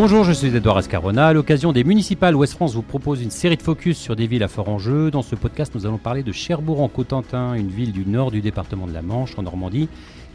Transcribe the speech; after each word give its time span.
Bonjour, 0.00 0.22
je 0.22 0.30
suis 0.30 0.54
Edouard 0.54 0.76
Ascarona. 0.76 1.26
À 1.26 1.32
l'occasion 1.32 1.72
des 1.72 1.82
municipales, 1.82 2.36
Ouest 2.36 2.52
France 2.52 2.72
vous 2.72 2.82
propose 2.82 3.20
une 3.20 3.32
série 3.32 3.56
de 3.56 3.62
focus 3.62 3.98
sur 3.98 4.14
des 4.14 4.28
villes 4.28 4.44
à 4.44 4.48
fort 4.48 4.68
enjeu. 4.68 5.10
Dans 5.10 5.22
ce 5.22 5.34
podcast, 5.34 5.74
nous 5.74 5.86
allons 5.86 5.98
parler 5.98 6.22
de 6.22 6.30
Cherbourg 6.30 6.82
en 6.82 6.88
Cotentin, 6.88 7.54
une 7.54 7.66
ville 7.66 7.90
du 7.90 8.06
nord 8.06 8.30
du 8.30 8.40
département 8.40 8.86
de 8.86 8.92
la 8.92 9.02
Manche, 9.02 9.36
en 9.38 9.42
Normandie, 9.42 9.88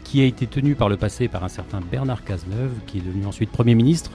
qui 0.04 0.20
a 0.20 0.24
été 0.24 0.46
tenue 0.46 0.74
par 0.74 0.90
le 0.90 0.98
passé 0.98 1.28
par 1.28 1.44
un 1.44 1.48
certain 1.48 1.80
Bernard 1.80 2.24
Cazeneuve, 2.24 2.72
qui 2.86 2.98
est 2.98 3.00
devenu 3.00 3.24
ensuite 3.24 3.48
Premier 3.48 3.74
ministre. 3.74 4.10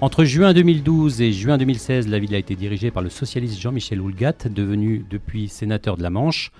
Entre 0.00 0.24
juin 0.24 0.54
2012 0.54 1.20
et 1.20 1.30
juin 1.30 1.58
2016, 1.58 2.08
la 2.08 2.18
ville 2.18 2.34
a 2.34 2.38
été 2.38 2.54
dirigée 2.54 2.90
par 2.90 3.02
le 3.02 3.10
socialiste 3.10 3.60
Jean-Michel 3.60 4.00
Houlgat, 4.00 4.48
devenu 4.48 5.04
depuis 5.10 5.50
sénateur 5.50 5.98
de 5.98 6.02
la 6.02 6.08
Manche. 6.08 6.52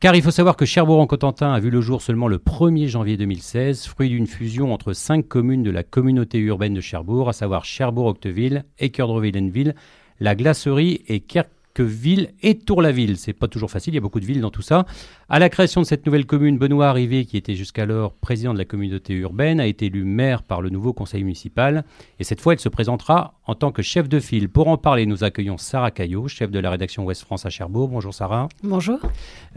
Car 0.00 0.14
il 0.14 0.22
faut 0.22 0.30
savoir 0.30 0.56
que 0.56 0.64
Cherbourg-en-Cotentin 0.64 1.52
a 1.52 1.58
vu 1.58 1.70
le 1.70 1.80
jour 1.80 2.02
seulement 2.02 2.28
le 2.28 2.38
1er 2.38 2.86
janvier 2.86 3.16
2016, 3.16 3.86
fruit 3.88 4.08
d'une 4.08 4.28
fusion 4.28 4.72
entre 4.72 4.92
cinq 4.92 5.26
communes 5.26 5.64
de 5.64 5.72
la 5.72 5.82
communauté 5.82 6.38
urbaine 6.38 6.74
de 6.74 6.80
Cherbourg, 6.80 7.28
à 7.28 7.32
savoir 7.32 7.64
Cherbourg-Octeville, 7.64 8.64
Équerdreville-Enville, 8.78 9.74
La 10.20 10.36
Glacerie 10.36 11.02
et 11.08 11.18
Kerk 11.18 11.48
ville 11.82 12.30
et 12.42 12.58
Tour-la-Ville. 12.58 13.16
C'est 13.16 13.32
pas 13.32 13.48
toujours 13.48 13.70
facile, 13.70 13.94
il 13.94 13.96
y 13.96 13.98
a 13.98 14.02
beaucoup 14.02 14.20
de 14.20 14.24
villes 14.24 14.40
dans 14.40 14.50
tout 14.50 14.62
ça. 14.62 14.86
À 15.28 15.38
la 15.38 15.48
création 15.48 15.80
de 15.80 15.86
cette 15.86 16.06
nouvelle 16.06 16.26
commune, 16.26 16.58
Benoît 16.58 16.88
Arrivé, 16.88 17.24
qui 17.24 17.36
était 17.36 17.54
jusqu'alors 17.54 18.12
président 18.14 18.52
de 18.52 18.58
la 18.58 18.64
communauté 18.64 19.14
urbaine, 19.14 19.60
a 19.60 19.66
été 19.66 19.86
élu 19.86 20.04
maire 20.04 20.42
par 20.42 20.62
le 20.62 20.70
nouveau 20.70 20.92
conseil 20.92 21.22
municipal. 21.22 21.84
Et 22.18 22.24
cette 22.24 22.40
fois, 22.40 22.54
il 22.54 22.60
se 22.60 22.68
présentera 22.68 23.34
en 23.46 23.54
tant 23.54 23.72
que 23.72 23.82
chef 23.82 24.08
de 24.08 24.20
file. 24.20 24.48
Pour 24.48 24.68
en 24.68 24.76
parler, 24.76 25.06
nous 25.06 25.24
accueillons 25.24 25.58
Sarah 25.58 25.90
Caillot, 25.90 26.28
chef 26.28 26.50
de 26.50 26.58
la 26.58 26.70
rédaction 26.70 27.04
Ouest 27.04 27.22
France 27.22 27.46
à 27.46 27.50
Cherbourg. 27.50 27.88
Bonjour 27.88 28.14
Sarah. 28.14 28.48
Bonjour. 28.62 28.98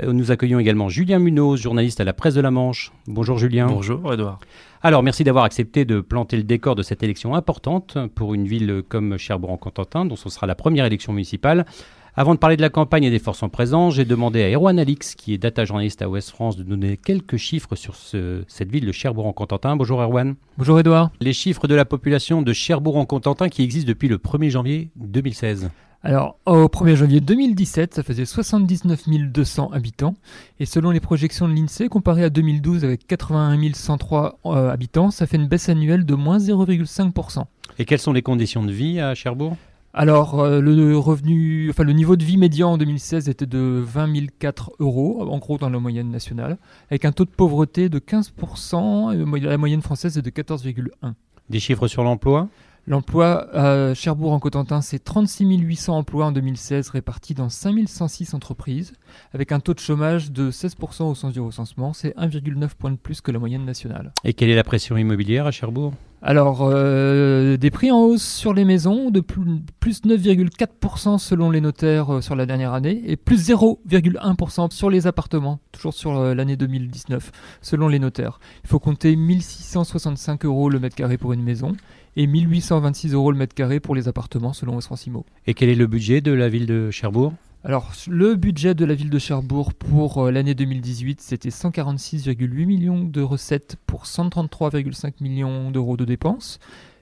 Euh, 0.01 0.13
nous 0.13 0.31
accueillons 0.31 0.59
également 0.59 0.89
Julien 0.89 1.19
Munoz, 1.19 1.61
journaliste 1.61 1.99
à 1.99 2.03
la 2.03 2.13
presse 2.13 2.33
de 2.33 2.41
la 2.41 2.51
Manche. 2.51 2.91
Bonjour 3.07 3.37
Julien. 3.37 3.67
Bonjour 3.67 4.13
Edouard. 4.13 4.39
Alors, 4.83 5.03
merci 5.03 5.23
d'avoir 5.23 5.43
accepté 5.43 5.85
de 5.85 6.01
planter 6.01 6.37
le 6.37 6.43
décor 6.43 6.73
de 6.73 6.81
cette 6.81 7.03
élection 7.03 7.35
importante 7.35 7.99
pour 8.15 8.33
une 8.33 8.47
ville 8.47 8.81
comme 8.89 9.17
Cherbourg-en-Cotentin, 9.17 10.05
dont 10.05 10.15
ce 10.15 10.29
sera 10.29 10.47
la 10.47 10.55
première 10.55 10.85
élection 10.85 11.13
municipale. 11.13 11.65
Avant 12.13 12.33
de 12.33 12.39
parler 12.39 12.57
de 12.57 12.61
la 12.61 12.69
campagne 12.69 13.05
et 13.05 13.09
des 13.09 13.19
forces 13.19 13.41
en 13.41 13.47
présence, 13.47 13.95
j'ai 13.95 14.03
demandé 14.03 14.43
à 14.43 14.49
Erwan 14.49 14.77
Alix, 14.77 15.15
qui 15.15 15.33
est 15.33 15.37
data 15.37 15.63
journaliste 15.63 16.01
à 16.01 16.09
Ouest 16.09 16.29
France, 16.29 16.57
de 16.57 16.63
donner 16.63 16.97
quelques 16.97 17.37
chiffres 17.37 17.77
sur 17.77 17.95
cette 17.95 18.69
ville 18.69 18.85
de 18.85 18.91
Cherbourg-en-Cotentin. 18.91 19.77
Bonjour 19.77 20.01
Erwan. 20.01 20.35
Bonjour 20.57 20.77
Edouard. 20.77 21.11
Les 21.21 21.31
chiffres 21.31 21.67
de 21.67 21.75
la 21.75 21.85
population 21.85 22.41
de 22.41 22.51
Cherbourg-en-Cotentin 22.51 23.47
qui 23.47 23.63
existent 23.63 23.87
depuis 23.87 24.09
le 24.09 24.17
1er 24.17 24.49
janvier 24.49 24.89
2016. 24.97 25.69
Alors, 26.03 26.37
au 26.45 26.65
1er 26.65 26.95
janvier 26.95 27.21
2017, 27.21 27.93
ça 27.93 28.03
faisait 28.03 28.25
79 28.25 29.07
200 29.07 29.71
habitants. 29.71 30.15
Et 30.59 30.65
selon 30.65 30.91
les 30.91 30.99
projections 30.99 31.47
de 31.47 31.53
l'INSEE, 31.53 31.87
comparé 31.87 32.25
à 32.25 32.29
2012 32.29 32.83
avec 32.83 33.07
81 33.07 33.71
103 33.73 34.39
euh, 34.47 34.69
habitants, 34.69 35.11
ça 35.11 35.27
fait 35.27 35.37
une 35.37 35.47
baisse 35.47 35.69
annuelle 35.69 36.05
de 36.05 36.15
moins 36.15 36.39
0,5%. 36.39 37.45
Et 37.79 37.85
quelles 37.85 37.99
sont 37.99 38.11
les 38.11 38.21
conditions 38.21 38.65
de 38.65 38.71
vie 38.73 38.99
à 38.99 39.15
Cherbourg? 39.15 39.55
Alors, 39.93 40.39
euh, 40.39 40.61
le 40.61 40.97
revenu, 40.97 41.69
enfin 41.69 41.83
le 41.83 41.91
niveau 41.91 42.15
de 42.15 42.23
vie 42.23 42.37
médian 42.37 42.71
en 42.71 42.77
2016 42.77 43.27
était 43.27 43.45
de 43.45 43.83
20 43.85 44.29
004 44.39 44.71
euros, 44.79 45.27
en 45.29 45.37
gros 45.37 45.57
dans 45.57 45.69
la 45.69 45.79
moyenne 45.79 46.09
nationale, 46.09 46.57
avec 46.89 47.03
un 47.03 47.11
taux 47.11 47.25
de 47.25 47.29
pauvreté 47.29 47.89
de 47.89 47.99
15%, 47.99 49.13
et 49.13 49.39
la 49.41 49.57
moyenne 49.57 49.81
française 49.81 50.17
est 50.17 50.21
de 50.21 50.29
14,1. 50.29 51.13
Des 51.49 51.59
chiffres 51.59 51.87
sur 51.87 52.03
l'emploi? 52.03 52.47
L'emploi 52.87 53.47
à 53.53 53.93
Cherbourg 53.93 54.31
en 54.31 54.39
Cotentin, 54.39 54.81
c'est 54.81 55.03
36 55.03 55.45
800 55.45 55.97
emplois 55.97 56.25
en 56.25 56.31
2016 56.31 56.89
répartis 56.89 57.35
dans 57.35 57.49
5 57.49 57.87
106 57.87 58.33
entreprises, 58.33 58.93
avec 59.33 59.51
un 59.51 59.59
taux 59.59 59.73
de 59.73 59.79
chômage 59.79 60.31
de 60.31 60.49
16% 60.49 61.03
au 61.03 61.13
sens 61.13 61.33
du 61.33 61.41
recensement, 61.41 61.93
c'est 61.93 62.15
1,9 62.17 62.69
point 62.75 62.91
de 62.91 62.95
plus 62.95 63.21
que 63.21 63.31
la 63.31 63.39
moyenne 63.39 63.65
nationale. 63.65 64.13
Et 64.23 64.33
quelle 64.33 64.49
est 64.49 64.55
la 64.55 64.63
pression 64.63 64.97
immobilière 64.97 65.45
à 65.45 65.51
Cherbourg? 65.51 65.93
Alors, 66.23 66.61
euh, 66.61 67.57
des 67.57 67.71
prix 67.71 67.91
en 67.91 68.03
hausse 68.03 68.23
sur 68.23 68.53
les 68.53 68.63
maisons, 68.63 69.09
de 69.09 69.21
plus, 69.21 70.03
9,4% 70.03 71.17
selon 71.17 71.49
les 71.49 71.61
notaires 71.61 72.13
euh, 72.13 72.21
sur 72.21 72.35
la 72.35 72.45
dernière 72.45 72.73
année, 72.73 73.01
et 73.07 73.17
plus 73.17 73.49
0,1% 73.49 74.69
sur 74.71 74.91
les 74.91 75.07
appartements, 75.07 75.59
toujours 75.71 75.95
sur 75.95 76.15
euh, 76.15 76.35
l'année 76.35 76.57
2019, 76.57 77.31
selon 77.61 77.87
les 77.87 77.97
notaires. 77.97 78.39
Il 78.63 78.69
faut 78.69 78.77
compter 78.77 79.15
1665 79.15 80.45
euros 80.45 80.69
le 80.69 80.79
mètre 80.79 80.95
carré 80.95 81.17
pour 81.17 81.33
une 81.33 81.41
maison, 81.41 81.75
et 82.15 82.27
1826 82.27 83.13
euros 83.13 83.31
le 83.31 83.39
mètre 83.39 83.55
carré 83.55 83.79
pour 83.79 83.95
les 83.95 84.07
appartements 84.07 84.53
selon 84.53 84.77
Osrancimo. 84.77 85.25
Et 85.47 85.55
quel 85.55 85.69
est 85.69 85.75
le 85.75 85.87
budget 85.87 86.21
de 86.21 86.33
la 86.33 86.49
ville 86.49 86.67
de 86.67 86.91
Cherbourg? 86.91 87.33
Alors, 87.63 87.91
le 88.07 88.35
budget 88.35 88.73
de 88.73 88.85
la 88.85 88.95
ville 88.95 89.11
de 89.11 89.19
Cherbourg 89.19 89.75
pour 89.75 90.25
euh, 90.25 90.31
l'année 90.31 90.55
2018, 90.55 91.21
c'était 91.21 91.49
146,8 91.49 92.65
millions 92.65 93.03
de 93.03 93.21
recettes 93.21 93.75
pour 93.85 94.05
133,5 94.05 95.21
millions 95.21 95.69
d'euros 95.69 95.95
de 95.95 96.03
dépenses. 96.03 96.59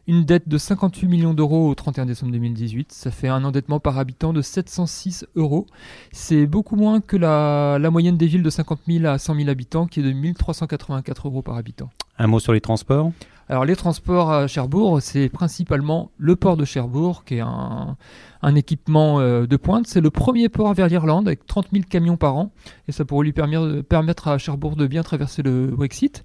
Une 0.09 0.25
dette 0.25 0.49
de 0.49 0.57
58 0.57 1.07
millions 1.07 1.35
d'euros 1.35 1.69
au 1.69 1.75
31 1.75 2.07
décembre 2.07 2.31
2018. 2.31 2.91
Ça 2.93 3.11
fait 3.11 3.27
un 3.27 3.43
endettement 3.43 3.79
par 3.79 3.99
habitant 3.99 4.33
de 4.33 4.41
706 4.41 5.27
euros. 5.35 5.67
C'est 6.11 6.47
beaucoup 6.47 6.75
moins 6.75 6.99
que 6.99 7.15
la, 7.15 7.77
la, 7.79 7.91
moyenne 7.91 8.17
des 8.17 8.25
villes 8.25 8.41
de 8.41 8.49
50 8.49 8.79
000 8.87 9.05
à 9.05 9.19
100 9.19 9.35
000 9.35 9.49
habitants, 9.49 9.85
qui 9.85 9.99
est 9.99 10.03
de 10.03 10.11
1384 10.11 11.27
euros 11.27 11.43
par 11.43 11.57
habitant. 11.57 11.91
Un 12.17 12.25
mot 12.25 12.39
sur 12.39 12.53
les 12.53 12.59
transports? 12.59 13.11
Alors 13.49 13.65
les 13.65 13.75
transports 13.75 14.31
à 14.31 14.47
Cherbourg, 14.47 14.99
c'est 14.99 15.29
principalement 15.29 16.09
le 16.17 16.35
port 16.35 16.57
de 16.57 16.65
Cherbourg, 16.65 17.23
qui 17.23 17.35
est 17.35 17.41
un, 17.41 18.55
équipement 18.55 19.19
euh, 19.19 19.45
de 19.45 19.57
pointe. 19.57 19.85
C'est 19.85 20.01
le 20.01 20.09
premier 20.09 20.49
port 20.49 20.73
vers 20.73 20.87
l'Irlande, 20.87 21.27
avec 21.27 21.45
30 21.45 21.67
000 21.71 21.83
camions 21.87 22.17
par 22.17 22.35
an, 22.35 22.51
et 22.87 22.91
ça 22.91 23.05
pourrait 23.05 23.25
lui 23.25 23.33
permettre 23.83 24.27
à 24.27 24.39
Cherbourg 24.39 24.75
de 24.75 24.87
bien 24.87 25.03
traverser 25.03 25.43
le 25.43 25.67
Brexit. 25.67 26.23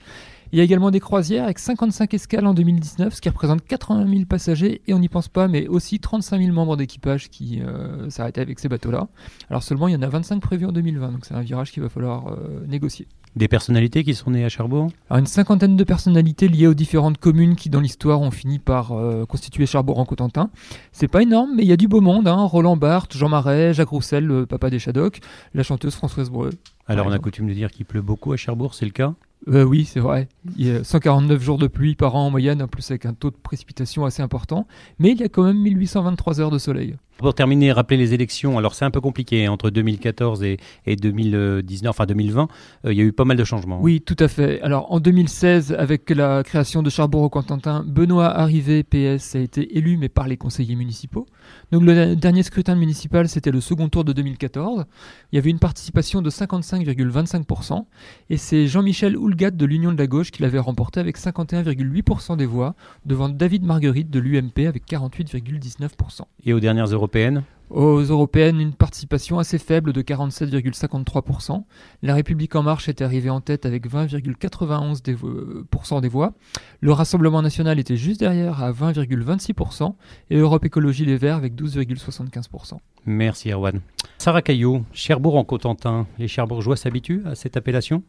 Il 0.54 0.58
y 0.58 0.60
a 0.60 0.62
également 0.62 0.92
des 0.92 1.00
croisières 1.00 1.42
avec 1.42 1.58
55 1.58 2.14
escales 2.14 2.46
en 2.46 2.54
2019, 2.54 3.12
ce 3.12 3.20
qui 3.20 3.28
représente 3.28 3.66
80 3.66 4.08
000 4.08 4.24
passagers, 4.24 4.82
et 4.86 4.94
on 4.94 5.00
n'y 5.00 5.08
pense 5.08 5.26
pas, 5.26 5.48
mais 5.48 5.66
aussi 5.66 5.98
35 5.98 6.40
000 6.40 6.52
membres 6.52 6.76
d'équipage 6.76 7.28
qui 7.28 7.60
euh, 7.60 8.08
s'arrêtaient 8.08 8.40
avec 8.40 8.60
ces 8.60 8.68
bateaux-là. 8.68 9.08
Alors 9.50 9.64
seulement, 9.64 9.88
il 9.88 9.94
y 9.94 9.96
en 9.96 10.02
a 10.02 10.06
25 10.06 10.38
prévus 10.40 10.66
en 10.66 10.70
2020, 10.70 11.10
donc 11.10 11.24
c'est 11.24 11.34
un 11.34 11.40
virage 11.40 11.72
qu'il 11.72 11.82
va 11.82 11.88
falloir 11.88 12.28
euh, 12.28 12.64
négocier. 12.68 13.08
Des 13.34 13.48
personnalités 13.48 14.04
qui 14.04 14.14
sont 14.14 14.30
nées 14.30 14.44
à 14.44 14.48
Cherbourg? 14.48 14.92
Alors 15.10 15.18
une 15.18 15.26
cinquantaine 15.26 15.76
de 15.76 15.82
personnalités 15.82 16.46
liées 16.46 16.68
aux 16.68 16.74
différentes 16.74 17.18
communes 17.18 17.56
qui, 17.56 17.68
dans 17.68 17.80
l'histoire, 17.80 18.20
ont 18.20 18.30
fini 18.30 18.60
par 18.60 18.92
euh, 18.92 19.26
constituer 19.26 19.66
Cherbourg 19.66 19.98
en 19.98 20.04
Cotentin. 20.04 20.50
C'est 20.92 21.08
pas 21.08 21.22
énorme, 21.22 21.50
mais 21.56 21.64
il 21.64 21.68
y 21.68 21.72
a 21.72 21.76
du 21.76 21.88
beau 21.88 22.00
monde. 22.00 22.28
Hein. 22.28 22.44
Roland 22.44 22.76
Barthes, 22.76 23.16
Jean 23.16 23.28
Marais, 23.28 23.74
Jacques 23.74 23.88
Roussel, 23.88 24.24
le 24.24 24.46
papa 24.46 24.70
des 24.70 24.78
Shadocks, 24.78 25.18
la 25.52 25.64
chanteuse 25.64 25.96
Françoise 25.96 26.30
Breu. 26.30 26.50
Alors 26.86 27.08
on 27.08 27.10
a 27.10 27.18
coutume 27.18 27.48
de 27.48 27.54
dire 27.54 27.72
qu'il 27.72 27.86
pleut 27.86 28.02
beaucoup 28.02 28.32
à 28.32 28.36
Cherbourg, 28.36 28.74
c'est 28.74 28.84
le 28.84 28.92
cas? 28.92 29.14
Euh, 29.48 29.64
oui, 29.64 29.84
c'est 29.84 30.00
vrai. 30.00 30.28
Il 30.56 30.66
y 30.66 30.70
a 30.70 30.84
149 30.84 31.42
jours 31.42 31.58
de 31.58 31.66
pluie 31.66 31.94
par 31.94 32.16
an 32.16 32.26
en 32.26 32.30
moyenne, 32.30 32.62
en 32.62 32.68
plus 32.68 32.90
avec 32.90 33.04
un 33.06 33.12
taux 33.12 33.30
de 33.30 33.36
précipitation 33.36 34.04
assez 34.04 34.22
important. 34.22 34.66
Mais 34.98 35.10
il 35.10 35.20
y 35.20 35.22
a 35.22 35.28
quand 35.28 35.42
même 35.42 35.58
1823 35.58 36.40
heures 36.40 36.50
de 36.50 36.58
soleil. 36.58 36.96
Pour 37.18 37.34
terminer, 37.34 37.72
rappeler 37.72 37.96
les 37.96 38.12
élections. 38.12 38.58
Alors 38.58 38.74
c'est 38.74 38.84
un 38.84 38.90
peu 38.90 39.00
compliqué 39.00 39.46
hein, 39.46 39.52
entre 39.52 39.70
2014 39.70 40.42
et, 40.42 40.58
2019, 40.86 41.90
enfin 41.90 42.06
2020. 42.06 42.48
Euh, 42.84 42.92
il 42.92 42.98
y 42.98 43.00
a 43.00 43.04
eu 43.04 43.12
pas 43.12 43.24
mal 43.24 43.36
de 43.36 43.44
changements. 43.44 43.80
Oui, 43.80 44.00
tout 44.00 44.16
à 44.18 44.28
fait. 44.28 44.60
Alors 44.62 44.90
en 44.92 44.98
2016, 44.98 45.76
avec 45.78 46.10
la 46.10 46.42
création 46.42 46.82
de 46.82 46.90
Charbourg-Contentin, 46.90 47.84
Benoît 47.86 48.26
Arrivé, 48.26 48.82
PS, 48.82 49.36
a 49.36 49.38
été 49.38 49.76
élu, 49.78 49.96
mais 49.96 50.08
par 50.08 50.26
les 50.26 50.36
conseillers 50.36 50.74
municipaux. 50.74 51.26
Donc 51.70 51.82
le 51.82 52.16
dernier 52.16 52.42
scrutin 52.42 52.74
municipal, 52.74 53.28
c'était 53.28 53.50
le 53.50 53.60
second 53.60 53.88
tour 53.88 54.04
de 54.04 54.12
2014. 54.12 54.84
Il 55.32 55.36
y 55.36 55.38
avait 55.38 55.50
une 55.50 55.58
participation 55.58 56.22
de 56.22 56.30
55,25%. 56.30 57.84
Et 58.30 58.36
c'est 58.36 58.66
Jean-Michel 58.66 59.16
Houlgat 59.16 59.50
de 59.52 59.66
l'Union 59.66 59.92
de 59.92 59.98
la 59.98 60.06
gauche 60.06 60.30
qui 60.30 60.42
l'avait 60.42 60.58
remporté 60.58 61.00
avec 61.00 61.18
51,8% 61.18 62.36
des 62.36 62.46
voix, 62.46 62.74
devant 63.06 63.28
David 63.28 63.64
Marguerite 63.64 64.10
de 64.10 64.18
l'UMP 64.18 64.66
avec 64.66 64.86
48,19%. 64.86 66.22
Et 66.44 66.52
aux 66.52 66.60
dernières 66.60 66.92
européennes 67.04 67.44
aux 67.70 68.02
européennes, 68.02 68.60
une 68.60 68.74
participation 68.74 69.38
assez 69.38 69.58
faible 69.58 69.92
de 69.92 70.02
47,53%. 70.02 71.64
La 72.02 72.14
République 72.14 72.54
en 72.54 72.62
marche 72.62 72.88
est 72.88 73.02
arrivée 73.02 73.30
en 73.30 73.40
tête 73.40 73.66
avec 73.66 73.90
20,91% 73.90 76.00
des 76.00 76.08
voix. 76.08 76.34
Le 76.80 76.92
Rassemblement 76.92 77.42
national 77.42 77.80
était 77.80 77.96
juste 77.96 78.20
derrière 78.20 78.62
à 78.62 78.70
20,26% 78.70 79.94
et 80.30 80.36
Europe 80.36 80.64
Écologie 80.64 81.04
Les 81.04 81.16
Verts 81.16 81.34
avec 81.36 81.54
12,75%. 81.54 82.74
Merci 83.06 83.50
Erwan. 83.50 83.80
Sarah 84.18 84.42
Caillot, 84.42 84.84
Cherbourg 84.92 85.34
en 85.36 85.44
Cotentin. 85.44 86.06
Les 86.18 86.28
Cherbourgeois 86.28 86.76
s'habituent 86.76 87.22
à 87.26 87.34
cette 87.34 87.56
appellation? 87.56 88.04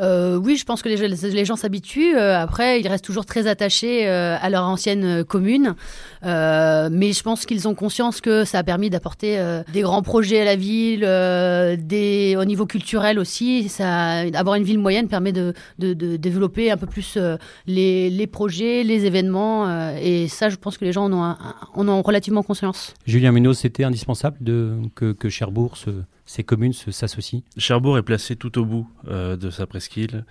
Euh, 0.00 0.36
oui, 0.36 0.56
je 0.56 0.64
pense 0.64 0.82
que 0.82 0.88
les, 0.88 1.44
gens 1.44 1.56
s'habituent. 1.56 2.16
Euh, 2.16 2.38
après, 2.38 2.80
ils 2.80 2.88
restent 2.88 3.04
toujours 3.04 3.26
très 3.26 3.46
attachés 3.46 4.08
euh, 4.08 4.36
à 4.40 4.50
leur 4.50 4.64
ancienne 4.64 5.24
commune. 5.24 5.74
mais 6.22 7.12
je 7.12 7.22
pense 7.22 7.46
qu'ils 7.46 7.68
ont 7.68 7.74
conscience 7.74 8.20
que 8.20 8.44
ça 8.44 8.58
a 8.58 8.62
permis 8.62 8.90
d'apporter 8.90 9.38
des 9.72 9.82
grands 9.82 10.02
projets 10.02 10.40
à 10.40 10.44
la 10.44 10.56
ville, 10.56 11.04
au 11.04 12.44
niveau 12.44 12.66
culturel 12.66 13.18
aussi. 13.18 13.68
Ça, 13.68 14.24
avoir 14.34 14.56
une 14.56 14.64
ville 14.64 14.78
moyenne 14.78 15.08
permet 15.08 15.32
de, 15.32 15.54
développer 15.78 16.70
un 16.70 16.76
peu 16.76 16.86
plus 16.86 17.18
les, 17.66 18.26
projets, 18.26 18.82
les 18.82 19.04
événements. 19.04 19.94
et 19.96 20.28
ça, 20.28 20.48
je 20.48 20.56
pense 20.56 20.78
que 20.78 20.84
les 20.84 20.92
gens 20.92 21.10
en 21.10 21.88
ont, 21.88 22.02
relativement 22.02 22.42
conscience. 22.42 22.94
Julien 23.06 23.32
Munoz, 23.32 23.58
c'était 23.58 23.84
indispensable 23.84 24.38
que 24.94 25.28
Cherbourg 25.28 25.76
se 25.76 25.90
ces 26.26 26.42
communes 26.42 26.72
s'associent 26.72 27.42
Cherbourg 27.58 27.98
est 27.98 28.02
placé 28.02 28.36
tout 28.36 28.58
au 28.58 28.64
bout 28.64 28.88
euh, 29.08 29.36
de 29.36 29.50
sa 29.50 29.66
presqu'île. 29.66 30.24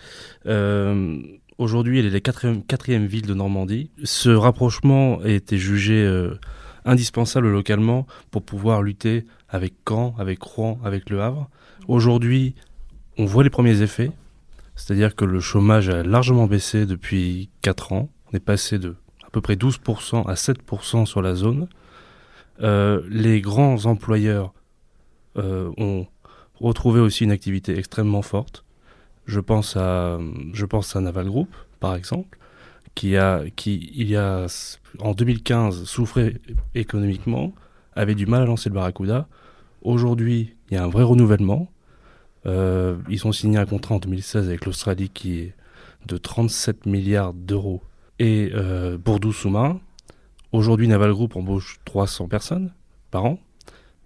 Euh, 0.46 1.22
Aujourd'hui, 1.60 2.00
elle 2.00 2.08
est 2.08 2.10
la 2.10 2.20
quatrième, 2.20 3.06
ville 3.06 3.28
de 3.28 3.36
Normandie. 3.36 3.92
Ce 4.04 4.30
rapprochement 4.30 5.20
a 5.20 5.30
été 5.30 5.60
jugé 5.60 6.04
euh, 6.04 6.34
indispensable 6.84 7.48
localement 7.48 8.08
pour 8.32 8.42
pouvoir 8.42 8.82
lutter 8.82 9.26
avec 9.50 9.76
Caen, 9.88 10.16
avec 10.18 10.42
Rouen, 10.42 10.80
avec 10.84 11.12
Le 11.12 11.22
Havre. 11.22 11.52
Aujourd'hui, 11.88 12.56
on 13.20 13.26
voit 13.26 13.44
les 13.44 13.52
premiers 13.52 13.84
effets, 13.84 14.10
c'est-à-dire 14.76 15.16
que 15.16 15.26
le 15.26 15.40
chômage 15.40 15.90
a 15.90 16.02
largement 16.02 16.48
baissé 16.48 16.88
depuis 16.88 17.52
4 17.62 17.94
ans. 17.94 18.10
On 18.32 18.36
est 18.36 18.44
passé 18.44 18.80
de 18.80 18.96
à 19.24 19.30
peu 19.30 19.40
près 19.40 19.56
12% 19.56 20.28
à 20.28 20.34
7% 20.34 21.06
sur 21.06 21.22
la 21.22 21.36
zone. 21.36 21.68
Les 22.60 23.42
grands 23.42 23.86
employeurs 23.86 24.54
ont 25.36 26.08
retrouvé 26.60 27.00
aussi 27.00 27.24
une 27.24 27.32
activité 27.32 27.78
extrêmement 27.78 28.22
forte. 28.22 28.64
Je 29.26 29.40
pense 29.40 29.78
à, 29.78 30.20
je 30.54 30.66
pense 30.66 30.96
à 30.96 31.02
Naval 31.02 31.28
Group, 31.28 31.50
par 31.80 31.96
exemple, 31.96 32.38
qui 32.96 33.18
a, 33.18 33.44
qui, 33.56 33.92
il 33.96 34.10
y 34.10 34.16
a, 34.16 34.48
en 35.00 35.14
2015, 35.14 35.86
souffrait 35.86 36.40
économiquement, 36.76 37.54
avait 37.96 38.16
du 38.16 38.26
mal 38.26 38.44
à 38.44 38.46
lancer 38.46 38.70
le 38.70 38.76
Barracuda. 38.76 39.28
Aujourd'hui, 39.82 40.56
il 40.70 40.76
y 40.76 40.78
a 40.78 40.84
un 40.84 40.90
vrai 40.90 41.04
renouvellement. 41.04 41.72
Euh, 42.46 42.98
ils 43.10 43.26
ont 43.26 43.32
signé 43.32 43.58
un 43.58 43.66
contrat 43.66 43.96
en 43.96 44.00
2016 44.00 44.48
avec 44.48 44.66
l'Australie 44.66 45.10
qui 45.10 45.40
est 45.40 45.54
de 46.06 46.18
37 46.18 46.86
milliards 46.86 47.34
d'euros 47.34 47.82
et 48.20 48.52
euh, 48.54 48.98
pour 48.98 49.20
12 49.20 49.36
sous-marins. 49.36 49.80
Aujourd'hui, 50.52 50.88
Naval 50.88 51.14
Group 51.14 51.36
embauche 51.36 51.80
300 51.86 52.28
personnes 52.28 52.74
par 53.12 53.26
an. 53.26 53.40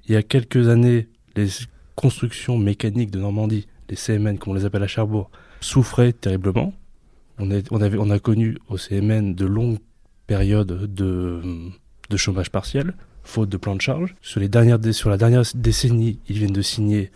Il 0.08 0.14
y 0.14 0.16
a 0.16 0.24
quelques 0.24 0.70
années, 0.70 1.08
les 1.38 1.48
constructions 1.96 2.58
mécaniques 2.58 3.12
de 3.12 3.20
Normandie, 3.20 3.68
les 3.90 3.96
CMN, 3.96 4.38
comme 4.38 4.54
on 4.54 4.56
les 4.56 4.66
appelle 4.66 4.84
à 4.84 4.88
Cherbourg, 4.88 5.32
souffraient 5.62 6.14
terriblement. 6.14 6.74
On, 7.40 8.10
a 8.10 8.20
connu 8.20 8.58
au 8.68 8.78
CMN 8.78 9.36
de 9.36 9.46
longues 9.46 9.78
périodes 10.26 10.92
de, 10.94 11.42
chômage 12.16 12.50
partiel, 12.50 12.96
faute 13.24 13.50
de 13.50 13.58
plan 13.58 13.76
de 13.76 13.82
charge. 13.82 14.16
Sur 14.22 14.40
la 14.40 14.48
dernière 14.48 14.80
décennie, 15.56 16.20
ils 16.28 16.38
viennent 16.38 16.52
de 16.52 16.62
signer 16.62 17.12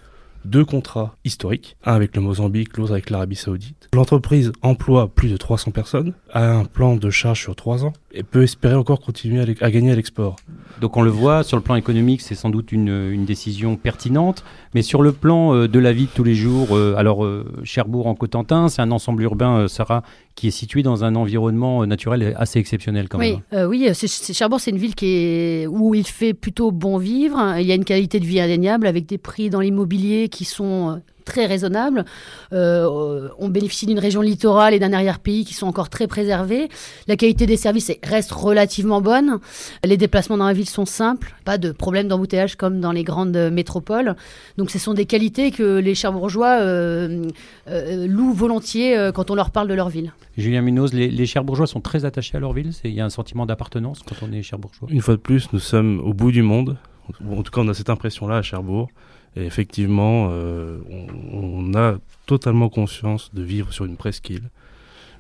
deux 0.45 0.65
contrats 0.65 1.15
historiques, 1.23 1.77
un 1.83 1.93
avec 1.93 2.15
le 2.15 2.21
Mozambique, 2.21 2.77
l'autre 2.77 2.93
avec 2.93 3.09
l'Arabie 3.09 3.35
Saoudite. 3.35 3.89
L'entreprise 3.93 4.51
emploie 4.61 5.07
plus 5.07 5.29
de 5.29 5.38
300 5.38 5.71
personnes, 5.71 6.13
a 6.31 6.51
un 6.51 6.65
plan 6.65 6.95
de 6.95 7.09
charge 7.09 7.41
sur 7.41 7.55
trois 7.55 7.85
ans 7.85 7.93
et 8.13 8.23
peut 8.23 8.43
espérer 8.43 8.75
encore 8.75 9.01
continuer 9.01 9.41
à, 9.61 9.71
gagner 9.71 9.91
à 9.91 9.95
l'export. 9.95 10.35
Donc 10.79 10.97
on 10.97 11.01
le 11.01 11.11
voit, 11.11 11.43
sur 11.43 11.57
le 11.57 11.63
plan 11.63 11.75
économique, 11.75 12.21
c'est 12.21 12.35
sans 12.35 12.49
doute 12.49 12.71
une, 12.71 13.25
décision 13.25 13.75
pertinente, 13.75 14.43
mais 14.73 14.81
sur 14.81 15.01
le 15.01 15.12
plan 15.12 15.53
euh, 15.53 15.68
de 15.68 15.79
la 15.79 15.94
vie 15.94 16.06
de 16.06 16.12
tous 16.12 16.23
les 16.23 16.35
jours, 16.35 16.75
euh, 16.75 16.95
alors 16.97 17.25
euh, 17.25 17.45
Cherbourg 17.63 18.07
en 18.07 18.15
Cotentin, 18.15 18.69
c'est 18.69 18.81
un 18.81 18.91
ensemble 18.91 19.23
urbain, 19.23 19.68
Sarah, 19.68 20.03
qui 20.35 20.47
est 20.47 20.51
situé 20.51 20.83
dans 20.83 21.03
un 21.03 21.15
environnement 21.15 21.85
naturel 21.85 22.33
assez 22.38 22.59
exceptionnel 22.59 23.09
quand 23.09 23.18
même. 23.18 23.41
Oui, 23.68 23.88
Cherbourg, 24.33 24.59
c'est 24.59 24.71
une 24.71 24.77
ville 24.77 24.95
qui 24.95 25.07
est, 25.07 25.68
où 25.68 25.94
il 25.94 26.07
fait 26.07 26.33
plutôt 26.33 26.71
bon 26.71 26.97
vivre, 26.97 27.56
il 27.59 27.65
y 27.65 27.71
a 27.71 27.75
une 27.75 27.85
qualité 27.85 28.19
de 28.19 28.25
vie 28.25 28.39
indéniable 28.39 28.88
avec 28.88 29.06
des 29.06 29.18
prix 29.18 29.50
dans 29.50 29.59
l'immobilier 29.59 30.29
qui 30.29 30.45
sont 30.45 31.01
très 31.23 31.45
raisonnable. 31.45 32.06
Euh, 32.53 33.29
on 33.39 33.50
bénéficie 33.50 33.85
d'une 33.85 34.00
région 34.00 34.21
littorale 34.21 34.73
et 34.73 34.79
d'un 34.79 34.94
arrière-pays 34.94 35.45
qui 35.45 35.53
sont 35.53 35.68
encore 35.68 35.89
très 35.89 36.07
préservés. 36.07 36.69
La 37.07 37.15
qualité 37.15 37.45
des 37.45 37.57
services 37.57 37.91
reste 38.03 38.31
relativement 38.31 39.01
bonne. 39.01 39.39
Les 39.83 39.97
déplacements 39.97 40.38
dans 40.38 40.47
la 40.47 40.53
ville 40.53 40.69
sont 40.69 40.85
simples, 40.85 41.35
pas 41.45 41.57
de 41.57 41.71
problème 41.71 42.07
d'embouteillage 42.07 42.56
comme 42.56 42.79
dans 42.79 42.91
les 42.91 43.03
grandes 43.03 43.38
métropoles. 43.51 44.15
Donc 44.57 44.69
ce 44.69 44.79
sont 44.79 44.94
des 44.94 45.06
qualités 45.06 45.51
que 45.51 45.77
les 45.79 45.95
Cherbourgeois 45.95 46.59
euh, 46.62 47.27
euh, 47.67 48.07
louent 48.07 48.33
volontiers 48.33 49.12
quand 49.13 49.31
on 49.31 49.35
leur 49.35 49.51
parle 49.51 49.67
de 49.67 49.74
leur 49.74 49.89
ville. 49.89 50.13
Julien 50.38 50.62
Munoz, 50.62 50.94
les, 50.94 51.09
les 51.09 51.25
Cherbourgeois 51.25 51.67
sont 51.67 51.81
très 51.81 52.06
attachés 52.06 52.38
à 52.38 52.39
leur 52.39 52.53
ville. 52.53 52.71
Il 52.83 52.94
y 52.94 53.01
a 53.01 53.06
un 53.06 53.09
sentiment 53.09 53.45
d'appartenance 53.45 54.01
quand 54.07 54.15
on 54.25 54.31
est 54.31 54.41
Cherbourgeois. 54.41 54.88
Une 54.89 55.01
fois 55.01 55.15
de 55.15 55.19
plus, 55.19 55.51
nous 55.53 55.59
sommes 55.59 56.00
au 56.00 56.13
bout 56.13 56.31
du 56.31 56.41
monde. 56.41 56.77
En 57.29 57.44
tout 57.44 57.51
cas, 57.51 57.62
on 57.62 57.67
a 57.67 57.74
cette 57.74 57.89
impression-là 57.89 58.38
à 58.38 58.41
Cherbourg. 58.41 58.89
Et 59.35 59.45
effectivement, 59.45 60.29
euh, 60.31 60.79
on, 61.31 61.73
a 61.73 61.97
totalement 62.25 62.69
conscience 62.69 63.33
de 63.33 63.41
vivre 63.41 63.71
sur 63.71 63.85
une 63.85 63.95
presqu'île. 63.95 64.49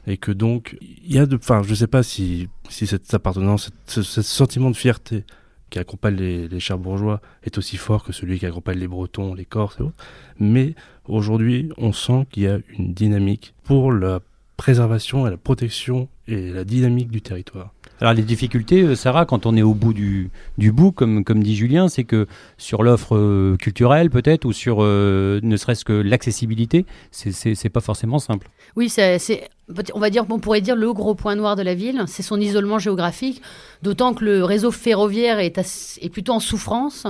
Et 0.07 0.17
que 0.17 0.31
donc, 0.31 0.77
il 0.81 1.13
y 1.13 1.19
a 1.19 1.25
de. 1.25 1.35
Enfin, 1.35 1.61
je 1.63 1.69
ne 1.69 1.75
sais 1.75 1.87
pas 1.87 2.03
si, 2.03 2.49
si 2.69 2.87
cette 2.87 3.13
appartenance, 3.13 3.71
ce, 3.87 4.01
ce, 4.01 4.21
sentiment 4.21 4.71
de 4.71 4.75
fierté 4.75 5.23
qui 5.69 5.79
accompagne 5.79 6.15
les, 6.15 6.47
les 6.47 6.59
Cherbourgeois 6.59 7.21
est 7.43 7.57
aussi 7.57 7.77
fort 7.77 8.03
que 8.03 8.11
celui 8.11 8.39
qui 8.39 8.45
accompagne 8.45 8.79
les 8.79 8.87
Bretons, 8.87 9.33
les 9.33 9.45
Corses 9.45 9.77
et 9.79 9.83
autres. 9.83 10.03
Mais 10.39 10.75
aujourd'hui, 11.05 11.69
on 11.77 11.93
sent 11.93 12.27
qu'il 12.31 12.43
y 12.43 12.47
a 12.47 12.59
une 12.77 12.93
dynamique 12.93 13.53
pour 13.63 13.93
la 13.93 14.19
préservation 14.57 15.25
et 15.25 15.29
la 15.29 15.37
protection 15.37 16.09
et 16.27 16.51
la 16.51 16.63
dynamique 16.65 17.09
du 17.09 17.21
territoire. 17.21 17.73
Alors 18.01 18.15
les 18.15 18.23
difficultés, 18.23 18.81
euh, 18.81 18.95
Sarah, 18.95 19.25
quand 19.25 19.45
on 19.45 19.55
est 19.55 19.61
au 19.61 19.75
bout 19.75 19.93
du, 19.93 20.31
du 20.57 20.71
bout, 20.71 20.91
comme, 20.91 21.23
comme 21.23 21.43
dit 21.43 21.55
Julien, 21.55 21.87
c'est 21.87 22.03
que 22.03 22.25
sur 22.57 22.81
l'offre 22.81 23.15
euh, 23.15 23.57
culturelle 23.57 24.09
peut-être, 24.09 24.45
ou 24.45 24.53
sur 24.53 24.77
euh, 24.79 25.39
ne 25.43 25.55
serait-ce 25.55 25.85
que 25.85 25.93
l'accessibilité, 25.93 26.87
c'est 27.11 27.69
pas 27.69 27.79
forcément 27.79 28.17
simple. 28.17 28.49
Oui, 28.75 28.89
c'est 28.89 29.49
on 29.93 29.99
va 29.99 30.09
dire, 30.09 30.25
pourrait 30.25 30.61
dire 30.61 30.75
le 30.75 30.93
gros 30.93 31.15
point 31.15 31.35
noir 31.35 31.55
de 31.55 31.61
la 31.61 31.73
ville, 31.73 32.03
c'est 32.07 32.23
son 32.23 32.39
isolement 32.39 32.79
géographique, 32.79 33.41
d'autant 33.81 34.13
que 34.13 34.23
le 34.23 34.43
réseau 34.43 34.71
ferroviaire 34.71 35.39
est, 35.39 36.09
plutôt 36.11 36.33
en 36.33 36.39
souffrance. 36.39 37.07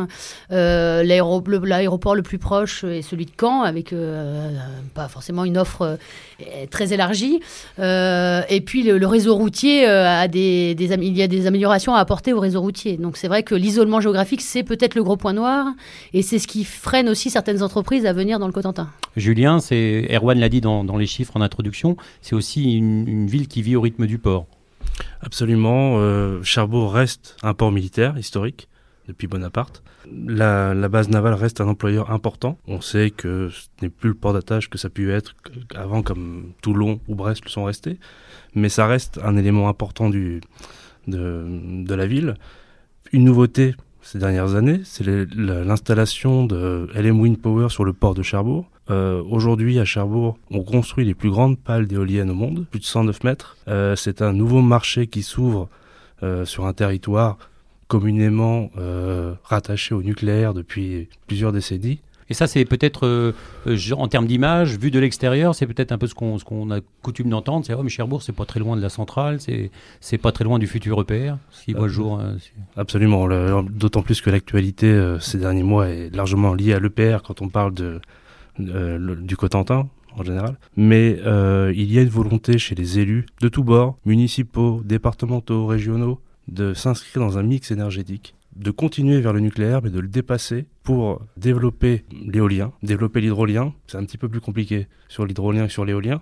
Euh, 0.51 1.03
L'aéroport 1.03 2.15
le, 2.15 2.21
plus 2.21 2.38
proche 2.38 2.83
est 2.83 3.01
celui 3.01 3.25
de 3.25 3.31
Caen, 3.39 3.62
avec 3.62 3.94
euh, 3.94 4.51
pas 4.94 5.07
forcément 5.07 5.44
une 5.44 5.57
offre 5.57 5.81
euh, 6.42 6.65
très 6.69 6.94
élargie. 6.94 7.39
Euh, 7.80 8.42
et 8.50 8.62
puis 8.62 8.83
le, 8.83 9.06
réseau 9.06 9.36
routier 9.36 9.86
a 9.86 10.27
des, 10.27 10.75
il 10.80 11.18
y 11.18 11.24
a 11.24 11.27
des 11.27 11.48
améliorations 11.48 11.95
à 11.95 12.00
apporter 12.00 12.33
au 12.33 12.39
réseau 12.39 12.62
routier. 12.62 12.98
Donc 12.98 13.18
c'est 13.18 13.27
vrai 13.27 13.44
que 13.44 13.56
l'isolement 13.56 14.00
géographique, 14.00 14.42
c'est 14.42 14.63
peut-être 14.63 14.95
le 14.95 15.03
gros 15.03 15.18
point 15.18 15.33
noir, 15.33 15.68
et 16.13 16.21
c'est 16.21 16.39
ce 16.39 16.48
qui 16.48 16.63
freine 16.63 17.09
aussi 17.09 17.30
certaines 17.30 17.63
entreprises 17.63 18.06
à 18.06 18.13
venir 18.13 18.39
dans 18.39 18.48
le 18.48 18.53
Cotentin. 18.53 18.89
Julien, 19.18 19.59
c'est 19.59 20.07
Erwan 20.09 20.39
l'a 20.39 20.48
dit 20.48 20.62
dans, 20.62 20.86
dans 20.86 20.95
les 20.95 21.06
chiffres 21.06 21.36
en 21.36 21.42
introduction, 21.42 21.98
c'est 22.21 22.36
aussi 22.42 22.74
une, 22.74 23.28
ville 23.28 23.48
qui 23.48 23.62
vit 23.62 23.76
au 23.76 23.82
rythme 23.82 24.08
du 24.08 24.18
port. 24.18 24.48
Absolument. 25.22 26.00
Euh, 26.00 26.42
Cherbourg 26.42 26.92
reste 26.92 27.38
un 27.44 27.54
port 27.54 27.72
militaire 27.72 28.18
historique 28.18 28.68
depuis 29.08 29.28
Bonaparte. 29.28 29.84
La, 30.12 30.74
la, 30.74 30.90
base 30.90 31.10
navale 31.10 31.36
reste 31.36 31.62
un 31.62 31.68
employeur 31.68 32.10
important. 32.10 32.58
On 32.68 32.82
sait 32.82 33.12
que 33.12 33.50
ce 33.50 33.68
n'est 33.84 33.90
plus 33.90 34.10
le 34.10 34.16
port 34.16 34.34
d'attache 34.34 34.70
que 34.72 34.80
ça 34.80 34.88
a 34.88 34.90
pu 34.90 35.12
être 35.12 35.36
avant, 35.76 36.02
comme 36.02 36.54
Toulon 36.64 37.00
ou 37.08 37.14
Brest 37.14 37.46
le 37.46 37.50
sont 37.52 37.66
restés. 37.66 38.00
Mais 38.56 38.70
ça 38.70 38.88
reste 38.88 39.20
un 39.24 39.38
élément 39.38 39.70
important 39.70 40.10
du, 40.10 40.42
de, 41.08 41.46
de 41.84 41.94
la 41.94 42.08
ville. 42.08 42.34
Une 43.12 43.25
nouveauté 43.25 43.75
ces 44.01 44.18
dernières 44.18 44.56
années, 44.56 44.82
c'est 44.84 45.06
l'installation 45.36 46.46
de 46.46 46.89
LM 46.96 47.20
Wind 47.20 47.39
Power 47.39 47.70
sur 47.70 47.86
le 47.86 47.94
port 47.94 48.15
de 48.15 48.24
Cherbourg. 48.24 48.65
Euh, 48.91 49.24
Aujourd'hui, 49.29 49.79
à 49.79 49.86
Cherbourg, 49.86 50.38
on 50.51 50.63
construit 50.63 51.05
les 51.05 51.13
plus 51.13 51.29
grandes 51.29 51.57
pales 51.57 51.88
d'éoliennes 51.88 52.29
au 52.29 52.36
monde, 52.36 52.65
plus 52.69 52.79
de 52.79 52.86
109 52.86 53.24
mètres. 53.24 53.57
Euh, 53.67 53.95
c'est 53.95 54.21
un 54.21 54.33
nouveau 54.33 54.62
marché 54.62 55.07
qui 55.07 55.24
s'ouvre 55.24 55.69
euh, 56.24 56.45
sur 56.45 56.65
un 56.65 56.74
territoire 56.74 57.38
communément 57.88 58.69
rattaché 59.43 59.93
au 59.93 60.01
nucléaire 60.01 60.53
depuis 60.53 61.10
plusieurs 61.27 61.51
décennies. 61.51 62.00
Et 62.31 62.33
ça, 62.33 62.48
c'est 62.48 62.63
peut-être, 62.63 63.05
euh, 63.05 63.33
en 63.91 64.07
termes 64.07 64.25
d'image, 64.25 64.77
vu 64.77 64.89
de 64.89 65.00
l'extérieur, 65.00 65.53
c'est 65.53 65.67
peut-être 65.67 65.91
un 65.91 65.98
peu 65.98 66.07
ce 66.07 66.15
qu'on 66.15 66.38
qu 66.38 66.74
a 66.74 66.79
coutume 67.01 67.29
d'entendre. 67.29 67.65
C'est, 67.65 67.74
oh, 67.74 67.83
mais 67.83 67.89
Cherbourg, 67.89 68.24
c'est 68.24 68.31
pas 68.31 68.45
très 68.45 68.62
loin 68.62 68.77
de 68.77 68.81
la 68.81 68.88
centrale, 68.88 69.39
c'est 70.00 70.17
pas 70.17 70.31
très 70.31 70.45
loin 70.45 70.57
du 70.57 70.65
futur 70.65 71.01
EPR, 71.01 71.33
s'il 71.51 71.75
voit 71.75 71.88
le 71.88 71.91
jour. 71.91 72.21
Euh, 72.21 72.38
Absolument. 72.77 73.27
D'autant 73.63 74.01
plus 74.01 74.21
que 74.21 74.29
l'actualité, 74.29 74.88
euh, 74.88 75.19
ces 75.19 75.39
derniers 75.39 75.63
mois, 75.63 75.89
est 75.89 76.15
largement 76.15 76.53
liée 76.53 76.71
à 76.71 76.79
l'EPR 76.79 77.17
quand 77.21 77.41
on 77.41 77.50
parle 77.50 77.74
de, 77.74 78.00
le, 78.58 79.15
du 79.15 79.38
Cotentin, 79.38 79.89
en 80.15 80.24
général. 80.24 80.58
Mais 80.75 81.20
euh, 81.25 81.72
il 81.75 81.91
y 81.91 81.98
a 82.00 82.01
une 82.01 82.10
volonté 82.10 82.58
chez 82.58 82.75
les 82.75 83.00
élus 83.00 83.25
de 83.41 83.48
tous 83.48 83.63
bords, 83.63 83.98
municipaux, 84.05 84.81
départementaux, 84.84 85.65
régionaux, 85.65 86.20
de 86.48 86.74
s'inscrire 86.74 87.24
dans 87.24 87.38
un 87.38 87.43
mix 87.43 87.72
énergétique 87.72 88.36
de 88.55 88.72
continuer 88.72 89.22
vers 89.22 89.34
le 89.34 89.39
nucléaire, 89.39 89.81
mais 89.81 89.89
de 89.89 90.00
le 90.00 90.08
dépasser 90.08 90.65
pour 90.84 91.22
développer 91.38 92.03
l'éolien, 92.12 92.74
développer 92.84 93.22
l'hydrolien. 93.22 93.74
C'est 93.88 93.98
un 93.98 94.05
petit 94.05 94.17
peu 94.17 94.27
plus 94.27 94.41
compliqué 94.41 94.88
sur 95.08 95.25
l'hydrolien 95.25 95.67
que 95.67 95.74
sur 95.74 95.86
l'éolien. 95.86 96.22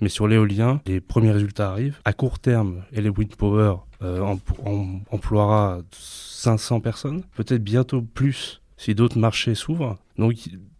Mais 0.00 0.08
sur 0.08 0.28
l'éolien, 0.28 0.80
les 0.86 1.00
premiers 1.00 1.32
résultats 1.32 1.70
arrivent. 1.70 1.98
À 2.04 2.12
court 2.12 2.38
terme, 2.38 2.82
et 2.92 3.00
les 3.00 3.08
Wind 3.08 3.34
Power 3.34 3.76
euh, 4.02 4.22
em 4.22 4.38
em 4.64 5.00
emploiera 5.10 5.80
500 5.90 6.80
personnes, 6.80 7.22
peut-être 7.34 7.64
bientôt 7.64 8.02
plus 8.02 8.62
si 8.76 8.94
d'autres 8.94 9.18
marchés 9.18 9.56
s'ouvrent. 9.56 9.98
Donc, 10.16 10.34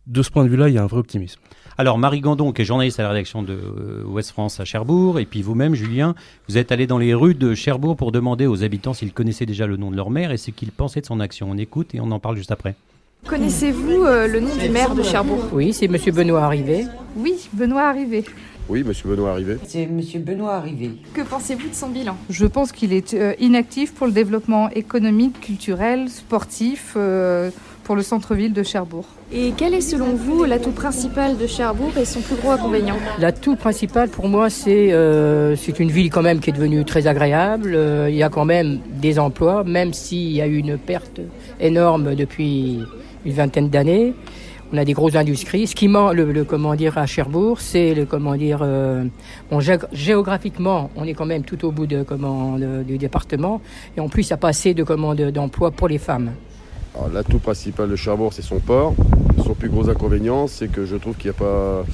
de 0.09 0.23
ce 0.23 0.31
point 0.31 0.45
de 0.45 0.49
vue-là, 0.49 0.69
il 0.69 0.75
y 0.75 0.79
a 0.79 0.83
un 0.83 0.87
vrai 0.87 0.99
optimisme. 0.99 1.41
Alors, 1.77 1.97
Marie 1.97 2.21
Gandon, 2.21 2.51
qui 2.53 2.63
est 2.63 2.65
journaliste 2.65 2.99
à 2.99 3.05
la 3.05 3.11
rédaction 3.11 3.43
de 3.43 3.53
euh, 3.53 4.05
Ouest 4.07 4.33
France 4.33 4.59
à 4.59 4.65
Cherbourg, 4.65 5.21
et 5.21 5.27
puis 5.27 5.43
vous-même, 5.43 5.75
Julien, 5.75 6.17
vous 6.49 6.59
êtes 6.59 6.73
allé 6.73 6.89
dans 6.89 6.99
les 6.99 7.15
rues 7.15 7.35
de 7.35 7.55
Cherbourg 7.55 7.97
pour 7.97 8.11
demander 8.11 8.47
aux 8.47 8.65
habitants 8.65 8.95
s'ils 8.95 9.13
connaissaient 9.13 9.47
déjà 9.47 9.67
le 9.67 9.77
nom 9.77 9.93
de 9.93 9.97
leur 9.97 10.11
maire 10.11 10.33
et 10.33 10.39
ce 10.39 10.51
qu'ils 10.51 10.73
pensaient 10.73 11.03
de 11.03 11.07
son 11.07 11.21
action. 11.21 11.49
On 11.51 11.57
écoute 11.57 11.95
et 11.95 12.01
on 12.01 12.11
en 12.11 12.19
parle 12.19 12.37
juste 12.37 12.51
après. 12.51 12.75
Connaissez-vous 13.27 14.03
euh, 14.05 14.27
le 14.27 14.41
nom 14.41 14.57
du 14.57 14.69
maire 14.71 14.95
de 14.95 15.03
Cherbourg? 15.03 15.45
Oui, 15.53 15.73
c'est 15.73 15.87
Monsieur 15.89 16.11
Benoît 16.11 16.43
Arrivé. 16.43 16.87
Oui, 17.17 17.49
Benoît 17.53 17.89
Arrivé. 17.89 18.25
Oui, 18.69 18.83
Monsieur 18.85 19.09
Benoît 19.09 19.31
Arrivé. 19.31 19.57
C'est 19.65 19.87
Monsieur 19.87 20.21
Benoît 20.21 20.55
Arrivé. 20.57 20.93
Que 21.15 21.23
pensez-vous 21.23 21.69
de 21.69 21.75
son 21.75 21.89
bilan? 21.89 22.17
Je 22.29 22.47
pense 22.47 22.73
qu'il 22.73 22.93
est 22.93 23.15
euh, 23.15 23.35
inactif 23.41 23.95
pour 23.95 24.07
le 24.07 24.13
développement 24.13 24.69
économique, 24.71 25.41
culturel, 25.41 26.09
sportif, 26.09 26.95
euh, 26.97 27.51
pour 27.89 27.97
le 27.97 28.03
centre-ville 28.03 28.53
de 28.53 28.63
Cherbourg. 28.63 29.07
Et 29.33 29.55
quel 29.57 29.73
est 29.73 29.81
selon 29.81 30.15
vous 30.15 30.45
l'atout 30.45 30.73
principal 30.73 31.39
de 31.39 31.47
Cherbourg 31.47 31.97
et 31.97 32.05
son 32.05 32.21
plus 32.21 32.37
gros 32.37 32.51
inconvénient? 32.51 32.97
L'atout 33.19 33.57
principal 33.57 34.11
pour 34.11 34.29
moi, 34.29 34.51
c'est 34.51 34.93
euh, 34.93 35.57
c'est 35.57 35.81
une 35.81 35.91
ville 35.91 36.11
quand 36.11 36.21
même 36.21 36.41
qui 36.41 36.51
est 36.51 36.53
devenue 36.53 36.85
très 36.85 37.07
agréable. 37.07 37.73
Euh, 37.75 38.11
il 38.11 38.17
y 38.17 38.23
a 38.23 38.29
quand 38.29 38.45
même 38.45 38.81
des 39.01 39.19
emplois, 39.19 39.65
même 39.65 39.95
s'il 39.95 40.33
y 40.33 40.43
a 40.43 40.47
eu 40.47 40.59
une 40.59 40.77
perte 40.77 41.23
énorme 41.61 42.15
depuis 42.15 42.81
une 43.25 43.33
vingtaine 43.33 43.71
d'années. 43.71 44.13
On 44.71 44.77
a 44.77 44.85
des 44.85 44.93
grosses 44.93 45.17
industries. 45.17 45.67
Ce 45.67 45.75
qui 45.75 45.89
manque, 45.89 46.13
le, 46.13 46.31
le, 46.31 46.45
comment 46.45 46.75
dire, 46.75 46.99
à 46.99 47.07
Cherbourg, 47.07 47.59
c'est 47.59 47.95
le 47.95 48.05
comment 48.05 48.37
dire. 48.37 48.59
Euh, 48.61 49.07
bon, 49.51 49.61
géographiquement, 49.93 50.91
on 50.95 51.05
est 51.05 51.15
quand 51.15 51.25
même 51.25 51.43
tout 51.43 51.65
au 51.65 51.73
bout 51.73 51.87
de 51.87 52.03
comment 52.03 52.59
de, 52.59 52.83
du 52.83 52.99
département, 52.99 53.63
et 53.97 54.01
en 54.01 54.11
plus, 54.11 54.25
il 54.25 54.33
n'y 54.33 54.35
a 54.35 54.37
pas 54.37 54.49
assez 54.49 54.75
de 54.75 54.83
comment 54.83 55.15
d'emplois 55.15 55.71
pour 55.71 55.89
les 55.89 55.97
femmes. 55.97 56.33
L'atout 57.13 57.39
principal 57.39 57.89
de 57.89 57.97
Cherbourg, 57.97 58.33
c'est 58.33 58.43
son 58.43 58.61
port. 58.61 58.95
Son 59.45 59.55
plus 59.55 59.69
gros 59.69 59.89
inconvénient, 59.89 60.47
c'est 60.47 60.69
que 60.69 60.85
je 60.85 60.97
trouve 60.97 61.17
qu'il 61.17 61.31
n'y 61.31 61.37
a 61.37 61.39
pas 61.39 61.85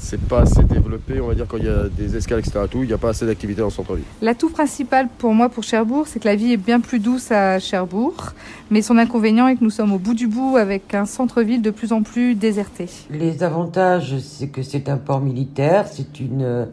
c'est 0.00 0.20
pas 0.20 0.40
assez 0.40 0.64
développé, 0.64 1.20
on 1.20 1.28
va 1.28 1.34
dire, 1.34 1.46
quand 1.46 1.58
il 1.58 1.66
y 1.66 1.68
a 1.68 1.88
des 1.88 2.16
escales, 2.16 2.40
etc. 2.40 2.60
Tout, 2.68 2.82
il 2.82 2.86
n'y 2.86 2.92
a 2.92 2.98
pas 2.98 3.10
assez 3.10 3.26
d'activité 3.26 3.60
dans 3.60 3.66
le 3.66 3.72
centre-ville. 3.72 4.04
L'atout 4.22 4.48
principal 4.48 5.08
pour 5.18 5.34
moi, 5.34 5.48
pour 5.50 5.62
Cherbourg, 5.62 6.06
c'est 6.06 6.18
que 6.20 6.26
la 6.26 6.34
vie 6.36 6.52
est 6.52 6.56
bien 6.56 6.80
plus 6.80 6.98
douce 6.98 7.30
à 7.30 7.58
Cherbourg, 7.58 8.32
mais 8.70 8.82
son 8.82 8.96
inconvénient 8.96 9.46
est 9.46 9.56
que 9.56 9.62
nous 9.62 9.70
sommes 9.70 9.92
au 9.92 9.98
bout 9.98 10.14
du 10.14 10.26
bout 10.26 10.56
avec 10.56 10.94
un 10.94 11.04
centre-ville 11.04 11.62
de 11.62 11.70
plus 11.70 11.92
en 11.92 12.02
plus 12.02 12.34
déserté. 12.34 12.86
Les 13.10 13.42
avantages, 13.42 14.18
c'est 14.18 14.48
que 14.48 14.62
c'est 14.62 14.88
un 14.88 14.96
port 14.96 15.20
militaire, 15.20 15.86
c'est 15.86 16.18
une, 16.18 16.66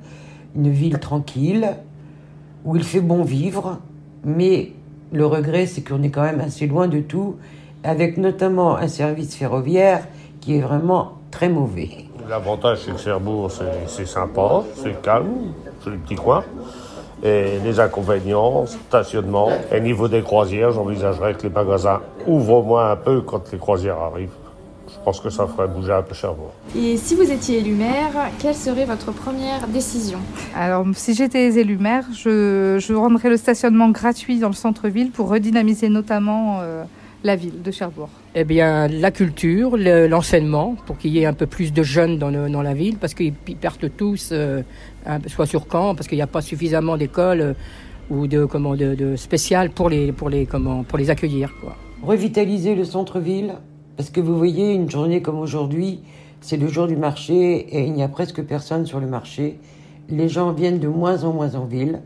une 0.55 0.69
ville 0.69 0.97
tranquille, 0.99 1.75
où 2.65 2.75
il 2.75 2.83
fait 2.83 3.01
bon 3.01 3.23
vivre, 3.23 3.79
mais 4.23 4.71
le 5.11 5.25
regret, 5.25 5.67
c'est 5.67 5.81
qu'on 5.81 6.01
est 6.01 6.09
quand 6.09 6.23
même 6.23 6.39
assez 6.39 6.65
loin 6.65 6.87
de 6.87 7.01
tout, 7.01 7.35
avec 7.87 8.17
notamment 8.17 8.75
un 8.75 8.89
service 8.89 9.35
ferroviaire 9.35 10.07
qui 10.41 10.57
est 10.57 10.61
vraiment 10.61 11.13
très 11.31 11.47
mauvais. 11.47 11.89
L'avantage, 12.29 12.79
c'est 12.83 12.91
que 12.91 12.99
Cherbourg, 12.99 13.49
c'est 13.87 14.05
sympa, 14.05 14.63
c'est 14.75 15.01
calme, 15.01 15.53
c'est 15.81 15.91
le 15.91 15.97
petit 15.97 16.15
coin. 16.15 16.43
Et 17.23 17.57
les 17.63 17.79
inconvénients, 17.79 18.65
stationnement. 18.65 19.49
Et 19.71 19.79
niveau 19.79 20.07
des 20.07 20.21
croisières, 20.21 20.71
j'envisagerais 20.71 21.33
que 21.33 21.43
les 21.43 21.49
magasins 21.49 22.01
ouvrent 22.27 22.55
au 22.55 22.63
moins 22.63 22.91
un 22.91 22.95
peu 22.97 23.21
quand 23.21 23.51
les 23.51 23.57
croisières 23.57 23.97
arrivent. 23.97 24.35
Je 24.89 25.03
pense 25.03 25.19
que 25.21 25.29
ça 25.29 25.47
ferait 25.47 25.67
bouger 25.67 25.93
un 25.93 26.01
peu 26.01 26.13
Cherbourg. 26.13 26.51
Et 26.75 26.97
si 26.97 27.15
vous 27.15 27.29
étiez 27.31 27.59
élu 27.59 27.73
maire, 27.73 28.11
quelle 28.39 28.55
serait 28.55 28.85
votre 28.85 29.11
première 29.13 29.67
décision? 29.67 30.19
Alors, 30.55 30.85
si 30.93 31.13
j'étais 31.13 31.53
élu 31.53 31.77
maire, 31.77 32.05
je, 32.13 32.77
je, 32.79 32.93
rendrais 32.93 33.29
le 33.29 33.37
stationnement 33.37 33.89
gratuit 33.89 34.39
dans 34.39 34.49
le 34.49 34.53
centre-ville 34.53 35.11
pour 35.11 35.29
redynamiser 35.29 35.89
notamment 35.89 36.59
euh, 36.61 36.83
la 37.23 37.35
ville 37.35 37.61
de 37.61 37.71
Cherbourg 37.71 38.09
Eh 38.35 38.43
bien, 38.43 38.87
la 38.87 39.11
culture, 39.11 39.77
l'enseignement, 39.77 40.75
pour 40.85 40.97
qu'il 40.97 41.11
y 41.11 41.19
ait 41.19 41.25
un 41.25 41.33
peu 41.33 41.47
plus 41.47 41.73
de 41.73 41.83
jeunes 41.83 42.17
dans, 42.17 42.29
le, 42.29 42.49
dans 42.49 42.61
la 42.61 42.73
ville, 42.73 42.97
parce 42.97 43.13
qu'ils 43.13 43.33
perdent 43.33 43.91
tous, 43.95 44.29
euh, 44.31 44.61
soit 45.27 45.45
sur 45.45 45.67
camp, 45.67 45.95
parce 45.95 46.07
qu'il 46.07 46.17
n'y 46.17 46.21
a 46.21 46.27
pas 46.27 46.41
suffisamment 46.41 46.97
d'écoles 46.97 47.41
euh, 47.41 47.53
ou 48.09 48.27
de, 48.27 48.45
comment, 48.45 48.75
de, 48.75 48.95
de 48.95 49.15
spéciales 49.15 49.71
pour 49.71 49.89
les, 49.89 50.11
pour 50.11 50.29
les, 50.29 50.45
comment, 50.45 50.83
pour 50.83 50.97
les 50.97 51.09
accueillir. 51.09 51.53
Quoi. 51.61 51.75
Revitaliser 52.03 52.75
le 52.75 52.85
centre-ville, 52.85 53.55
parce 53.97 54.09
que 54.09 54.21
vous 54.21 54.37
voyez, 54.37 54.73
une 54.73 54.89
journée 54.89 55.21
comme 55.21 55.39
aujourd'hui, 55.39 56.01
c'est 56.41 56.57
le 56.57 56.67
jour 56.67 56.87
du 56.87 56.95
marché 56.95 57.33
et 57.33 57.85
il 57.85 57.93
n'y 57.93 58.03
a 58.03 58.07
presque 58.07 58.43
personne 58.43 58.85
sur 58.85 58.99
le 58.99 59.07
marché. 59.07 59.59
Les 60.09 60.29
gens 60.29 60.53
viennent 60.53 60.79
de 60.79 60.87
moins 60.87 61.23
en 61.23 61.33
moins 61.33 61.55
en 61.55 61.65
ville, 61.65 62.01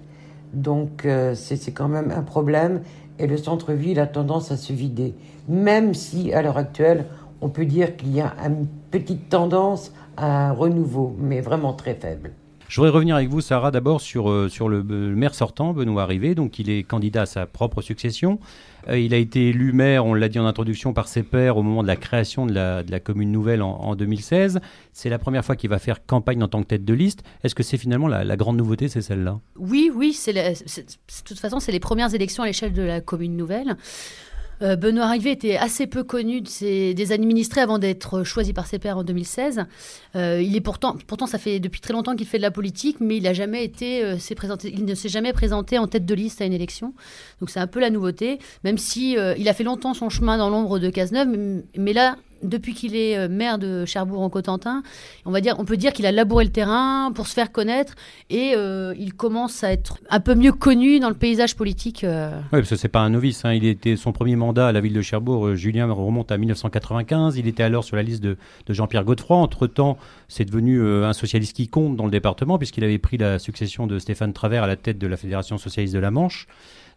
donc 0.54 1.06
euh, 1.06 1.36
c'est 1.36 1.72
quand 1.72 1.88
même 1.88 2.12
un 2.12 2.24
problème 2.24 2.82
et 3.22 3.28
le 3.28 3.38
centre-ville 3.38 4.00
a 4.00 4.08
tendance 4.08 4.52
à 4.52 4.58
se 4.58 4.74
vider. 4.74 5.14
Même 5.48 5.94
si, 5.94 6.34
à 6.34 6.42
l'heure 6.42 6.58
actuelle, 6.58 7.06
on 7.40 7.50
peut 7.50 7.66
dire 7.66 7.96
qu'il 7.96 8.16
y 8.16 8.20
a 8.20 8.34
une 8.46 8.68
petite 8.90 9.30
tendance 9.30 9.94
à 10.18 10.50
un 10.50 10.52
renouveau, 10.52 11.16
mais 11.20 11.40
vraiment 11.40 11.74
très 11.74 11.94
faible. 11.94 12.32
Je 12.72 12.78
voudrais 12.78 12.92
revenir 12.92 13.18
avec 13.18 13.28
vous, 13.28 13.42
Sarah, 13.42 13.70
d'abord 13.70 14.00
sur, 14.00 14.32
euh, 14.32 14.48
sur 14.48 14.70
le, 14.70 14.82
le, 14.82 15.14
maire 15.14 15.36
sortant, 15.36 15.74
Benoît 15.74 16.04
Arrivé. 16.04 16.36
Donc, 16.36 16.58
il 16.58 16.70
est 16.70 16.84
candidat 16.84 17.24
à 17.24 17.26
sa 17.26 17.46
propre 17.46 17.82
succession. 17.82 18.40
Euh, 18.88 18.98
il 18.98 19.14
a 19.14 19.18
été 19.18 19.50
élu 19.50 19.74
maire, 19.74 20.06
on 20.06 20.14
l'a 20.14 20.30
dit 20.30 20.40
en 20.40 20.46
introduction, 20.46 20.94
par 20.94 21.10
ses 21.10 21.24
pairs 21.24 21.58
au 21.58 21.64
moment 21.64 21.84
de 21.84 21.88
la 21.88 21.98
création 21.98 22.46
de 22.46 22.54
la, 22.54 23.00
commune 23.02 23.30
nouvelle 23.30 23.62
en, 23.62 23.72
en 23.72 23.96
2016. 23.98 24.62
C'est 24.94 25.10
la 25.10 25.20
première 25.20 25.44
fois 25.44 25.58
qu'il 25.58 25.70
va 25.70 25.80
faire 25.80 26.06
campagne 26.06 26.42
en 26.44 26.48
tant 26.48 26.64
que 26.64 26.68
tête 26.68 26.86
de 26.86 26.94
liste. 26.94 27.24
Est-ce 27.44 27.56
que 27.56 27.64
c'est 27.64 27.78
finalement 27.78 28.08
la, 28.08 28.38
grande 28.38 28.56
nouveauté, 28.56 28.88
c'est 28.88 29.02
celle-là? 29.02 29.42
Oui, 29.58 29.92
oui. 29.94 30.18
De 30.28 31.24
toute 31.26 31.40
façon, 31.40 31.60
c'est 31.60 31.74
les 31.74 31.82
premières 31.82 32.16
élections 32.16 32.44
à 32.44 32.46
l'échelle 32.46 32.72
de 32.72 32.84
la 32.84 33.02
commune 33.02 33.36
nouvelle. 33.36 33.76
Euh, 34.62 34.76
Benoît 34.76 35.06
Arrivé 35.06 35.32
était 35.32 35.58
assez 35.58 35.88
peu 35.88 36.04
connu 36.04 36.42
des 36.42 37.12
administrés 37.12 37.62
avant 37.62 37.80
d'être 37.80 38.24
choisi 38.24 38.54
par 38.54 38.68
ses 38.68 38.80
pairs 38.80 38.98
en 38.98 39.04
2016. 39.04 39.66
Euh, 40.16 40.42
il 40.42 40.56
est 40.56 40.62
pourtant, 40.62 40.96
pourtant, 41.08 41.26
ça 41.26 41.38
fait 41.38 41.60
depuis 41.60 41.82
très 41.82 41.94
longtemps 41.94 42.16
qu'il 42.16 42.28
fait 42.28 42.38
de 42.38 42.44
la 42.44 42.52
politique, 42.52 42.98
mais 43.00 43.18
il 43.18 43.34
jamais 43.34 43.64
été, 43.64 44.04
euh, 44.04 44.18
présenté, 44.36 44.72
il 44.74 44.86
ne 44.86 44.96
s'est 44.96 45.10
jamais 45.10 45.34
présenté 45.34 45.78
en 45.78 45.88
tête 45.88 46.06
de 46.06 46.14
liste 46.14 46.42
à 46.42 46.46
une 46.46 46.54
élection. 46.54 46.94
Donc 47.40 47.50
c'est 47.50 47.60
un 47.60 47.68
peu 47.68 47.80
la 47.80 47.90
nouveauté, 47.90 48.40
même 48.64 48.78
si 48.78 49.12
il 49.14 49.50
a 49.50 49.54
fait 49.54 49.64
longtemps 49.64 49.94
son 49.94 50.10
chemin 50.10 50.38
dans 50.38 50.50
l'ombre 50.50 50.80
de 50.80 50.90
Cazeneuve, 50.90 51.62
mais 51.78 51.94
là, 51.94 52.18
depuis 52.44 52.74
qu'il 52.74 52.96
est 52.96 53.28
maire 53.28 53.58
de 53.58 53.86
Cherbourg 53.86 54.22
en 54.22 54.30
Cotentin, 54.30 54.84
on 55.26 55.32
va 55.32 55.42
dire, 55.42 55.56
on 55.60 55.66
peut 55.66 55.78
dire 55.78 55.94
qu'il 55.94 56.06
a 56.06 56.12
labouré 56.12 56.46
le 56.46 56.52
terrain 56.52 57.12
pour 57.14 57.28
se 57.28 57.34
faire 57.34 57.52
connaître 57.52 57.96
et 58.30 58.54
euh, 58.56 58.94
il 58.98 59.14
commence 59.14 59.64
à 59.64 59.72
être 59.72 60.00
un 60.10 60.20
peu 60.20 60.36
mieux 60.36 60.52
connu 60.52 61.00
dans 61.00 61.10
le 61.10 61.16
paysage 61.16 61.56
politique. 61.56 62.04
Euh. 62.04 62.40
Oui, 62.54 62.60
parce 62.60 62.70
que 62.70 62.76
c'est 62.76 62.88
pas 62.88 63.02
un 63.02 63.10
novice. 63.10 63.46
Hein. 63.46 63.54
Il 63.54 63.66
était 63.66 63.96
son 63.96 64.12
premier 64.12 64.36
mandat 64.36 64.68
à 64.68 64.72
la 64.72 64.82
ville 64.82 64.94
de 64.94 65.02
Cherbourg. 65.02 65.48
Euh, 65.48 65.56
Julien 65.56 65.92
remonte 65.92 66.32
à 66.32 66.38
1995. 66.38 67.38
Il 67.38 67.48
était 67.48 67.64
alors 67.64 67.84
sur 67.84 67.96
la 67.96 68.04
liste 68.04 68.24
de, 68.24 68.38
Jean-Pierre 68.70 69.04
Godefroy. 69.04 69.38
Entre 69.38 69.68
temps, 69.68 69.98
c'est 70.28 70.46
devenu 70.46 70.80
euh, 70.80 71.08
un 71.08 71.14
socialiste 71.14 71.56
qui 71.56 71.68
compte 71.68 71.96
dans 71.96 72.06
le 72.06 72.12
département 72.12 72.58
puisqu'il 72.58 72.84
avait 72.84 72.98
pris 72.98 73.18
la 73.18 73.40
succession 73.40 73.88
de 73.88 74.00
Stéphane 74.00 74.34
Travers 74.34 74.64
à 74.64 74.68
la 74.68 74.76
tête 74.76 74.98
de 74.98 75.08
la 75.08 75.18
Fédération 75.18 75.58
socialiste 75.58 75.94
de 75.94 76.00
la 76.00 76.12
Manche. 76.12 76.48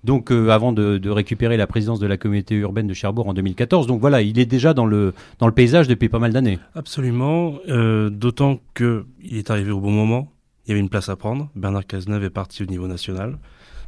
Donc, 0.05 0.31
euh, 0.31 0.51
avant 0.51 0.73
de, 0.73 1.09
récupérer 1.09 1.57
la 1.57 1.67
présidence 1.67 1.99
de 1.99 2.07
la 2.07 2.17
communauté 2.17 2.55
urbaine 2.57 2.87
de 2.87 2.95
Cherbourg 2.95 3.27
en 3.27 3.35
2014. 3.35 3.87
Donc 3.87 4.01
voilà, 4.01 4.21
il 4.21 4.39
est 4.39 4.47
déjà 4.47 4.75
dans 4.75 4.85
le, 4.85 5.15
dans 5.39 5.47
le 5.47 5.53
paysage 5.53 5.89
depuis 5.89 6.09
pas 6.09 6.19
mal 6.19 6.33
d'années. 6.33 6.59
Absolument, 6.75 7.59
euh, 7.69 8.11
d'autant 8.11 8.61
qu'il 8.75 9.05
est 9.37 9.51
arrivé 9.51 9.71
au 9.71 9.81
bon 9.81 9.91
moment. 9.91 10.33
Il 10.67 10.71
y 10.71 10.73
avait 10.73 10.81
une 10.81 10.89
place 10.89 11.09
à 11.09 11.17
prendre. 11.17 11.51
Bernard 11.55 11.87
Cazeneuve 11.87 12.25
est 12.25 12.31
parti 12.31 12.63
au 12.63 12.67
niveau 12.67 12.87
national. 12.87 13.39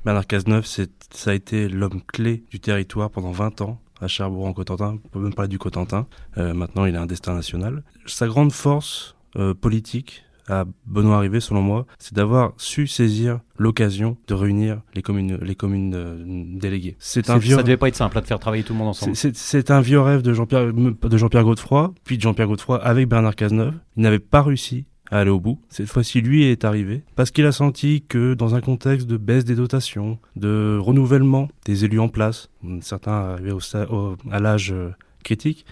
Bernard 0.05 0.27
Cazeneuve, 0.27 0.67
ça 0.67 1.31
a 1.31 1.35
été 1.35 1.69
l'homme 1.69 2.03
clé 2.07 2.45
du 2.51 2.61
territoire 2.61 3.11
pendant 3.11 3.33
20 3.33 3.63
ans 3.63 3.81
à 4.01 4.09
Cherbourg 4.09 4.47
en 4.47 4.53
Cotentin. 4.53 4.99
On 5.05 5.09
peut 5.09 5.19
même 5.19 5.35
parler 5.35 5.49
du 5.49 5.59
Cotentin. 5.59 6.07
Euh, 6.39 6.55
maintenant, 6.55 6.85
il 6.85 6.97
a 6.97 7.01
un 7.01 7.07
destin 7.07 7.35
national. 7.35 7.83
Sa 8.07 8.27
grande 8.27 8.53
force 8.53 9.17
euh, 9.37 9.55
politique, 9.55 10.25
à 10.49 10.65
Benoît 10.87 11.17
Arrivé, 11.17 11.41
selon 11.41 11.63
moi, 11.63 11.87
c'est 11.99 12.15
d'avoir 12.15 12.53
su 12.57 12.87
saisir 12.87 13.41
l'occasion 13.59 14.17
de 14.29 14.35
réunir 14.35 14.81
les 14.95 15.03
communes, 15.03 15.39
les 15.41 15.55
communes 15.55 15.95
euh, 15.95 16.45
déléguées. 16.59 16.97
C'est 16.99 17.31
un 17.31 17.39
vieux. 17.39 17.57
Ça 17.57 17.63
devait 17.63 17.77
pas 17.77 17.89
être 17.89 17.97
simple 17.97 18.21
de 18.21 18.27
faire 18.27 18.39
travailler 18.39 18.63
tout 18.63 18.73
le 18.73 18.79
monde 18.79 18.89
ensemble. 18.89 19.15
C'est 19.17 19.71
un 19.71 19.81
vieux 19.81 20.01
rêve 20.01 20.23
de 20.23 20.33
Jean-Pierre 20.33 20.73
de 20.73 21.17
Jean-Pierre 21.17 21.45
Godefroy, 21.45 21.95
puis 22.05 22.17
de 22.17 22.23
Jean-Pierre 22.23 22.49
Godefroy 22.49 22.83
avec 22.83 23.09
Bernard 23.09 23.35
Cazeneuve. 23.35 23.75
Il 23.97 24.03
n'avait 24.03 24.19
pas 24.19 24.43
réussi 24.43 24.85
à 25.11 25.21
aller 25.21 25.31
au 25.31 25.41
bout. 25.41 25.61
Cette 25.69 25.89
fois-ci, 25.89 26.21
lui 26.21 26.45
est 26.45 26.65
arrivé 26.65 27.03
parce 27.15 27.31
qu'il 27.31 27.47
a 27.47 27.53
senti 27.53 28.03
que 28.07 28.35
dans 28.35 28.55
un 28.55 28.61
contexte 28.61 29.07
de 29.07 29.17
baisse 29.17 29.45
des 29.45 29.55
dotations, 29.55 30.19
de 30.35 30.79
renouvellement 30.81 31.49
des 31.65 31.85
élus 31.85 32.01
en 32.01 32.09
place, 32.09 32.51
certains 32.81 33.13
arrivaient 33.13 33.53
au, 33.53 33.61
au, 33.91 34.17
à 34.31 34.41
l'âge 34.41 34.73
euh, 34.73 34.91
critique, 35.23 35.65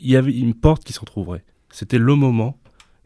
il 0.00 0.10
y 0.10 0.16
avait 0.16 0.32
une 0.32 0.54
porte 0.54 0.84
qui 0.84 0.92
trouverait. 0.92 1.44
C'était 1.70 1.98
le 1.98 2.14
moment 2.14 2.58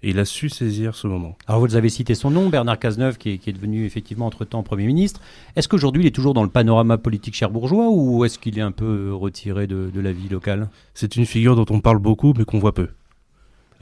et 0.02 0.10
il 0.10 0.18
a 0.18 0.24
su 0.24 0.48
saisir 0.48 0.94
ce 0.94 1.06
moment. 1.06 1.36
Alors 1.46 1.60
vous 1.60 1.76
avez 1.76 1.88
cité 1.88 2.14
son 2.14 2.30
nom, 2.30 2.48
Bernard 2.48 2.78
Cazeneuve, 2.78 3.18
qui 3.18 3.30
est, 3.30 3.38
qui 3.38 3.50
est 3.50 3.52
devenu 3.52 3.84
effectivement 3.84 4.26
entre-temps 4.26 4.62
Premier 4.62 4.86
ministre. 4.86 5.20
Est-ce 5.56 5.68
qu'aujourd'hui 5.68 6.04
il 6.04 6.06
est 6.06 6.14
toujours 6.14 6.34
dans 6.34 6.42
le 6.42 6.48
panorama 6.48 6.98
politique 6.98 7.34
cherbourgeois 7.34 7.90
ou 7.90 8.24
est-ce 8.24 8.38
qu'il 8.38 8.58
est 8.58 8.62
un 8.62 8.72
peu 8.72 9.12
retiré 9.14 9.66
de, 9.66 9.90
de 9.92 10.00
la 10.00 10.12
vie 10.12 10.28
locale? 10.28 10.68
C'est 10.94 11.16
une 11.16 11.26
figure 11.26 11.56
dont 11.56 11.66
on 11.74 11.80
parle 11.80 11.98
beaucoup 11.98 12.32
mais 12.36 12.44
qu'on 12.44 12.58
voit 12.58 12.74
peu. 12.74 12.88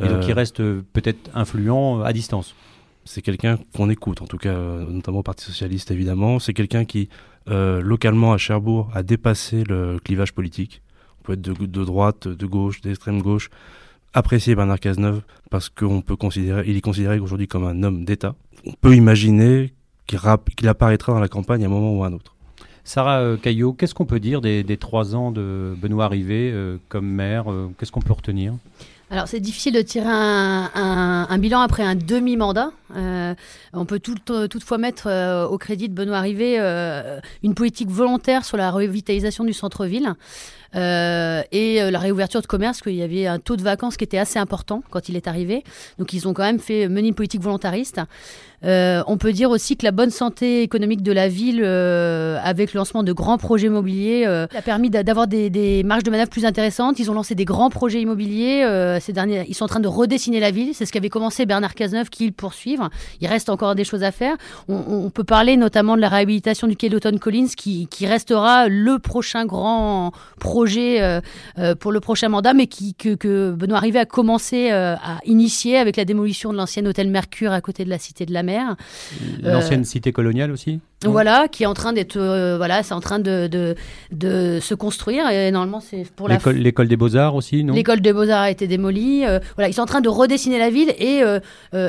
Et 0.00 0.06
donc 0.06 0.26
il 0.28 0.32
reste 0.32 0.60
euh, 0.60 0.84
peut-être 0.92 1.30
influent 1.34 2.02
à 2.02 2.12
distance 2.12 2.54
c'est 3.08 3.22
quelqu'un 3.22 3.58
qu'on 3.74 3.88
écoute, 3.88 4.20
en 4.20 4.26
tout 4.26 4.36
cas, 4.36 4.54
notamment 4.54 5.20
au 5.20 5.22
Parti 5.22 5.42
Socialiste 5.44 5.90
évidemment. 5.90 6.38
C'est 6.38 6.52
quelqu'un 6.52 6.84
qui, 6.84 7.08
euh, 7.48 7.80
localement 7.80 8.34
à 8.34 8.36
Cherbourg, 8.36 8.90
a 8.94 9.02
dépassé 9.02 9.64
le 9.64 9.98
clivage 9.98 10.34
politique. 10.34 10.82
On 11.20 11.24
peut 11.24 11.32
être 11.32 11.40
de, 11.40 11.54
de 11.54 11.84
droite, 11.84 12.28
de 12.28 12.46
gauche, 12.46 12.82
d'extrême 12.82 13.22
gauche 13.22 13.48
apprécier 14.14 14.54
Bernard 14.54 14.80
Cazeneuve 14.80 15.22
parce 15.50 15.68
qu'on 15.68 16.00
peut 16.00 16.16
considérer, 16.16 16.64
il 16.66 16.76
est 16.76 16.80
considéré 16.80 17.18
aujourd'hui 17.18 17.48
comme 17.48 17.64
un 17.64 17.82
homme 17.82 18.04
d'État. 18.04 18.34
On 18.66 18.72
peut 18.72 18.94
imaginer 18.94 19.72
qu'il 20.06 20.18
qu 20.56 20.66
apparaîtra 20.66 21.12
dans 21.12 21.20
la 21.20 21.28
campagne 21.28 21.62
à 21.62 21.66
un 21.66 21.70
moment 21.70 21.94
ou 21.94 22.04
à 22.04 22.08
un 22.08 22.12
autre. 22.12 22.34
Sarah 22.84 23.20
euh, 23.20 23.36
Caillot, 23.36 23.74
qu'est-ce 23.74 23.94
qu'on 23.94 24.06
peut 24.06 24.18
dire 24.18 24.40
des, 24.40 24.64
des, 24.64 24.78
trois 24.78 25.14
ans 25.14 25.30
de 25.30 25.76
Benoît 25.76 26.08
Rivet 26.08 26.50
euh, 26.50 26.78
comme 26.88 27.06
maire 27.06 27.52
euh, 27.52 27.70
Qu'est-ce 27.78 27.92
qu'on 27.92 28.00
peut 28.00 28.14
retenir? 28.14 28.54
Alors 29.10 29.28
c'est 29.28 29.40
difficile 29.40 29.74
de 29.74 29.82
tirer 29.82 30.08
un, 30.08 30.70
un, 30.74 31.26
un, 31.28 31.38
bilan 31.38 31.60
après 31.60 31.82
un 31.82 31.94
demi-mandat. 31.94 32.70
Euh, 32.96 33.34
on 33.72 33.84
peut 33.84 33.98
tout, 33.98 34.16
toutefois 34.48 34.78
mettre 34.78 35.08
au 35.50 35.58
crédit 35.58 35.88
de 35.88 35.94
Benoît 35.94 36.20
Rivet 36.20 36.58
une 37.42 37.54
politique 37.54 37.90
volontaire 37.90 38.44
sur 38.44 38.56
la 38.56 38.70
revitalisation 38.70 39.44
du 39.44 39.52
centre-ville. 39.52 40.14
Euh, 40.76 41.42
et 41.50 41.80
euh, 41.80 41.90
la 41.90 41.98
réouverture 41.98 42.42
de 42.42 42.46
commerce, 42.46 42.80
qu'il 42.82 42.94
y 42.94 43.02
avait 43.02 43.26
un 43.26 43.38
taux 43.38 43.56
de 43.56 43.62
vacances 43.62 43.96
qui 43.96 44.04
était 44.04 44.18
assez 44.18 44.38
important 44.38 44.82
quand 44.90 45.08
il 45.08 45.16
est 45.16 45.26
arrivé. 45.26 45.64
Donc 45.98 46.12
ils 46.12 46.28
ont 46.28 46.34
quand 46.34 46.42
même 46.42 46.58
fait 46.58 46.84
une 46.84 47.14
politique 47.14 47.40
volontariste. 47.40 48.00
Euh, 48.64 49.04
on 49.06 49.18
peut 49.18 49.32
dire 49.32 49.50
aussi 49.50 49.76
que 49.76 49.84
la 49.84 49.92
bonne 49.92 50.10
santé 50.10 50.62
économique 50.62 51.02
de 51.02 51.12
la 51.12 51.28
ville, 51.28 51.62
euh, 51.62 52.38
avec 52.42 52.74
le 52.74 52.78
lancement 52.78 53.04
de 53.04 53.12
grands 53.12 53.38
projets 53.38 53.68
immobiliers, 53.68 54.24
euh, 54.26 54.46
a 54.54 54.62
permis 54.62 54.90
d'avoir 54.90 55.28
des, 55.28 55.82
marges 55.84 56.02
de 56.02 56.10
manœuvre 56.10 56.30
plus 56.30 56.44
intéressantes. 56.44 56.98
Ils 56.98 57.10
ont 57.10 57.14
lancé 57.14 57.34
des 57.34 57.44
grands 57.44 57.70
projets 57.70 58.00
immobiliers. 58.00 58.62
Euh, 58.64 58.98
ils 59.48 59.54
sont 59.54 59.64
en 59.64 59.68
train 59.68 59.80
de 59.80 59.88
redessiner 59.88 60.40
la 60.40 60.50
ville. 60.50 60.74
C'est 60.74 60.86
ce 60.86 60.92
qu'avait 60.92 61.08
commencé 61.08 61.46
Bernard 61.46 61.74
Cazeneuve, 61.74 62.10
qu'ils 62.10 62.32
Il 63.20 63.28
reste 63.28 63.48
encore 63.48 63.74
des 63.74 63.84
choses 63.84 64.02
à 64.02 64.12
faire. 64.12 64.36
On, 64.68 65.10
peut 65.10 65.24
parler 65.24 65.56
notamment 65.56 65.96
de 65.96 66.00
la 66.00 66.08
réhabilitation 66.08 66.66
du 66.66 66.76
quai 66.76 66.88
d'Automne 66.88 67.18
Collins, 67.18 67.48
qui, 67.56 67.88
restera 68.06 68.68
le 68.68 68.98
prochain 68.98 69.44
grand 69.44 70.12
projet 70.40 71.02
euh, 71.02 71.74
pour 71.74 71.92
le 71.92 72.00
prochain 72.00 72.28
mandat, 72.28 72.54
mais 72.54 72.66
qui, 72.66 72.94
que, 72.94 73.50
Benoît 73.52 73.80
Rivet 73.80 74.00
a 74.00 74.06
commencé 74.06 74.70
à 74.70 75.18
initier 75.24 75.76
avec 75.76 75.96
la 75.96 76.04
démolition 76.04 76.52
de 76.52 76.56
l'ancien 76.56 76.84
hôtel 76.86 77.08
Mercure 77.08 77.52
à 77.52 77.60
côté 77.60 77.84
de 77.84 77.90
la 77.90 77.98
Cité 77.98 78.26
de 78.26 78.32
la 78.32 78.42
mer. 78.42 78.76
L'ancienne 79.42 79.84
cité 79.84 80.12
coloniale 80.12 80.50
aussi? 80.50 80.80
Voilà, 81.06 81.46
qui 81.48 81.62
est 81.62 81.66
en 81.66 81.74
train 81.74 81.92
d'être, 81.92 82.16
euh, 82.16 82.56
voilà, 82.56 82.82
c'est 82.82 82.94
en 82.94 83.00
train 83.00 83.20
de, 83.20 83.46
de, 83.46 83.76
de, 84.10 84.58
se 84.60 84.74
construire 84.74 85.28
et 85.30 85.50
normalement 85.52 85.80
c'est 85.80 86.04
pour 86.16 86.28
l'école, 86.28 86.56
l'école 86.56 86.88
des 86.88 86.96
beaux 86.96 87.14
arts 87.16 87.36
aussi, 87.36 87.62
non? 87.62 87.74
L'école 87.74 88.00
des 88.00 88.12
beaux 88.12 88.28
arts 88.28 88.42
a 88.42 88.50
été 88.50 88.66
démolie. 88.66 89.24
Euh, 89.24 89.38
voilà, 89.54 89.68
ils 89.68 89.74
sont 89.74 89.82
en 89.82 89.86
train 89.86 90.00
de 90.00 90.08
redessiner 90.08 90.58
la 90.58 90.70
ville 90.70 90.92
et 90.98 91.22
euh, 91.22 91.38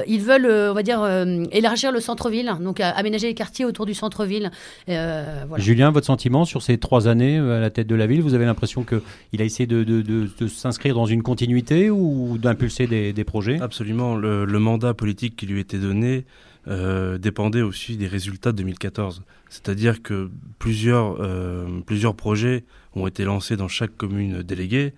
ils 0.07 0.21
veulent, 0.21 0.69
on 0.69 0.73
va 0.73 0.83
dire, 0.83 1.03
élargir 1.51 1.91
le 1.91 1.99
centre-ville, 1.99 2.53
donc 2.61 2.79
aménager 2.79 3.27
les 3.27 3.33
quartiers 3.33 3.65
autour 3.65 3.85
du 3.85 3.93
centre-ville. 3.93 4.51
Voilà. 4.87 5.47
Julien, 5.57 5.91
votre 5.91 6.05
sentiment 6.05 6.45
sur 6.45 6.61
ces 6.61 6.77
trois 6.77 7.07
années 7.07 7.37
à 7.37 7.59
la 7.59 7.69
tête 7.69 7.87
de 7.87 7.95
la 7.95 8.05
ville 8.05 8.21
Vous 8.21 8.35
avez 8.35 8.45
l'impression 8.45 8.83
que 8.83 9.01
il 9.33 9.41
a 9.41 9.45
essayé 9.45 9.65
de, 9.65 9.83
de, 9.83 10.01
de 10.01 10.47
s'inscrire 10.47 10.93
dans 10.95 11.05
une 11.05 11.23
continuité 11.23 11.89
ou 11.89 12.37
d'impulser 12.37 12.85
des, 12.85 13.13
des 13.13 13.23
projets? 13.23 13.59
Absolument. 13.59 14.15
Le, 14.15 14.45
le 14.45 14.59
mandat 14.59 14.93
politique 14.93 15.35
qui 15.35 15.45
lui 15.45 15.59
était 15.59 15.77
donné 15.77 16.25
euh, 16.69 17.17
dépendait 17.17 17.63
aussi 17.63 17.97
des 17.97 18.07
résultats 18.07 18.51
de 18.51 18.57
2014. 18.57 19.23
C'est-à-dire 19.49 20.03
que 20.03 20.29
plusieurs, 20.59 21.17
euh, 21.19 21.81
plusieurs 21.85 22.15
projets 22.15 22.63
ont 22.95 23.07
été 23.07 23.23
lancés 23.23 23.57
dans 23.57 23.67
chaque 23.67 23.95
commune 23.97 24.43
déléguée 24.43 24.93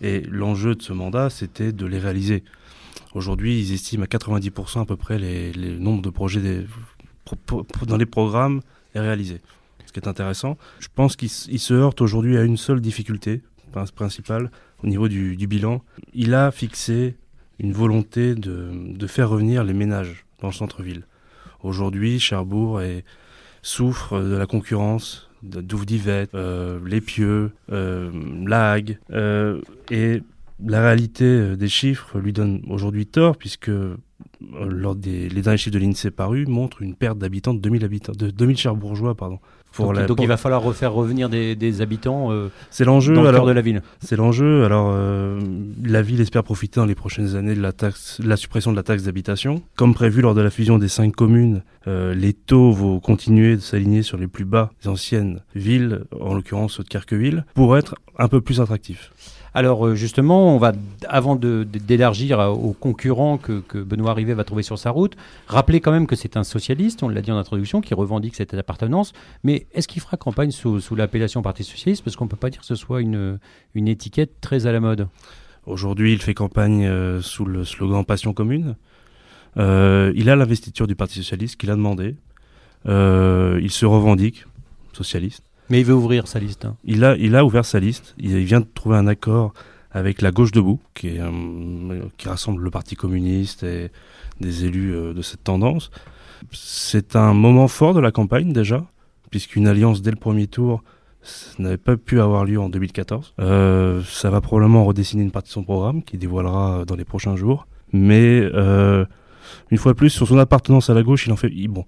et 0.00 0.22
l'enjeu 0.22 0.74
de 0.74 0.82
ce 0.82 0.92
mandat, 0.92 1.30
c'était 1.30 1.70
de 1.70 1.86
les 1.86 1.98
réaliser. 1.98 2.42
Aujourd'hui, 3.14 3.60
ils 3.60 3.72
estiment 3.72 4.04
à 4.04 4.06
90% 4.06 4.82
à 4.82 4.84
peu 4.84 4.96
près 4.96 5.18
les, 5.18 5.52
les 5.52 5.78
nombres 5.78 6.02
de 6.02 6.10
projets 6.10 6.64
dans 7.86 7.96
les 7.96 8.06
programmes 8.06 8.60
est 8.94 9.00
réalisé. 9.00 9.40
Ce 9.86 9.92
qui 9.92 10.00
est 10.00 10.08
intéressant, 10.08 10.58
je 10.80 10.88
pense 10.92 11.16
qu'il 11.16 11.28
se 11.30 11.74
heurte 11.74 12.00
aujourd'hui 12.00 12.36
à 12.36 12.42
une 12.42 12.56
seule 12.56 12.80
difficulté 12.80 13.42
principale 13.94 14.50
au 14.82 14.86
niveau 14.86 15.08
du, 15.08 15.36
du 15.36 15.46
bilan. 15.46 15.82
Il 16.14 16.34
a 16.34 16.50
fixé 16.50 17.16
une 17.58 17.72
volonté 17.72 18.34
de, 18.34 18.70
de 18.72 19.06
faire 19.06 19.28
revenir 19.28 19.62
les 19.62 19.72
ménages 19.72 20.24
dans 20.40 20.48
le 20.48 20.52
centre-ville. 20.52 21.04
Aujourd'hui, 21.62 22.18
Cherbourg 22.18 22.80
souffre 23.62 24.20
de 24.20 24.36
la 24.36 24.46
concurrence 24.46 25.28
de 25.42 25.60
Douve-d'Yvette, 25.60 26.34
euh, 26.34 26.78
Les 26.86 27.02
euh, 27.20 28.10
La 28.46 28.72
Hague, 28.72 28.98
euh, 29.10 29.60
et 29.90 30.22
la 30.64 30.80
réalité 30.80 31.56
des 31.56 31.68
chiffres 31.68 32.18
lui 32.18 32.32
donne 32.32 32.62
aujourd'hui 32.68 33.06
tort, 33.06 33.36
puisque 33.36 33.70
lors 34.64 34.94
des 34.94 35.28
les 35.28 35.42
derniers 35.42 35.56
chiffres 35.56 35.74
de 35.74 35.80
l'INSEE 35.80 36.10
parus 36.10 36.46
montrent 36.46 36.82
une 36.82 36.94
perte 36.94 37.18
d'habitants 37.18 37.54
de 37.54 37.60
2000 37.60 37.84
habitants, 37.84 38.12
de 38.12 38.30
2000 38.30 38.56
Cherbourgeois, 38.56 39.16
pardon, 39.16 39.40
donc, 39.76 40.06
donc 40.06 40.18
il 40.20 40.28
va 40.28 40.36
falloir 40.36 40.62
refaire 40.62 40.92
revenir 40.92 41.28
des, 41.28 41.54
des 41.54 41.80
habitants 41.80 42.32
euh, 42.32 42.48
c'est 42.70 42.84
l'enjeu 42.84 43.14
dans 43.14 43.22
le 43.22 43.30
cœur 43.30 43.46
de 43.46 43.52
la 43.52 43.60
ville. 43.60 43.82
C'est 44.00 44.16
l'enjeu. 44.16 44.64
Alors 44.64 44.90
euh, 44.92 45.40
la 45.82 46.02
ville 46.02 46.20
espère 46.20 46.44
profiter 46.44 46.80
dans 46.80 46.86
les 46.86 46.94
prochaines 46.94 47.36
années 47.36 47.54
de 47.54 47.60
la 47.60 47.72
taxe, 47.72 48.20
la 48.24 48.36
suppression 48.36 48.70
de 48.70 48.76
la 48.76 48.82
taxe 48.82 49.04
d'habitation, 49.04 49.62
comme 49.76 49.94
prévu 49.94 50.22
lors 50.22 50.34
de 50.34 50.40
la 50.40 50.50
fusion 50.50 50.78
des 50.78 50.88
cinq 50.88 51.14
communes. 51.14 51.62
Euh, 51.88 52.14
les 52.14 52.32
taux 52.32 52.72
vont 52.72 53.00
continuer 53.00 53.56
de 53.56 53.60
s'aligner 53.60 54.02
sur 54.02 54.16
les 54.16 54.28
plus 54.28 54.44
bas 54.44 54.70
des 54.82 54.88
anciennes 54.88 55.40
villes, 55.54 56.04
en 56.20 56.34
l'occurrence 56.34 56.78
de 56.78 56.84
Carqueville, 56.84 57.44
pour 57.54 57.76
être 57.76 57.96
un 58.18 58.28
peu 58.28 58.40
plus 58.40 58.60
attractifs. 58.60 59.12
Alors 59.54 59.86
euh, 59.86 59.94
justement, 59.94 60.54
on 60.54 60.58
va, 60.58 60.72
avant 61.08 61.36
d'élargir 61.36 62.38
aux 62.38 62.72
concurrents 62.72 63.36
que, 63.36 63.62
Benoît 63.82 64.14
Rivet 64.14 64.34
va 64.34 64.44
trouver 64.44 64.62
sur 64.62 64.78
sa 64.78 64.90
route, 64.90 65.16
rappeler 65.46 65.80
quand 65.80 65.92
même 65.92 66.06
que 66.06 66.16
c'est 66.16 66.36
un 66.36 66.44
socialiste, 66.44 67.02
on 67.02 67.08
l'a 67.08 67.20
dit 67.20 67.30
en 67.30 67.36
introduction, 67.36 67.80
qui 67.80 67.92
revendique 67.94 68.34
cette 68.34 68.54
appartenance. 68.54 69.12
Mais 69.44 69.66
est-ce 69.74 69.88
qu'il 69.88 70.00
fera 70.00 70.16
campagne 70.16 70.50
sous, 70.50 70.80
l'appellation 70.96 71.42
Parti 71.42 71.64
socialiste? 71.64 72.02
Parce 72.02 72.16
qu'on 72.16 72.24
ne 72.24 72.30
peut 72.30 72.36
pas 72.36 72.50
dire 72.50 72.60
que 72.60 72.66
ce 72.66 72.74
soit 72.74 73.02
une, 73.02 73.38
étiquette 73.74 74.40
très 74.40 74.66
à 74.66 74.72
la 74.72 74.80
mode. 74.80 75.08
Aujourd'hui, 75.66 76.12
il 76.12 76.22
fait 76.22 76.34
campagne 76.34 76.86
euh, 76.86 77.20
sous 77.20 77.44
le 77.44 77.64
slogan 77.64 78.04
Passion 78.04 78.32
commune. 78.32 78.74
Euh, 79.58 80.12
il 80.16 80.30
a 80.30 80.36
l'investiture 80.36 80.86
du 80.86 80.96
Parti 80.96 81.16
socialiste 81.16 81.56
qu'il 81.56 81.70
a 81.70 81.76
demandé. 81.76 82.16
Il 82.86 83.70
se 83.70 83.84
revendique 83.84 84.46
socialiste. 84.92 85.51
Mais 85.72 85.80
il 85.80 85.86
veut 85.86 85.94
ouvrir 85.94 86.28
sa 86.28 86.38
liste. 86.38 86.66
Hein. 86.66 86.76
Il, 86.84 87.02
a, 87.02 87.16
il 87.16 87.34
a 87.34 87.46
ouvert 87.46 87.64
sa 87.64 87.80
liste. 87.80 88.14
Il, 88.18 88.36
vient 88.44 88.60
de 88.60 88.66
trouver 88.74 88.98
un 88.98 89.06
accord 89.06 89.54
avec 89.90 90.20
la 90.20 90.30
Gauche 90.30 90.52
debout, 90.52 90.80
qui, 90.92 91.18
qui 92.18 92.28
rassemble 92.28 92.62
le 92.62 92.70
Parti 92.70 92.94
communiste 92.94 93.62
et 93.62 93.90
des 94.38 94.66
élus 94.66 94.94
euh, 94.94 95.14
de 95.14 95.22
cette 95.22 95.44
tendance. 95.44 95.90
C'est 96.52 97.16
un 97.16 97.32
moment 97.32 97.68
fort 97.68 97.94
de 97.94 98.00
la 98.00 98.12
campagne 98.12 98.52
déjà, 98.52 98.84
puisqu'une 99.30 99.66
alliance 99.66 100.02
dès 100.02 100.10
le 100.10 100.18
premier 100.18 100.46
tour 100.46 100.82
n'avait 101.58 101.78
pas 101.78 101.96
pu 101.96 102.20
avoir 102.20 102.44
lieu 102.44 102.60
en 102.60 102.68
2014. 102.68 103.32
Euh, 103.40 104.02
ça 104.04 104.28
va 104.28 104.42
probablement 104.42 104.84
redessiner 104.84 105.22
une 105.22 105.30
partie 105.30 105.48
de 105.48 105.54
son 105.54 105.64
programme, 105.64 106.02
qui 106.02 106.18
dévoilera 106.18 106.84
dans 106.84 106.96
les 106.96 107.06
prochains 107.06 107.34
jours. 107.34 107.66
Mais 107.94 108.42
euh, 108.42 109.06
une 109.70 109.78
fois 109.78 109.92
de 109.92 109.96
plus, 109.96 110.10
sur 110.10 110.28
son 110.28 110.36
appartenance 110.36 110.90
à 110.90 110.94
la 110.94 111.02
gauche, 111.02 111.26
il 111.26 111.32
en 111.32 111.36
fait. 111.36 111.48
Bon, 111.68 111.86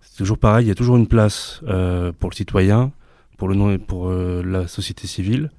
c'est 0.00 0.16
toujours 0.16 0.38
pareil. 0.38 0.64
Il 0.64 0.68
y 0.68 0.72
a 0.72 0.74
toujours 0.74 0.96
une 0.96 1.08
place 1.08 1.60
euh, 1.68 2.10
pour 2.18 2.30
le 2.30 2.34
citoyen, 2.34 2.90
pour 3.38 3.48
le 3.48 3.54
nom 3.54 3.78
pour 3.78 4.08
euh, 4.08 4.42
la 4.44 4.68
société 4.68 5.06
civile, 5.06 5.50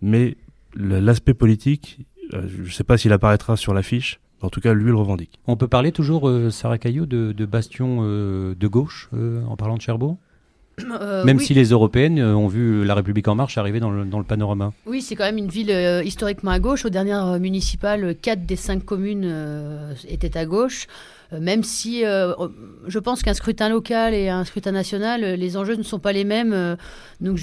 mais 0.00 0.36
l'aspect 0.76 1.34
politique, 1.34 2.06
euh, 2.34 2.46
je 2.46 2.62
ne 2.62 2.68
sais 2.68 2.84
pas 2.84 2.96
s'il 2.96 3.12
apparaîtra 3.12 3.56
sur 3.56 3.74
l'affiche. 3.74 4.20
En 4.42 4.50
tout 4.50 4.60
cas, 4.60 4.74
lui 4.74 4.90
le 4.90 4.96
revendique. 4.96 5.40
On 5.46 5.56
peut 5.56 5.66
parler 5.66 5.90
toujours, 5.92 6.28
euh, 6.28 6.50
Sarah 6.50 6.76
Caillot, 6.76 7.06
de, 7.06 7.32
de 7.32 7.46
bastion 7.46 8.00
euh, 8.02 8.54
de 8.54 8.68
gauche 8.68 9.08
en 9.48 9.56
parlant 9.56 9.76
de 9.76 9.80
Cherbourg? 9.80 10.18
Euh, 11.00 11.24
même 11.24 11.38
oui. 11.38 11.44
si 11.44 11.54
les 11.54 11.70
européennes 11.70 12.20
ont 12.20 12.48
vu 12.48 12.84
la 12.84 12.94
République 12.94 13.28
en 13.28 13.34
marche 13.34 13.56
arriver 13.56 13.80
dans 13.80 13.90
le, 13.90 14.04
dans 14.04 14.18
le 14.18 14.24
panorama. 14.24 14.72
Oui, 14.84 15.00
c'est 15.00 15.16
quand 15.16 15.24
même 15.24 15.38
une 15.38 15.48
ville 15.48 15.70
euh, 15.70 16.02
historiquement 16.02 16.50
à 16.50 16.58
gauche. 16.58 16.84
Aux 16.84 16.90
dernières 16.90 17.38
municipales, 17.40 18.14
4 18.20 18.44
des 18.44 18.56
5 18.56 18.84
communes 18.84 19.24
euh, 19.24 19.94
étaient 20.08 20.36
à 20.36 20.44
gauche. 20.44 20.86
Euh, 21.32 21.40
même 21.40 21.64
si 21.64 22.04
euh, 22.04 22.32
je 22.86 22.98
pense 22.98 23.22
qu'un 23.22 23.34
scrutin 23.34 23.68
local 23.68 24.14
et 24.14 24.28
un 24.28 24.44
scrutin 24.44 24.72
national, 24.72 25.24
euh, 25.24 25.36
les 25.36 25.56
enjeux 25.56 25.74
ne 25.74 25.82
sont 25.82 25.98
pas 25.98 26.12
les 26.12 26.24
mêmes. 26.24 26.76
donc, 27.20 27.40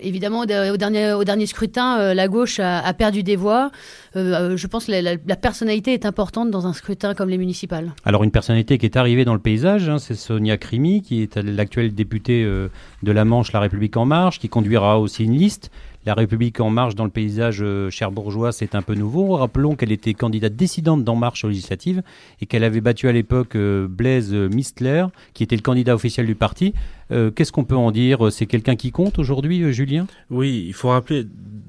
évidemment, 0.00 0.40
au 0.40 0.46
dernier, 0.76 1.46
scrutin, 1.46 2.14
la 2.14 2.28
gauche 2.28 2.60
a, 2.60 2.92
perdu 2.94 3.22
des 3.22 3.36
voix. 3.36 3.70
je 4.14 4.66
pense 4.66 4.86
que 4.86 4.92
la, 4.92 5.36
personnalité 5.36 5.92
est 5.92 6.06
importante 6.06 6.50
dans 6.50 6.66
un 6.66 6.72
scrutin 6.72 7.14
comme 7.14 7.28
les 7.28 7.38
municipales. 7.38 7.92
Alors, 8.04 8.24
une 8.24 8.30
personnalité 8.30 8.78
qui 8.78 8.86
est 8.86 8.96
arrivée 8.96 9.24
dans 9.24 9.34
le 9.34 9.40
paysage, 9.40 9.88
hein, 9.88 9.98
c'est 9.98 10.14
Sonia 10.14 10.56
Crimi, 10.56 11.02
qui 11.02 11.22
est 11.22 11.36
l'actuelle 11.36 11.94
députée 11.94 12.44
de 12.44 13.12
la 13.12 13.24
Manche, 13.24 13.52
La 13.52 13.60
République 13.60 13.96
En 13.96 14.06
Marche, 14.06 14.38
qui 14.38 14.48
conduira 14.48 14.98
aussi 14.98 15.24
une 15.24 15.36
liste. 15.36 15.70
La 16.06 16.12
République 16.12 16.60
en 16.60 16.68
marche 16.68 16.94
dans 16.94 17.04
le 17.04 17.10
paysage 17.10 17.60
euh, 17.62 17.88
cherbourgeois, 17.88 18.52
c'est 18.52 18.74
un 18.74 18.82
peu 18.82 18.94
nouveau. 18.94 19.36
Rappelons 19.36 19.74
qu'elle 19.74 19.92
était 19.92 20.12
candidate 20.12 20.54
décidante 20.54 21.02
d'En 21.02 21.16
Marche 21.16 21.44
aux 21.44 21.48
législatives 21.48 22.02
et 22.40 22.46
qu'elle 22.46 22.64
avait 22.64 22.82
battu 22.82 23.08
à 23.08 23.12
l'époque 23.12 23.56
euh, 23.56 23.88
Blaise 23.88 24.34
Mistler, 24.34 25.06
qui 25.32 25.42
était 25.42 25.56
le 25.56 25.62
candidat 25.62 25.94
officiel 25.94 26.26
du 26.26 26.34
parti. 26.34 26.74
Euh, 27.10 27.30
Qu'est-ce 27.30 27.52
qu'on 27.52 27.64
peut 27.64 27.76
en 27.76 27.90
dire? 27.90 28.30
C'est 28.30 28.46
quelqu'un 28.46 28.76
qui 28.76 28.90
compte 28.90 29.18
aujourd'hui, 29.18 29.62
euh, 29.62 29.72
Julien? 29.72 30.06
Oui, 30.30 30.64
il 30.66 30.74
faut 30.74 30.90
rappeler 30.90 31.24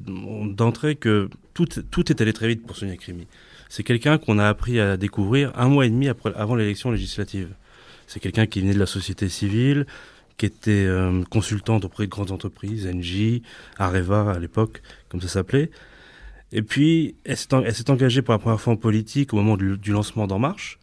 d'entrée 0.06 0.96
que 0.96 1.30
tout, 1.54 1.66
tout 1.66 2.12
est 2.12 2.22
allé 2.22 2.34
très 2.34 2.50
vite 2.50 2.66
pour 2.66 2.76
Sonia 2.76 2.98
Crimi. 2.98 3.28
C'est 3.70 3.84
quelqu'un 3.84 4.18
qu'on 4.18 4.38
a 4.38 4.48
appris 4.48 4.80
à 4.80 4.98
découvrir 4.98 5.52
un 5.56 5.68
mois 5.68 5.86
et 5.86 5.90
demi 5.90 6.08
avant 6.36 6.56
l'élection 6.56 6.92
législative. 6.92 7.50
C'est 8.08 8.20
quelqu'un 8.20 8.46
qui 8.46 8.60
est 8.60 8.64
né 8.64 8.74
de 8.74 8.80
la 8.80 8.86
société 8.86 9.30
civile, 9.30 9.86
qui 10.38 10.46
était 10.46 10.86
euh, 10.86 11.24
consultante 11.30 11.86
auprès 11.86 12.06
de 12.06 12.12
grandes 12.12 12.32
entreprises, 12.32 12.88
NJ, 12.88 13.42
Areva 13.78 14.32
à 14.32 14.40
l'époque, 14.40 14.82
comme 15.10 15.22
ça 15.22 15.28
s'appelait. 15.28 15.72
Et 16.52 16.62
puis, 16.62 17.16
elle 17.24 17.38
s'est 17.38 17.90
engagée 17.90 18.22
pour 18.22 18.34
la 18.34 18.40
première 18.40 18.62
fois 18.62 18.74
en 18.74 18.78
politique 18.78 19.34
au 19.34 19.38
moment 19.38 19.58
du, 19.58 19.78
du 19.78 19.92
lancement 19.92 20.28
d'En 20.28 20.40
Marche, 20.40 20.80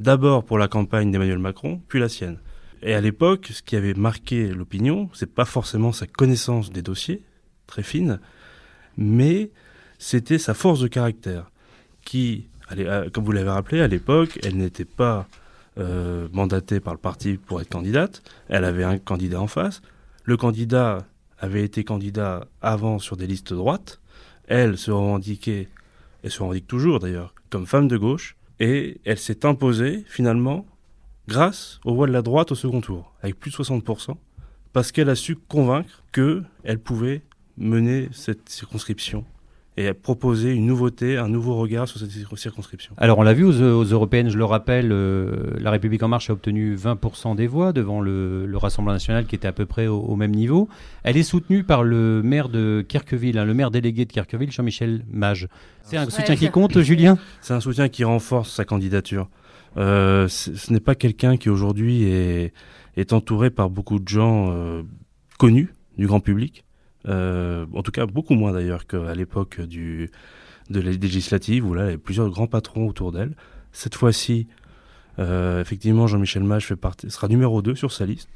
d'abord 0.00 0.44
pour 0.44 0.58
la 0.58 0.68
campagne 0.68 1.10
d'Emmanuel 1.10 1.38
Macron, 1.38 1.80
puis 1.88 2.00
la 2.00 2.08
sienne. 2.08 2.38
Et 2.82 2.94
à 2.94 3.00
l'époque, 3.00 3.48
ce 3.52 3.62
qui 3.62 3.76
avait 3.76 3.94
marqué 3.94 4.48
l'opinion, 4.48 5.08
c'est 5.14 5.32
pas 5.32 5.44
forcément 5.44 5.92
sa 5.92 6.06
connaissance 6.06 6.70
des 6.70 6.82
dossiers, 6.82 7.22
très 7.66 7.82
fine, 7.82 8.20
mais 8.96 9.50
c'était 9.98 10.38
sa 10.38 10.54
force 10.54 10.80
de 10.80 10.88
caractère, 10.88 11.50
qui, 12.04 12.48
comme 13.12 13.24
vous 13.24 13.32
l'avez 13.32 13.50
rappelé, 13.50 13.80
à 13.80 13.88
l'époque, 13.88 14.38
elle 14.44 14.56
n'était 14.56 14.84
pas 14.84 15.26
mandatée 16.32 16.80
par 16.80 16.94
le 16.94 16.98
parti 16.98 17.36
pour 17.36 17.60
être 17.60 17.68
candidate. 17.68 18.22
Elle 18.48 18.64
avait 18.64 18.84
un 18.84 18.98
candidat 18.98 19.40
en 19.40 19.46
face. 19.46 19.82
Le 20.24 20.36
candidat 20.36 21.06
avait 21.38 21.64
été 21.64 21.84
candidat 21.84 22.46
avant 22.62 22.98
sur 22.98 23.16
des 23.16 23.26
listes 23.26 23.52
droites. 23.52 24.00
Elle 24.48 24.78
se 24.78 24.90
revendiquait, 24.90 25.68
et 26.22 26.30
se 26.30 26.40
revendique 26.40 26.66
toujours 26.66 26.98
d'ailleurs, 26.98 27.34
comme 27.50 27.66
femme 27.66 27.88
de 27.88 27.96
gauche. 27.96 28.36
Et 28.58 29.00
elle 29.04 29.18
s'est 29.18 29.44
imposée 29.44 30.04
finalement 30.06 30.66
grâce 31.28 31.80
aux 31.84 31.94
voix 31.94 32.06
de 32.06 32.12
la 32.12 32.22
droite 32.22 32.52
au 32.52 32.54
second 32.54 32.80
tour, 32.80 33.12
avec 33.22 33.38
plus 33.38 33.50
de 33.50 33.56
60%, 33.56 34.16
parce 34.72 34.92
qu'elle 34.92 35.10
a 35.10 35.14
su 35.14 35.36
convaincre 35.36 36.02
qu'elle 36.12 36.78
pouvait 36.78 37.22
mener 37.58 38.08
cette 38.12 38.48
circonscription 38.48 39.24
et 39.76 39.92
proposer 39.92 40.52
une 40.52 40.66
nouveauté, 40.66 41.18
un 41.18 41.28
nouveau 41.28 41.54
regard 41.56 41.86
sur 41.86 42.00
cette 42.00 42.10
circonscription. 42.10 42.94
Alors 42.96 43.18
on 43.18 43.22
l'a 43.22 43.34
vu 43.34 43.44
aux, 43.44 43.52
européennes, 43.52 44.30
je 44.30 44.38
le 44.38 44.44
rappelle, 44.44 44.90
euh, 44.90 45.50
la 45.60 45.70
République 45.70 46.02
en 46.02 46.08
marche 46.08 46.30
a 46.30 46.32
obtenu 46.32 46.76
20% 46.76 47.36
des 47.36 47.46
voix 47.46 47.72
devant 47.72 48.00
le, 48.00 48.48
Rassemblement 48.56 48.94
national 48.94 49.26
qui 49.26 49.34
était 49.34 49.46
à 49.46 49.52
peu 49.52 49.66
près 49.66 49.86
au, 49.86 50.16
même 50.16 50.30
niveau. 50.30 50.68
Elle 51.04 51.18
est 51.18 51.22
soutenue 51.22 51.62
par 51.62 51.82
le 51.84 52.22
maire 52.22 52.48
de 52.48 52.84
Kirkeville, 52.88 53.38
hein, 53.38 53.44
le 53.44 53.52
maire 53.52 53.70
délégué 53.70 54.06
de 54.06 54.12
Kirkeville, 54.12 54.50
Jean-Michel 54.50 55.04
Mage. 55.12 55.46
C'est 55.82 55.98
un 55.98 56.08
soutien 56.08 56.36
qui 56.36 56.48
compte, 56.50 56.80
Julien? 56.80 57.18
C'est 57.42 57.52
un 57.52 57.60
soutien 57.60 57.90
qui 57.90 58.02
renforce 58.02 58.50
sa 58.50 58.64
candidature. 58.64 59.28
Euh, 59.76 60.26
ce 60.28 60.72
n'est 60.72 60.80
pas 60.80 60.94
quelqu'un 60.94 61.36
qui 61.36 61.50
aujourd'hui 61.50 62.04
est, 62.04 62.54
est, 62.96 63.12
entouré 63.12 63.50
par 63.50 63.68
beaucoup 63.68 63.98
de 63.98 64.08
gens 64.08 64.50
euh, 64.50 64.82
connus 65.38 65.74
du 65.98 66.06
grand 66.06 66.20
public. 66.20 66.65
Euh, 67.08 67.66
en 67.74 67.82
tout 67.82 67.92
cas, 67.92 68.06
beaucoup 68.06 68.34
moins 68.34 68.52
d'ailleurs 68.52 68.86
qu'à 68.86 69.14
l'époque 69.14 69.60
du, 69.60 70.10
de 70.70 70.80
la 70.80 70.90
législative, 70.90 71.66
où 71.66 71.74
là, 71.74 71.82
il 71.82 71.84
y 71.84 71.88
avait 71.88 71.98
plusieurs 71.98 72.28
grands 72.30 72.46
patrons 72.46 72.88
autour 72.88 73.12
d'elle. 73.12 73.34
Cette 73.72 73.94
fois-ci, 73.94 74.46
euh, 75.18 75.60
effectivement, 75.60 76.06
Jean-Michel 76.06 76.42
Mage 76.42 76.72
sera 77.08 77.28
numéro 77.28 77.62
2 77.62 77.74
sur 77.74 77.92
sa 77.92 78.06
liste. 78.06 78.28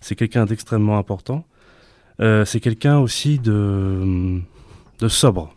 C'est 0.00 0.14
quelqu'un 0.14 0.44
d'extrêmement 0.44 0.98
important. 0.98 1.46
Euh, 2.20 2.44
c'est 2.44 2.60
quelqu'un 2.60 2.98
aussi 2.98 3.38
de, 3.38 4.40
de 4.98 5.08
sobre. 5.08 5.54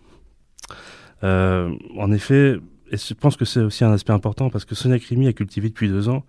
en 1.24 2.12
effet, 2.12 2.60
et 2.92 2.98
je 2.98 3.14
pense 3.14 3.38
que 3.38 3.46
c'est 3.46 3.62
aussi 3.62 3.84
un 3.84 3.92
aspect 3.92 4.14
important 4.14 4.50
parce 4.50 4.66
que 4.66 4.76
Sonia 4.76 5.00
Crimi 5.00 5.28
a 5.28 5.34
cultivé 5.34 5.70
depuis 5.70 5.90
deux 5.90 6.10
ans 6.10 6.24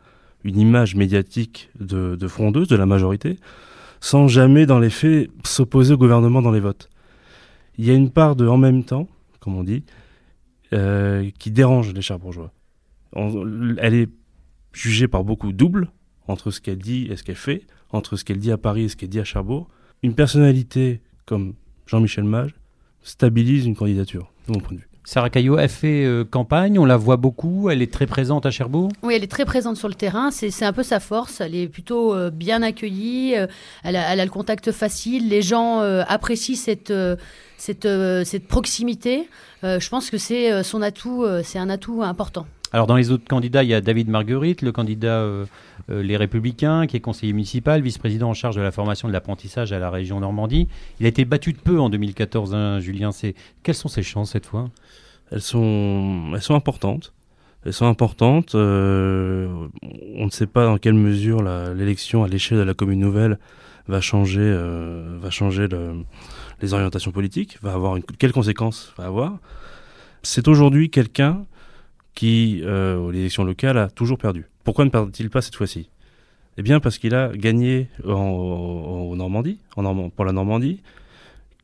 une 0.44 0.59
image 0.59 0.94
médiatique 0.94 1.70
de, 1.79 2.16
de 2.16 2.29
frondeuse 2.29 2.68
de 2.68 2.76
la 2.76 2.87
majorité, 2.87 3.38
sans 4.00 4.28
jamais, 4.28 4.66
dans 4.66 4.78
les 4.78 4.90
faits, 4.90 5.30
s'opposer 5.44 5.94
au 5.94 5.98
gouvernement 5.98 6.42
dans 6.42 6.50
les 6.50 6.60
votes. 6.60 6.88
Il 7.78 7.84
y 7.84 7.90
a 7.90 7.94
une 7.94 8.10
part 8.10 8.36
de 8.36 8.46
en 8.46 8.56
même 8.56 8.84
temps, 8.84 9.08
comme 9.40 9.56
on 9.56 9.64
dit, 9.64 9.84
euh, 10.72 11.30
qui 11.38 11.50
dérange 11.50 11.92
les 11.92 12.02
chers 12.02 12.18
bourgeois. 12.18 12.52
elle 13.14 13.94
est 13.94 14.08
jugée 14.72 15.08
par 15.08 15.24
beaucoup 15.24 15.52
double 15.52 15.90
entre 16.28 16.50
ce 16.50 16.60
qu'elle 16.60 16.78
dit 16.78 17.08
et 17.10 17.16
ce 17.16 17.24
qu'elle 17.24 17.36
fait, 17.36 17.66
entre 17.90 18.16
ce 18.16 18.24
qu'elle 18.24 18.38
dit 18.38 18.52
à 18.52 18.58
Paris 18.58 18.84
et 18.84 18.88
ce 18.88 18.96
qu'elle 18.96 19.08
dit 19.08 19.20
à 19.20 19.24
Cherbourg. 19.24 19.68
Une 20.02 20.14
personnalité 20.14 21.00
comme 21.26 21.54
Jean-Michel 21.86 22.24
Mage 22.24 22.54
stabilise 23.02 23.66
une 23.66 23.74
candidature, 23.74 24.32
de 24.46 24.52
mon 24.52 24.60
point 24.60 24.76
de 24.76 24.80
vue. 24.80 24.89
Sarah 25.04 25.30
Caillot, 25.30 25.56
a 25.56 25.68
fait 25.68 26.04
euh, 26.04 26.24
campagne, 26.24 26.78
on 26.78 26.84
la 26.84 26.96
voit 26.96 27.16
beaucoup, 27.16 27.70
elle 27.70 27.82
est 27.82 27.92
très 27.92 28.06
présente 28.06 28.46
à 28.46 28.50
Cherbourg 28.50 28.90
Oui, 29.02 29.14
elle 29.16 29.24
est 29.24 29.30
très 29.30 29.44
présente 29.44 29.76
sur 29.76 29.88
le 29.88 29.94
terrain, 29.94 30.30
c'est 30.30 30.64
un 30.64 30.72
peu 30.72 30.82
sa 30.82 31.00
force, 31.00 31.40
elle 31.40 31.54
est 31.54 31.68
plutôt 31.68 32.14
euh, 32.14 32.30
bien 32.30 32.62
accueillie, 32.62 33.34
euh, 33.36 33.46
elle, 33.82 33.96
a, 33.96 34.24
le 34.24 34.30
contact 34.30 34.72
facile, 34.72 35.28
les 35.28 35.42
gens 35.42 35.80
apprécient 35.80 36.56
cette, 36.56 36.92
cette, 37.56 37.88
cette 38.24 38.46
proximité. 38.46 39.28
je 39.62 39.88
pense 39.88 40.10
que 40.10 40.18
c'est 40.18 40.62
son 40.62 40.82
atout, 40.82 41.26
c'est 41.42 41.58
un 41.58 41.70
atout 41.70 42.02
important. 42.02 42.46
Alors 42.72 42.87
dans 42.87 42.96
les 42.96 43.11
autres 43.11 43.26
candidats, 43.26 43.64
il 43.64 43.70
y 43.70 43.74
a 43.74 43.80
David 43.80 44.09
Marguerite, 44.09 44.62
le 44.62 44.70
candidat 44.70 45.26
Les 45.88 46.16
Républicains, 46.16 46.87
qui 46.87 46.96
est 46.96 47.00
conseiller 47.00 47.33
municipal, 47.33 47.83
vice-président 47.83 48.30
en 48.30 48.35
charge 48.35 48.56
de 48.56 48.61
la 48.61 48.70
formation 48.70 49.09
de 49.09 49.12
l'apprentissage 49.12 49.72
à 49.72 49.80
la 49.80 49.90
région 49.90 50.20
Normandie. 50.20 50.68
Il 51.00 51.06
a 51.06 51.09
été 51.09 51.24
battu 51.24 51.52
de 51.52 51.59
peu 51.59 51.80
en 51.80 51.90
2014, 51.90 52.54
hein, 52.54 52.78
Julien. 52.78 53.11
Quelles 53.62 53.74
sont 53.74 53.88
ses 53.88 54.04
chances 54.04 54.30
cette 54.30 54.46
fois? 54.46 54.70
Elles 55.30 55.42
sont, 55.42 56.33
importantes. 56.50 57.12
Elles 57.64 57.72
sont 57.72 57.87
importantes. 57.87 58.54
Euh, 58.54 59.68
on 60.16 60.24
ne 60.24 60.30
sait 60.30 60.46
pas 60.46 60.64
dans 60.64 60.78
quelle 60.78 60.94
mesure 60.94 61.42
l'élection 61.42 62.24
à 62.24 62.28
l'échelle 62.28 62.59
de 62.59 62.62
la 62.62 62.74
commune 62.74 63.00
nouvelle 63.00 63.38
va 63.87 64.00
changer, 64.00 64.40
euh, 64.40 65.18
les 66.62 66.74
orientations 66.74 67.12
politiques, 67.12 67.59
va 67.62 67.72
avoir 67.74 67.98
quelles 68.18 68.33
conséquences 68.33 68.92
va 68.96 69.06
avoir? 69.06 69.38
C'est 70.22 70.48
aujourd'hui 70.48 70.90
quelqu'un 70.90 71.44
qui, 72.14 72.61
euh, 72.64 72.96
aux 72.96 73.12
élections 73.12 73.44
locales, 73.44 73.79
a 73.79 73.88
toujours 73.88 74.18
perdu. 74.18 74.46
Pourquoi 74.64 74.85
ne 74.85 74.90
perd-il 74.90 75.31
pas 75.31 75.42
cette 75.42 75.57
fois-ci? 75.57 75.90
Eh 76.57 76.62
bien, 76.62 76.81
parce 76.81 76.99
qu'il 76.99 77.14
a 77.14 77.29
gagné 77.29 77.88
en, 78.07 79.14
Normandie, 79.16 79.59
en 79.77 80.11
pour 80.11 80.25
la 80.25 80.33
Normandie, 80.33 80.83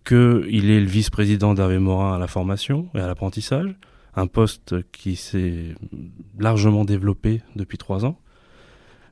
qu'il 0.05 0.71
est 0.71 0.81
le 0.81 0.87
vice-président 0.87 1.55
d'Hervé 1.55 1.79
Morin 1.79 2.15
à 2.15 2.19
la 2.19 2.29
formation 2.29 2.89
et 2.95 3.01
à 3.01 3.07
l'apprentissage, 3.07 3.75
un 4.15 4.27
poste 4.27 4.91
qui 4.93 5.17
s'est 5.17 5.75
largement 6.39 6.85
développé 6.85 7.43
depuis 7.57 7.77
trois 7.77 8.05
ans. 8.05 8.19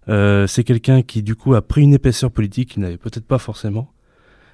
Euh, 0.09 0.47
c'est 0.47 0.64
quelqu'un 0.64 1.03
qui 1.03 1.23
du 1.23 1.35
coup 1.35 1.55
a 1.55 1.62
pris 1.62 1.83
une 1.83 1.94
épaisseur 1.94 2.31
politique 2.31 2.70
qu'il 2.70 2.83
n'avait 2.83 2.97
peut-être 2.97 3.27
pas 3.27 3.38
forcément. 3.38 3.92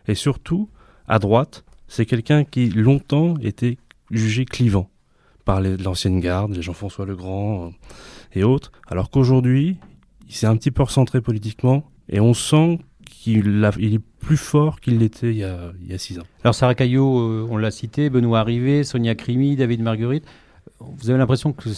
Et 0.08 0.14
surtout, 0.14 0.68
à 1.06 1.18
droite, 1.18 1.64
c'est 1.88 2.06
quelqu'un 2.06 2.44
qui 2.44 2.70
longtemps 2.70 3.34
était 3.42 3.78
jugé 4.10 4.44
clivant 4.44 4.90
par 5.50 5.60
l'ancienne 5.60 6.20
garde, 6.20 6.54
les 6.54 6.62
Jean-François 6.62 7.04
Legrand 7.04 7.64
euh, 7.64 8.38
et 8.38 8.44
autres, 8.44 8.70
alors 8.86 9.10
qu'aujourd'hui, 9.10 9.78
il 10.28 10.32
s'est 10.32 10.46
un 10.46 10.56
petit 10.56 10.70
peu 10.70 10.84
recentré 10.84 11.20
politiquement 11.20 11.82
et 12.08 12.20
on 12.20 12.34
sent 12.34 12.78
qu'il 13.04 13.68
il 13.80 13.94
est 13.94 14.04
plus 14.20 14.36
fort 14.36 14.80
qu'il 14.80 14.98
l'était 14.98 15.32
il, 15.32 15.38
y 15.38 15.42
a 15.92 15.98
six 15.98 16.20
ans. 16.20 16.24
Alors 16.44 16.54
Sarah 16.54 16.76
Caillot, 16.76 17.18
euh, 17.18 17.48
on 17.50 17.56
l'a 17.56 17.72
cité, 17.72 18.10
Benoît 18.10 18.38
Arrivé, 18.38 18.84
Sonia 18.84 19.16
Crimi, 19.16 19.56
David 19.56 19.82
Marguerite. 19.82 20.24
Vous 20.78 21.10
avez 21.10 21.18
l'impression 21.18 21.52
que 21.52 21.68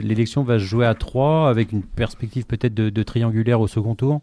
l'élection 0.00 0.42
va 0.42 0.58
se 0.58 0.64
jouer 0.64 0.86
à 0.86 0.94
trois 0.94 1.50
avec 1.50 1.70
une 1.72 1.82
perspective 1.82 2.46
peut-être 2.46 2.72
de, 2.72 3.02
triangulaire 3.02 3.60
au 3.60 3.68
second 3.68 3.94
tour? 3.94 4.22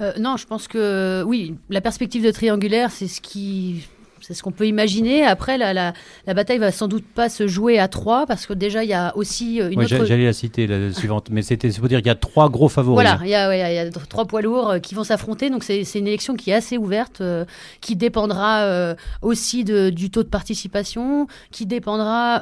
Euh, 0.00 0.14
Non, 0.18 0.38
je 0.38 0.46
pense 0.46 0.68
que 0.68 1.22
oui, 1.26 1.56
la 1.68 1.82
perspective 1.82 2.24
de 2.24 2.30
triangulaire, 2.30 2.92
c'est 2.92 3.08
ce 3.08 3.20
qui 3.20 3.86
c'est 4.22 4.34
ce 4.34 4.42
qu'on 4.42 4.52
peut 4.52 4.66
imaginer. 4.66 5.24
Après, 5.24 5.58
la, 5.58 5.74
la, 5.74 5.92
la, 6.26 6.34
bataille 6.34 6.58
va 6.58 6.70
sans 6.70 6.86
doute 6.86 7.04
pas 7.04 7.28
se 7.28 7.48
jouer 7.48 7.78
à 7.78 7.88
trois 7.88 8.24
parce 8.26 8.46
que 8.46 8.52
déjà, 8.52 8.84
il 8.84 8.90
y 8.90 8.94
a 8.94 9.16
aussi 9.16 9.60
euh, 9.60 9.70
une 9.70 9.80
autre... 9.80 10.04
J'allais 10.04 10.24
la 10.24 10.32
citer, 10.32 10.66
la 10.66 10.92
suivante. 10.92 11.28
Mais 11.30 11.42
c'était 11.42 11.70
pour 11.70 11.88
dire 11.88 11.98
qu'il 11.98 12.06
y 12.06 12.10
a 12.10 12.14
trois 12.14 12.48
gros 12.48 12.68
favoris. 12.68 12.94
Voilà, 12.94 13.18
il 13.24 13.30
y 13.30 13.34
a, 13.34 13.72
y 13.72 13.78
a 13.78 13.90
trois 13.90 14.26
poids 14.26 14.42
lourds 14.42 14.70
euh, 14.70 14.78
qui 14.78 14.94
vont 14.94 15.04
s'affronter. 15.04 15.50
Donc, 15.50 15.64
c'est 15.64 15.82
une 15.94 16.06
élection 16.06 16.34
qui 16.34 16.50
est 16.50 16.54
assez 16.54 16.78
ouverte, 16.78 17.20
euh, 17.20 17.44
qui 17.80 17.96
dépendra 17.96 18.94
aussi 19.22 19.64
de, 19.64 19.90
du 19.90 20.10
taux 20.10 20.22
de 20.22 20.28
participation, 20.28 21.26
qui 21.50 21.66
dépendra 21.66 22.40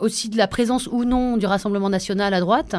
aussi 0.00 0.28
de 0.28 0.36
la 0.36 0.46
présence 0.46 0.86
ou 0.90 1.04
non 1.04 1.36
du 1.36 1.46
Rassemblement 1.46 1.88
national 1.88 2.34
à 2.34 2.40
droite. 2.40 2.74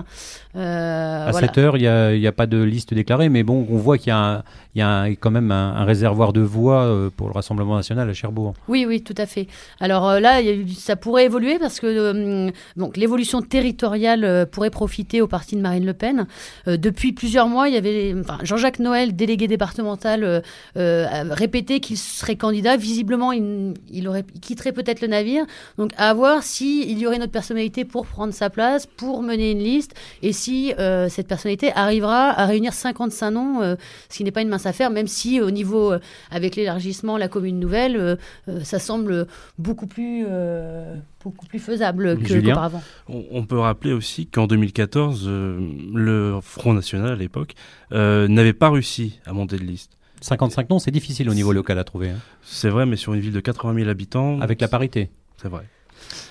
à 0.56 1.32
cette 1.34 1.58
heure, 1.58 1.78
il 1.78 1.82
n'y 1.82 2.28
a, 2.28 2.30
a, 2.30 2.32
pas 2.32 2.46
de 2.46 2.62
liste 2.62 2.94
déclarée, 2.94 3.30
mais 3.30 3.44
bon, 3.44 3.66
on 3.70 3.78
voit 3.78 3.98
qu'il 3.98 4.10
y 4.10 4.12
a, 4.12 4.44
y 4.76 4.82
a 4.82 5.08
quand 5.08 5.32
même 5.32 5.52
un, 5.52 5.76
un 5.76 5.86
réservoir 5.86 6.34
de 6.34 6.42
voix 6.42 7.10
pour 7.18 7.28
le 7.28 7.34
Rassemblement 7.34 7.79
à 7.80 8.14
Cherbourg. 8.14 8.54
Oui, 8.68 8.86
oui, 8.86 9.02
tout 9.02 9.16
à 9.18 9.26
fait. 9.26 9.48
Alors 9.80 10.10
euh, 10.10 10.20
là, 10.20 10.42
ça 10.78 10.96
pourrait 10.96 11.26
évoluer 11.26 11.60
parce 11.60 11.80
que 11.80 11.88
euh, 11.88 12.52
l'évolution 12.96 13.42
territoriale 13.42 14.24
euh, 14.24 14.46
pourrait 14.46 14.70
profiter 14.70 15.22
au 15.22 15.28
parti 15.28 15.56
de 15.56 15.62
Marine 15.62 15.86
Le 15.86 15.94
Pen. 15.94 16.28
depuis 16.68 17.14
plusieurs 17.14 17.48
mois, 17.48 17.70
il 17.70 17.76
y 17.76 17.78
avait 17.78 18.16
Jean-Jacques 18.44 18.80
Noël, 18.80 19.16
délégué 19.16 19.48
départemental, 19.48 20.44
répétait 20.76 21.80
qu'il 21.80 21.98
serait 21.98 22.36
candidat. 22.36 22.78
Visiblement, 22.78 23.32
il, 23.32 24.08
aurait, 24.08 24.26
quitterait 24.42 24.72
peut-être 24.72 25.02
le 25.02 25.08
navire. 25.08 25.46
Donc 25.78 25.92
à 25.98 26.14
voir 26.14 26.44
si 26.44 26.90
il 26.90 27.00
y 27.00 27.08
aurait 27.08 27.18
notre 27.18 27.32
personnalité 27.32 27.86
pour 27.86 28.06
prendre 28.06 28.34
sa 28.34 28.50
place, 28.50 28.86
pour 28.86 29.22
mener 29.22 29.52
une 29.52 29.60
liste, 29.60 29.94
et 30.22 30.34
si 30.34 30.74
cette 31.10 31.28
personnalité 31.28 31.72
arrivera 31.76 32.30
à 32.30 32.46
réunir 32.46 32.74
55 32.74 33.32
noms, 33.32 33.78
ce 34.10 34.18
qui 34.18 34.24
n'est 34.24 34.32
pas 34.32 34.42
une 34.42 34.50
mince 34.50 34.66
affaire, 34.66 34.90
même 34.90 35.08
si 35.08 35.42
au 35.42 35.52
niveau 35.52 35.94
avec 36.32 36.56
l'élargissement, 36.56 37.18
la 37.18 37.28
commune 37.28 37.60
nouvelle 37.60 37.69
euh, 37.74 38.16
euh, 38.48 38.64
ça 38.64 38.80
semble 38.80 39.28
beaucoup 39.58 39.88
plus, 39.88 40.26
euh, 40.28 40.96
beaucoup 41.24 41.46
plus 41.46 41.60
faisable 41.60 42.18
qu'auparavant. 42.20 42.82
on, 43.08 43.44
peut 43.46 43.60
rappeler 43.60 43.94
aussi 43.94 44.28
qu'en 44.28 44.48
2014, 44.48 45.28
le 45.28 46.40
Front 46.42 46.74
National 46.74 47.14
à 47.14 47.16
l'époque 47.16 47.54
n'avait 47.92 48.54
pas 48.54 48.70
réussi 48.70 49.20
à 49.26 49.34
monter 49.34 49.58
de 49.58 49.64
liste. 49.64 49.92
55 50.22 50.70
noms, 50.70 50.80
c'est 50.80 50.92
difficile 50.92 51.30
au 51.30 51.34
niveau 51.34 51.54
local 51.54 51.80
à 51.80 51.86
trouver. 51.86 52.10
Hein. 52.10 52.20
C'est 52.44 52.70
vrai, 52.70 52.86
mais 52.86 52.98
sur 52.98 53.14
une 53.14 53.22
ville 53.22 53.32
de 53.32 53.40
80 53.40 53.74
000 53.76 53.90
habitants. 53.90 54.42
Avec 54.42 54.60
la 54.60 54.68
parité. 54.68 55.10
C'est 55.38 55.48
vrai. 55.48 55.64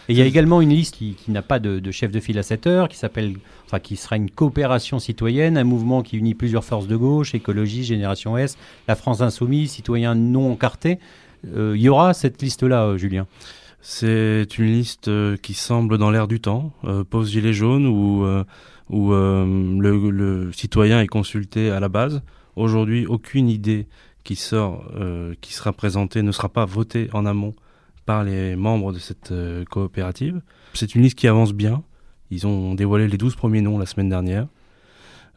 Et 0.09 0.13
il 0.13 0.19
y 0.19 0.23
a 0.23 0.25
également 0.25 0.61
une 0.61 0.71
liste 0.71 0.97
qui, 0.97 1.17
n'a 1.29 1.43
pas 1.43 1.59
de, 1.59 1.91
chef 1.91 2.11
de 2.11 2.21
file 2.21 2.39
à 2.39 2.43
cette 2.43 2.67
heure, 2.67 2.89
qui 2.89 2.97
s'appelle, 2.97 3.37
enfin, 3.67 3.79
qui 3.79 3.97
sera 3.97 4.17
une 4.17 4.31
coopération 4.31 4.99
citoyenne, 4.99 5.59
un 5.59 5.65
mouvement 5.65 6.03
qui 6.03 6.17
unit 6.17 6.35
plusieurs 6.35 6.65
forces 6.65 6.87
de 6.87 6.97
gauche, 6.97 7.35
écologie, 7.35 7.85
génération 7.85 8.37
S, 8.39 8.57
la 8.87 8.97
France 8.97 9.21
insoumise, 9.21 9.73
citoyens 9.73 10.15
non 10.15 10.53
encartés. 10.53 10.99
Il 11.45 11.59
euh, 11.59 11.77
y 11.77 11.89
aura 11.89 12.15
cette 12.15 12.41
liste-là, 12.43 12.85
euh, 12.85 12.97
Julien? 12.97 13.27
C'est 13.81 14.59
une 14.59 14.67
liste 14.67 15.11
qui 15.41 15.55
semble 15.55 15.99
dans 15.99 16.11
l'air 16.11 16.27
du 16.27 16.41
temps, 16.41 16.73
pause 17.11 17.31
gilet 17.31 17.53
jaune 17.53 17.87
où, 17.87 18.27
où 18.91 19.13
le, 19.13 20.11
le, 20.11 20.53
citoyen 20.53 21.01
est 21.01 21.07
consulté 21.07 21.71
à 21.71 21.79
la 21.79 21.89
base. 21.89 22.23
Aujourd'hui, 22.57 23.07
aucune 23.07 23.49
idée 23.49 23.87
qui 24.25 24.35
sort, 24.35 24.85
qui 25.41 25.55
sera 25.55 25.73
présentée, 25.73 26.23
ne 26.23 26.33
sera 26.33 26.49
pas 26.49 26.65
votée 26.65 27.09
en 27.13 27.25
amont 27.25 27.55
par 28.05 28.25
les 28.25 28.57
membres 28.57 28.93
de 28.93 28.99
cette 28.99 29.33
coopérative. 29.71 30.43
C'est 30.75 30.97
une 30.97 31.03
liste 31.03 31.17
qui 31.17 31.29
avance 31.29 31.53
bien. 31.53 31.85
Ils 32.33 32.49
ont 32.49 32.75
dévoilé 32.75 33.07
les 33.07 33.17
12 33.17 33.37
premiers 33.37 33.61
noms 33.61 33.79
la 33.79 33.87
semaine 33.87 34.09
dernière. 34.09 34.49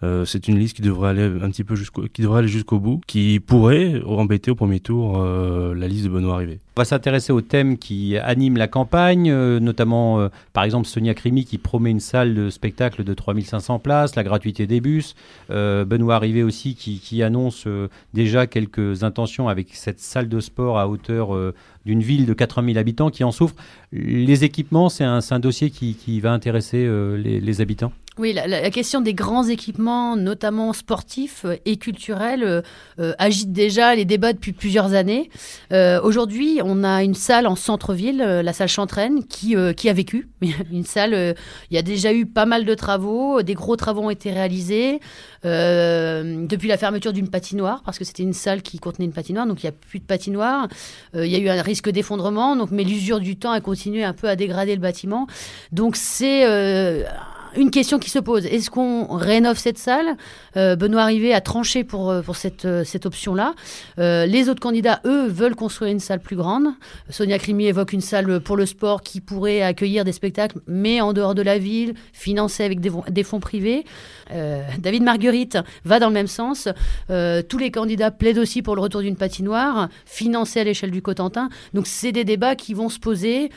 Euh, 0.03 0.25
c'est 0.25 0.47
une 0.47 0.57
liste 0.57 0.75
qui 0.75 0.81
devrait 0.81 1.09
aller 1.09 1.23
un 1.23 1.49
petit 1.51 1.63
peu 1.63 1.75
jusqu'au, 1.75 2.07
qui 2.07 2.23
devrait 2.23 2.39
aller 2.39 2.47
jusqu'au 2.47 2.79
bout, 2.79 3.01
qui 3.05 3.39
pourrait 3.39 4.01
embêter 4.05 4.49
au 4.49 4.55
premier 4.55 4.79
tour 4.79 5.21
euh, 5.21 5.75
la 5.75 5.87
liste 5.87 6.05
de 6.05 6.09
Benoît 6.09 6.35
Arrivé. 6.35 6.59
On 6.75 6.81
va 6.81 6.85
s'intéresser 6.85 7.31
aux 7.31 7.41
thèmes 7.41 7.77
qui 7.77 8.17
animent 8.17 8.57
la 8.57 8.67
campagne, 8.67 9.29
euh, 9.29 9.59
notamment 9.59 10.29
par 10.53 10.63
exemple 10.63 10.87
Sonia 10.87 11.13
Crimi 11.13 11.45
qui 11.45 11.57
promet 11.57 11.91
une 11.91 11.99
salle 11.99 12.33
de 12.33 12.49
spectacle 12.49 13.03
de 13.03 13.13
3500 13.13 13.79
places, 13.79 14.15
la 14.15 14.23
gratuité 14.23 14.65
des 14.65 14.81
bus, 14.81 15.15
Benoît 15.49 16.15
Arrivé 16.15 16.43
aussi 16.43 16.75
qui, 16.75 17.23
annonce 17.23 17.67
déjà 18.13 18.47
quelques 18.47 19.03
intentions 19.03 19.47
avec 19.47 19.69
cette 19.73 19.99
salle 19.99 20.29
de 20.29 20.39
sport 20.39 20.79
à 20.79 20.87
hauteur 20.87 21.37
d'une 21.85 22.01
ville 22.01 22.25
de 22.25 22.33
80 22.33 22.67
000 22.67 22.79
habitants 22.79 23.09
qui 23.09 23.23
en 23.23 23.31
souffre. 23.31 23.55
Les 23.91 24.43
équipements, 24.43 24.89
c'est 24.89 25.03
un, 25.03 25.39
dossier 25.39 25.69
qui, 25.69 26.19
va 26.19 26.31
intéresser 26.31 26.87
les 27.17 27.61
habitants? 27.61 27.91
Oui, 28.21 28.33
la, 28.33 28.69
question 28.69 29.01
des 29.01 29.15
grands 29.15 29.47
équipements, 29.47 30.15
notamment 30.15 30.73
sportifs 30.73 31.47
et 31.65 31.77
culturels, 31.77 32.43
euh, 32.43 32.61
euh, 32.99 33.13
agite 33.17 33.51
déjà 33.51 33.95
les 33.95 34.05
débats 34.05 34.31
depuis 34.31 34.53
plusieurs 34.53 34.93
années. 34.93 35.31
Euh, 35.73 35.99
aujourd'hui, 36.03 36.59
on 36.63 36.83
a 36.83 37.01
une 37.01 37.15
salle 37.15 37.47
en 37.47 37.55
centre-ville, 37.55 38.17
la 38.19 38.53
salle 38.53 38.67
Chantraine, 38.67 39.25
qui, 39.25 39.55
qui 39.75 39.89
a 39.89 39.93
vécu. 39.93 40.29
une 40.71 40.85
salle, 40.85 41.35
il 41.71 41.75
y 41.75 41.79
a 41.79 41.81
déjà 41.81 42.13
eu 42.13 42.27
pas 42.27 42.45
mal 42.45 42.63
de 42.63 42.75
travaux, 42.75 43.41
des 43.41 43.55
gros 43.55 43.75
travaux 43.75 44.01
ont 44.01 44.11
été 44.11 44.31
réalisés. 44.31 44.99
depuis 45.43 46.67
la 46.67 46.77
fermeture 46.77 47.13
d'une 47.13 47.29
patinoire, 47.29 47.81
parce 47.83 47.97
que 47.97 48.05
c'était 48.05 48.23
une 48.23 48.33
salle 48.33 48.61
qui 48.61 48.77
contenait 48.77 49.05
une 49.05 49.13
patinoire, 49.13 49.47
donc 49.47 49.63
il 49.63 49.65
n'y 49.65 49.69
a 49.69 49.75
plus 49.89 49.97
de 49.97 50.05
patinoire. 50.05 50.67
il 51.15 51.25
y 51.25 51.35
a 51.35 51.39
eu 51.39 51.49
un 51.49 51.63
risque 51.63 51.89
d'effondrement, 51.89 52.55
mais 52.69 52.83
l'usure 52.83 53.19
du 53.19 53.35
temps 53.35 53.51
a 53.51 53.61
continué 53.61 54.03
un 54.03 54.13
peu 54.13 54.29
à 54.29 54.35
dégrader 54.35 54.75
le 54.75 54.81
bâtiment. 54.81 55.25
Donc 55.71 55.95
c'est 55.95 56.45
une 57.55 57.71
question 57.71 57.99
qui 57.99 58.09
se 58.09 58.19
pose. 58.19 58.45
Est-ce 58.45 58.69
qu'on 58.69 59.05
rénove 59.15 59.57
cette 59.57 59.77
salle? 59.77 60.15
Euh, 60.57 60.75
Benoît 60.75 61.05
Rivet 61.05 61.33
a 61.33 61.41
tranché 61.41 61.83
pour, 61.83 62.09
euh, 62.09 62.21
euh, 62.65 62.83
cette 62.83 63.05
option-là. 63.05 63.53
les 63.97 64.49
autres 64.49 64.59
candidats, 64.59 65.01
eux, 65.05 65.27
veulent 65.27 65.55
construire 65.55 65.91
une 65.91 65.99
salle 65.99 66.19
plus 66.19 66.35
grande. 66.35 66.67
Sonia 67.09 67.37
Crimi 67.39 67.65
évoque 67.65 67.93
une 67.93 68.01
salle 68.01 68.39
pour 68.39 68.57
le 68.57 68.65
sport 68.65 69.01
qui 69.01 69.21
pourrait 69.21 69.61
accueillir 69.61 70.05
des 70.05 70.11
spectacles, 70.11 70.59
mais 70.67 71.01
en 71.01 71.13
dehors 71.13 71.35
de 71.35 71.41
la 71.41 71.57
ville, 71.57 71.93
financée 72.13 72.63
avec 72.63 72.79
des, 72.79 73.23
fonds 73.23 73.39
privés. 73.39 73.85
David 74.79 75.03
Marguerite 75.03 75.57
va 75.85 75.99
dans 75.99 76.07
le 76.07 76.13
même 76.13 76.27
sens. 76.27 76.67
tous 77.07 77.57
les 77.57 77.71
candidats 77.71 78.11
plaident 78.11 78.39
aussi 78.39 78.61
pour 78.61 78.75
le 78.75 78.81
retour 78.81 79.01
d'une 79.01 79.15
patinoire, 79.15 79.89
financée 80.05 80.61
à 80.61 80.63
l'échelle 80.63 80.91
du 80.91 81.01
Cotentin. 81.01 81.49
Donc 81.73 81.87
c'est 81.87 82.11
des 82.11 82.23
débats 82.23 82.55
qui 82.55 82.73
vont 82.73 82.89
se 82.89 82.99
poser 82.99 83.49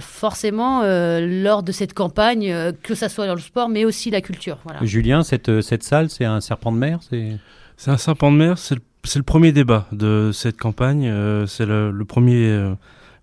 forcément 0.00 0.82
lors 0.82 1.62
de 1.62 1.72
cette 1.72 1.94
campagne 1.94 2.72
que 2.92 2.98
ça 2.98 3.08
soit 3.08 3.26
dans 3.26 3.34
le 3.34 3.40
sport, 3.40 3.68
mais 3.68 3.84
aussi 3.84 4.10
la 4.10 4.20
culture. 4.20 4.58
Julien, 4.82 5.22
cette, 5.22 5.48
euh, 5.48 5.62
cette 5.62 5.82
salle, 5.82 6.10
c'est 6.10 6.24
un 6.24 6.40
serpent 6.40 6.72
de 6.72 6.78
mer 6.78 7.00
C'est 7.02 7.90
un 7.90 7.96
serpent 7.96 8.30
de 8.30 8.36
mer, 8.36 8.58
c'est 8.58 8.74
le, 8.74 9.22
premier 9.22 9.52
débat 9.52 9.86
de 9.92 10.30
cette 10.32 10.58
campagne. 10.58 11.08
Euh, 11.08 11.46
c'est 11.46 11.66
le, 11.66 12.04
premier, 12.04 12.46
euh, 12.48 12.74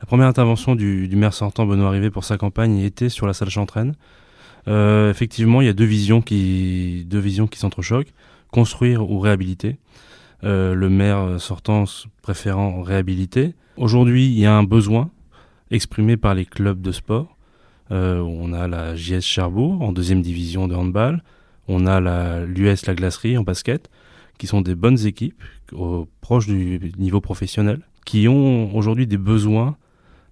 la 0.02 0.06
première 0.06 0.28
intervention 0.28 0.76
du, 0.76 1.08
maire 1.16 1.34
sortant 1.34 1.66
Benoît 1.66 1.92
Rivet 1.92 2.10
pour 2.10 2.24
sa 2.24 2.38
campagne 2.38 2.80
était 2.80 3.10
sur 3.10 3.28
la 3.28 3.34
salle 3.34 3.50
Chantraine. 3.50 3.94
effectivement, 4.68 5.62
il 5.62 5.66
y 5.66 5.70
a 5.70 5.74
deux 5.74 5.86
visions 5.86 6.22
qui, 6.22 7.06
deux 7.08 7.20
visions 7.20 7.48
qui 7.48 7.60
s'entrechoquent 7.60 8.14
construire 8.52 9.10
ou 9.10 9.20
réhabiliter. 9.20 9.78
le 10.42 10.90
maire 10.90 11.40
sortant 11.40 11.84
préférant 12.24 12.82
réhabiliter. 12.82 13.54
Aujourd'hui, 13.78 14.26
il 14.26 14.40
y 14.40 14.48
a 14.48 14.54
un 14.54 14.64
besoin 14.64 15.12
exprimé 15.70 16.18
par 16.18 16.34
les 16.34 16.46
clubs 16.46 16.82
de 16.82 16.92
sport 16.92 17.38
on 17.90 18.54
a 18.54 18.68
la 18.68 18.96
JS 18.96 19.22
Cherbourg 19.22 19.82
en 19.82 19.92
deuxième 19.92 20.22
division 20.22 20.68
de 20.68 20.76
handball. 20.76 21.24
On 21.68 21.86
a 21.86 22.00
l'US 22.46 22.86
La 22.86 22.96
Glacerie 22.96 23.38
en 23.38 23.44
basket, 23.44 23.90
qui 24.38 24.48
sont 24.48 24.62
des 24.62 24.76
bonnes 24.76 25.06
équipes 25.06 25.44
proches 26.22 26.48
du 26.48 26.92
niveau 26.98 27.22
professionnel, 27.22 27.82
qui 28.06 28.28
ont 28.28 28.76
aujourd'hui 28.76 29.08
des 29.08 29.18
besoins 29.18 29.78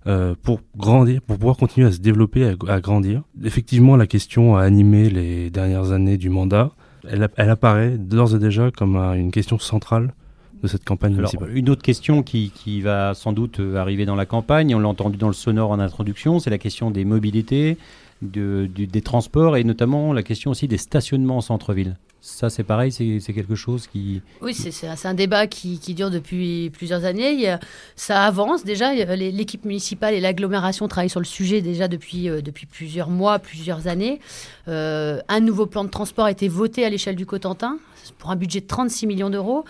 euh, 0.08 0.36
pour 0.42 0.62
grandir, 0.78 1.22
pour 1.22 1.38
pouvoir 1.38 1.58
continuer 1.58 1.88
à 1.88 1.92
se 1.92 2.00
développer, 2.00 2.56
à, 2.68 2.80
grandir. 2.80 3.24
Effectivement, 3.44 3.98
la 3.98 4.08
question 4.08 4.56
a 4.56 4.64
animé 4.64 5.10
les 5.10 5.50
dernières 5.50 5.92
années 5.92 6.18
du 6.18 6.30
mandat. 6.30 6.72
Elle 7.08 7.50
apparaît 7.50 7.98
d'ores 7.98 8.36
et 8.36 8.40
déjà 8.40 8.72
comme 8.72 8.96
une 8.96 9.32
question 9.32 9.60
centrale 9.60 10.14
de 10.62 10.68
cette 10.68 10.84
campagne 10.84 11.16
municipale? 11.16 11.56
Une 11.56 11.70
autre 11.70 11.82
question 11.82 12.24
qui, 12.24 12.52
qui, 12.54 12.82
va 12.82 13.14
sans 13.14 13.34
doute 13.34 13.60
euh, 13.60 13.76
arriver 13.76 14.06
dans 14.06 14.16
la 14.16 14.26
campagne, 14.26 14.74
on 14.76 14.80
l'a 14.80 14.88
entendu 14.88 15.18
dans 15.18 15.28
le 15.28 15.34
sonore 15.34 15.72
en 15.72 15.80
introduction, 15.80 16.40
c'est 16.40 16.50
la 16.50 16.58
question 16.58 16.92
des 16.92 17.06
mobilités, 17.06 17.78
de, 18.22 18.68
des 18.74 19.02
transports 19.02 19.58
et 19.58 19.64
notamment 19.64 20.14
la 20.14 20.24
question 20.24 20.52
aussi 20.52 20.68
des 20.68 20.78
stationnements 20.78 21.38
en 21.38 21.42
centre-ville. 21.42 21.98
Ça, 22.20 22.50
c'est 22.50 22.64
pareil, 22.64 22.92
c'est 22.92 23.34
quelque 23.34 23.56
chose 23.56 23.88
qui... 23.88 24.22
Oui, 24.42 24.54
c'est 24.54 25.06
un 25.06 25.14
débat 25.14 25.48
qui, 25.48 25.80
qui, 25.80 25.94
dure 25.94 26.10
depuis 26.10 26.72
plusieurs 26.72 27.06
années. 27.06 27.56
ça 27.96 28.26
avance 28.26 28.66
déjà. 28.66 28.94
L'équipe 28.94 29.64
municipale 29.64 30.14
et 30.14 30.20
l'agglomération 30.20 30.88
travaillent 30.88 31.10
sur 31.10 31.22
le 31.22 31.26
sujet 31.26 31.62
déjà 31.62 31.88
depuis, 31.88 32.28
euh, 32.28 32.42
depuis 32.42 32.66
plusieurs 32.66 33.10
mois, 33.10 33.40
plusieurs 33.40 33.88
années. 33.88 34.20
Euh, 34.68 35.22
un 35.30 35.40
nouveau 35.40 35.68
plan 35.68 35.86
de 35.86 35.90
transport 35.90 36.26
a 36.26 36.32
été 36.32 36.48
voté 36.50 36.84
à 36.84 36.90
l'échelle 36.90 37.16
du 37.16 37.26
Cotentin 37.26 37.78
pour 38.18 38.32
un 38.32 38.36
budget 38.36 38.62
de 38.62 38.68
36 38.68 39.08
millions 39.08 39.30
d'euros. 39.30 39.66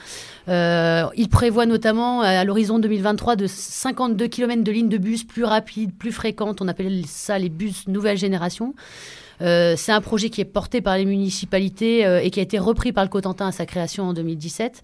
Euh, 0.47 1.05
il 1.15 1.29
prévoit 1.29 1.65
notamment 1.65 2.21
à 2.21 2.43
l'horizon 2.43 2.79
2023 2.79 3.35
de 3.35 3.47
52 3.47 4.27
km 4.27 4.63
de 4.63 4.71
lignes 4.71 4.89
de 4.89 4.97
bus 4.97 5.23
plus 5.23 5.43
rapides, 5.43 5.93
plus 5.97 6.11
fréquentes. 6.11 6.61
On 6.61 6.67
appelle 6.67 7.05
ça 7.05 7.37
les 7.39 7.49
bus 7.49 7.87
nouvelle 7.87 8.17
génération. 8.17 8.73
Euh, 9.41 9.75
c'est 9.77 9.91
un 9.91 10.01
projet 10.01 10.29
qui 10.29 10.41
est 10.41 10.45
porté 10.45 10.81
par 10.81 10.97
les 10.97 11.05
municipalités 11.05 12.05
euh, 12.05 12.21
et 12.21 12.29
qui 12.31 12.39
a 12.39 12.43
été 12.43 12.57
repris 12.57 12.91
par 12.91 13.03
le 13.03 13.09
Cotentin 13.09 13.47
à 13.47 13.51
sa 13.51 13.65
création 13.65 14.05
en 14.05 14.13
2017. 14.13 14.81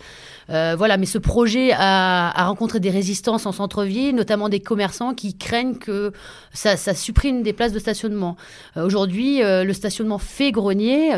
Euh, 0.49 0.75
voilà, 0.77 0.97
mais 0.97 1.05
ce 1.05 1.17
projet 1.17 1.71
a, 1.73 2.43
rencontré 2.45 2.79
des 2.79 2.89
résistances 2.89 3.45
en 3.45 3.51
centre-ville, 3.51 4.15
notamment 4.15 4.49
des 4.49 4.59
commerçants 4.59 5.13
qui 5.13 5.35
craignent 5.35 5.75
que 5.75 6.11
ça, 6.53 6.77
ça 6.77 6.93
supprime 6.93 7.41
des 7.41 7.53
places 7.53 7.71
de 7.71 7.79
stationnement. 7.79 8.35
Aujourd'hui, 8.75 9.39
le 9.41 9.73
stationnement 9.73 10.17
fait 10.17 10.51
grenier, 10.51 11.11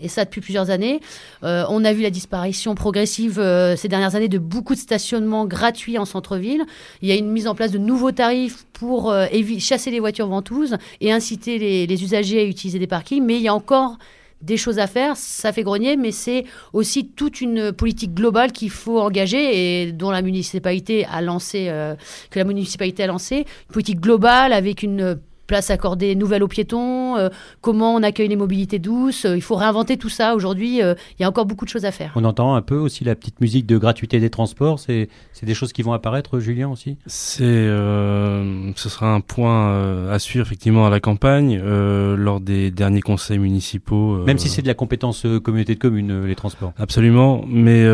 et 0.00 0.08
ça 0.08 0.24
depuis 0.24 0.40
plusieurs 0.40 0.70
années. 0.70 1.00
on 1.42 1.84
a 1.84 1.92
vu 1.92 2.02
la 2.02 2.10
disparition 2.10 2.74
progressive 2.74 3.34
ces 3.76 3.88
dernières 3.88 4.14
années 4.16 4.28
de 4.28 4.38
beaucoup 4.38 4.74
de 4.74 4.80
stationnements 4.80 5.46
gratuits 5.46 5.98
en 5.98 6.04
centre-ville. 6.04 6.64
Il 7.00 7.08
y 7.08 7.12
a 7.12 7.14
une 7.14 7.30
mise 7.30 7.46
en 7.46 7.54
place 7.54 7.70
de 7.70 7.78
nouveaux 7.78 8.12
tarifs 8.12 8.66
pour 8.82 9.14
chasser 9.60 9.92
les 9.92 10.00
voitures 10.00 10.26
ventouses 10.26 10.76
et 11.00 11.12
inciter 11.12 11.86
les, 11.86 12.02
usagers 12.02 12.40
à 12.40 12.42
utiliser 12.42 12.80
des 12.80 12.88
parkings, 12.88 13.24
mais 13.24 13.36
il 13.36 13.42
y 13.42 13.46
a 13.46 13.54
encore 13.54 13.96
des 14.40 14.56
choses 14.56 14.80
à 14.80 14.88
faire, 14.88 15.16
ça 15.16 15.52
fait 15.52 15.62
grenier, 15.62 15.96
mais 15.96 16.10
c'est 16.10 16.46
aussi 16.72 17.06
toute 17.06 17.40
une 17.40 17.70
politique 17.70 18.12
globale 18.12 18.50
qu'il 18.50 18.70
faut 18.70 18.98
engager 18.98 19.84
et 19.84 19.92
dont 19.92 20.10
la 20.10 20.20
municipalité 20.20 21.04
a 21.04 21.22
lancé, 21.22 21.66
euh, 21.68 21.94
que 22.30 22.40
la 22.40 22.44
municipalité 22.44 23.04
a 23.04 23.06
lancé, 23.06 23.36
une 23.68 23.72
politique 23.72 24.00
globale 24.00 24.52
avec 24.52 24.82
une 24.82 25.20
place 25.46 25.70
accordée 25.70 26.14
nouvelle 26.14 26.42
aux 26.42 26.48
piétons, 26.48 27.16
euh, 27.16 27.28
comment 27.60 27.94
on 27.94 28.02
accueille 28.02 28.28
les 28.28 28.36
mobilités 28.36 28.78
douces. 28.78 29.24
Euh, 29.24 29.36
il 29.36 29.42
faut 29.42 29.54
réinventer 29.54 29.96
tout 29.96 30.08
ça. 30.08 30.34
Aujourd'hui, 30.34 30.78
il 30.78 31.20
y 31.20 31.24
a 31.24 31.28
encore 31.28 31.46
beaucoup 31.46 31.64
de 31.64 31.70
choses 31.70 31.84
à 31.84 31.92
faire. 31.92 32.12
On 32.16 32.24
entend 32.24 32.54
un 32.54 32.62
peu 32.62 32.76
aussi 32.76 33.04
la 33.04 33.14
petite 33.14 33.40
musique 33.40 33.66
de 33.66 33.78
gratuité 33.78 34.20
des 34.20 34.30
transports. 34.30 34.78
C'est 34.78 35.08
des 35.42 35.54
choses 35.54 35.72
qui 35.72 35.82
vont 35.82 35.92
apparaître, 35.92 36.38
Julien, 36.38 36.68
aussi? 36.68 36.96
C'est, 37.06 37.42
Ce 37.44 38.88
sera 38.88 39.12
un 39.12 39.20
point 39.20 40.10
à 40.10 40.18
suivre 40.18 40.46
effectivement 40.46 40.86
à 40.86 40.90
la 40.90 41.00
campagne 41.00 41.60
lors 41.60 42.40
des 42.40 42.70
derniers 42.70 43.00
conseils 43.00 43.38
municipaux. 43.38 44.24
Même 44.24 44.38
si 44.38 44.48
c'est 44.48 44.62
de 44.62 44.68
la 44.68 44.74
compétence 44.74 45.26
communauté 45.42 45.74
de 45.74 45.80
communes, 45.80 46.24
les 46.24 46.36
transports. 46.36 46.72
Absolument. 46.78 47.44
Mais, 47.46 47.84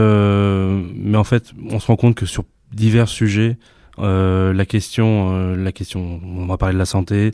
mais 0.95 1.19
en 1.19 1.25
fait, 1.25 1.53
on 1.71 1.81
se 1.81 1.87
rend 1.87 1.97
compte 1.97 2.15
que 2.15 2.27
sur 2.27 2.45
divers 2.73 3.09
sujets, 3.09 3.57
euh, 3.57 3.78
la 3.99 4.67
question, 4.67 5.33
euh, 5.33 5.57
la 5.57 5.73
question, 5.73 6.21
on 6.25 6.47
va 6.47 6.57
parler 6.57 6.75
de 6.75 6.79
la 6.79 6.87
santé, 6.87 7.33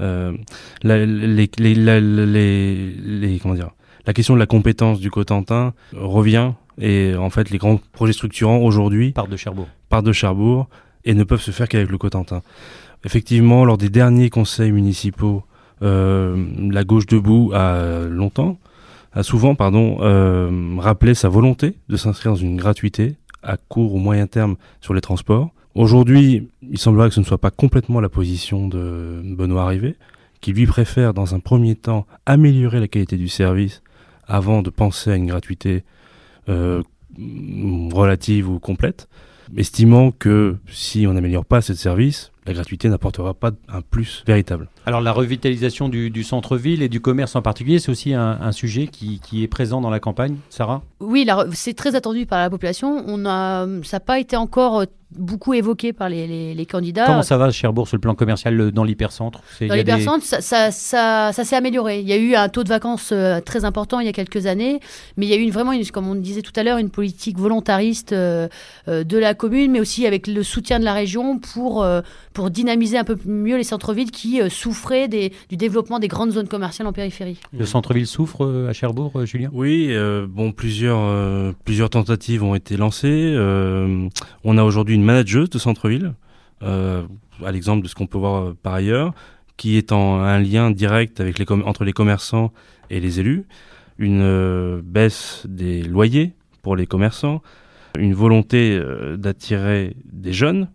euh, 0.00 0.32
la, 0.82 1.04
les, 1.04 1.50
les, 1.58 1.74
les, 1.74 2.00
les, 2.00 3.38
comment 3.38 3.54
dire, 3.54 3.70
la 4.06 4.12
question 4.12 4.34
de 4.34 4.38
la 4.38 4.46
compétence 4.46 5.00
du 5.00 5.10
Cotentin 5.10 5.74
revient 5.94 6.52
et 6.80 7.14
en 7.16 7.30
fait 7.30 7.50
les 7.50 7.58
grands 7.58 7.78
projets 7.92 8.14
structurants 8.14 8.58
aujourd'hui 8.58 9.12
partent 9.12 9.30
de 9.30 9.36
Cherbourg, 9.36 9.68
partent 9.88 10.06
de 10.06 10.12
Cherbourg 10.12 10.68
et 11.04 11.14
ne 11.14 11.24
peuvent 11.24 11.42
se 11.42 11.50
faire 11.50 11.68
qu'avec 11.68 11.90
le 11.90 11.98
Cotentin. 11.98 12.42
Effectivement, 13.04 13.64
lors 13.64 13.78
des 13.78 13.90
derniers 13.90 14.30
conseils 14.30 14.72
municipaux, 14.72 15.44
la 15.80 16.84
gauche 16.84 17.06
debout 17.06 17.50
a 17.52 18.06
longtemps, 18.08 18.58
a 19.12 19.24
souvent, 19.24 19.56
pardon, 19.56 19.96
rappelé 20.78 21.14
sa 21.14 21.28
volonté 21.28 21.74
de 21.88 21.96
s'inscrire 21.96 22.32
dans 22.32 22.38
une 22.38 22.56
gratuité 22.56 23.16
à 23.42 23.56
court 23.56 23.94
ou 23.94 23.98
moyen 23.98 24.26
terme 24.26 24.56
sur 24.80 24.94
les 24.94 25.00
transports. 25.00 25.50
Aujourd'hui, 25.74 26.48
il 26.62 26.78
semblerait 26.78 27.08
que 27.08 27.14
ce 27.14 27.20
ne 27.20 27.24
soit 27.24 27.38
pas 27.38 27.50
complètement 27.50 28.00
la 28.00 28.10
position 28.10 28.68
de 28.68 29.22
Benoît 29.24 29.66
Rivet, 29.66 29.96
qui 30.40 30.52
lui 30.52 30.66
préfère 30.66 31.14
dans 31.14 31.34
un 31.34 31.40
premier 31.40 31.76
temps 31.76 32.06
améliorer 32.26 32.80
la 32.80 32.88
qualité 32.88 33.16
du 33.16 33.28
service 33.28 33.82
avant 34.26 34.62
de 34.62 34.70
penser 34.70 35.10
à 35.10 35.16
une 35.16 35.26
gratuité 35.26 35.84
euh, 36.48 36.82
relative 37.92 38.50
ou 38.50 38.58
complète, 38.58 39.08
estimant 39.56 40.10
que 40.10 40.56
si 40.68 41.06
on 41.06 41.14
n'améliore 41.14 41.44
pas 41.44 41.62
ce 41.62 41.74
service, 41.74 42.31
la 42.46 42.52
gratuité 42.52 42.88
n'apportera 42.88 43.34
pas 43.34 43.52
un 43.68 43.82
plus 43.82 44.24
véritable. 44.26 44.68
Alors 44.86 45.00
la 45.00 45.12
revitalisation 45.12 45.88
du, 45.88 46.24
centre-ville 46.24 46.82
et 46.82 46.88
du 46.88 47.00
commerce 47.00 47.36
en 47.36 47.42
particulier, 47.42 47.78
c'est 47.78 47.90
aussi 47.90 48.14
un, 48.14 48.52
sujet 48.52 48.88
qui, 48.88 49.42
est 49.42 49.48
présent 49.48 49.80
dans 49.80 49.90
la 49.90 50.00
campagne, 50.00 50.36
Sarah? 50.50 50.82
Oui, 51.00 51.26
c'est 51.52 51.74
très 51.74 51.94
attendu 51.94 52.26
par 52.26 52.38
la 52.40 52.50
population. 52.50 53.04
On 53.06 53.24
a, 53.26 53.66
ça 53.84 53.96
n'a 53.96 54.00
pas 54.00 54.18
été 54.18 54.36
encore 54.36 54.84
beaucoup 55.16 55.54
évoqué 55.54 55.92
par 55.92 56.08
les, 56.08 56.66
candidats. 56.70 57.06
Comment 57.06 57.22
ça 57.22 57.36
va 57.36 57.50
Cherbourg 57.50 57.88
sur 57.88 57.96
le 57.96 58.00
plan 58.00 58.14
commercial 58.14 58.70
dans 58.72 58.84
l'hypercentre? 58.84 59.40
Dans 59.60 59.74
l'hypercentre, 59.74 60.24
ça, 60.24 60.70
ça, 60.70 61.32
s'est 61.32 61.56
amélioré. 61.56 62.00
Il 62.00 62.08
y 62.08 62.12
a 62.12 62.16
eu 62.16 62.34
un 62.34 62.48
taux 62.48 62.64
de 62.64 62.68
vacances 62.68 63.10
euh, 63.12 63.40
très 63.40 63.64
important 63.64 64.00
il 64.00 64.06
y 64.06 64.08
a 64.08 64.12
quelques 64.12 64.46
années, 64.46 64.80
mais 65.16 65.26
il 65.26 65.28
y 65.28 65.34
a 65.34 65.36
eu 65.36 65.50
vraiment, 65.50 65.72
une, 65.72 65.84
comme 65.86 66.08
on 66.08 66.14
disait 66.14 66.42
tout 66.42 66.52
à 66.56 66.62
l'heure, 66.62 66.78
une 66.78 66.90
politique 66.90 67.38
volontariste 67.38 68.12
euh, 68.12 68.48
euh, 68.88 69.04
de 69.04 69.18
la 69.18 69.34
commune, 69.34 69.72
mais 69.72 69.80
aussi 69.80 70.06
avec 70.06 70.26
le 70.26 70.42
soutien 70.42 70.78
de 70.78 70.84
la 70.84 70.92
région 70.92 71.38
pour, 71.38 71.86
pour 72.32 72.50
dynamiser 72.50 72.98
un 72.98 73.04
peu 73.04 73.16
mieux 73.26 73.56
les 73.56 73.64
centres-villes 73.64 74.10
qui 74.10 74.40
souffraient 74.50 75.08
des, 75.08 75.32
du 75.48 75.56
développement 75.56 75.98
des 75.98 76.08
grandes 76.08 76.32
zones 76.32 76.48
commerciales 76.48 76.88
en 76.88 76.92
périphérie. 76.92 77.38
Le 77.56 77.66
centre-ville 77.66 78.06
souffre 78.06 78.66
à 78.68 78.72
Cherbourg, 78.72 79.12
Julien? 79.24 79.50
Oui, 79.52 79.94
bon, 80.28 80.52
plusieurs, 80.52 81.54
plusieurs 81.64 81.90
tentatives 81.90 82.42
ont 82.42 82.54
été 82.54 82.76
lancées. 82.76 83.34
on 84.44 84.58
a 84.58 84.64
aujourd'hui 84.64 84.94
une 84.94 85.04
manageuse 85.04 85.50
de 85.50 85.58
centre-ville, 85.58 86.14
euh, 86.62 87.02
à 87.44 87.50
l'exemple 87.50 87.82
de 87.82 87.88
ce 87.88 87.94
qu'on 87.94 88.06
peut 88.06 88.18
voir 88.18 88.42
euh, 88.42 88.56
par 88.60 88.74
ailleurs, 88.74 89.14
qui 89.56 89.76
est 89.76 89.90
en 89.92 90.20
un 90.20 90.38
lien 90.38 90.70
direct 90.70 91.20
avec 91.20 91.38
les 91.38 91.46
entre 91.50 91.84
les 91.84 91.92
commerçants 91.92 92.52
et 92.90 93.00
les 93.00 93.20
élus, 93.20 93.44
une 93.98 94.22
euh, 94.22 94.80
baisse 94.84 95.44
des 95.48 95.82
loyers 95.82 96.34
pour 96.62 96.76
les 96.76 96.86
commerçants, 96.86 97.42
une 97.98 98.14
volonté 98.14 98.80
d'attirer 99.18 99.96
des 100.10 100.32
jeunes 100.32 100.68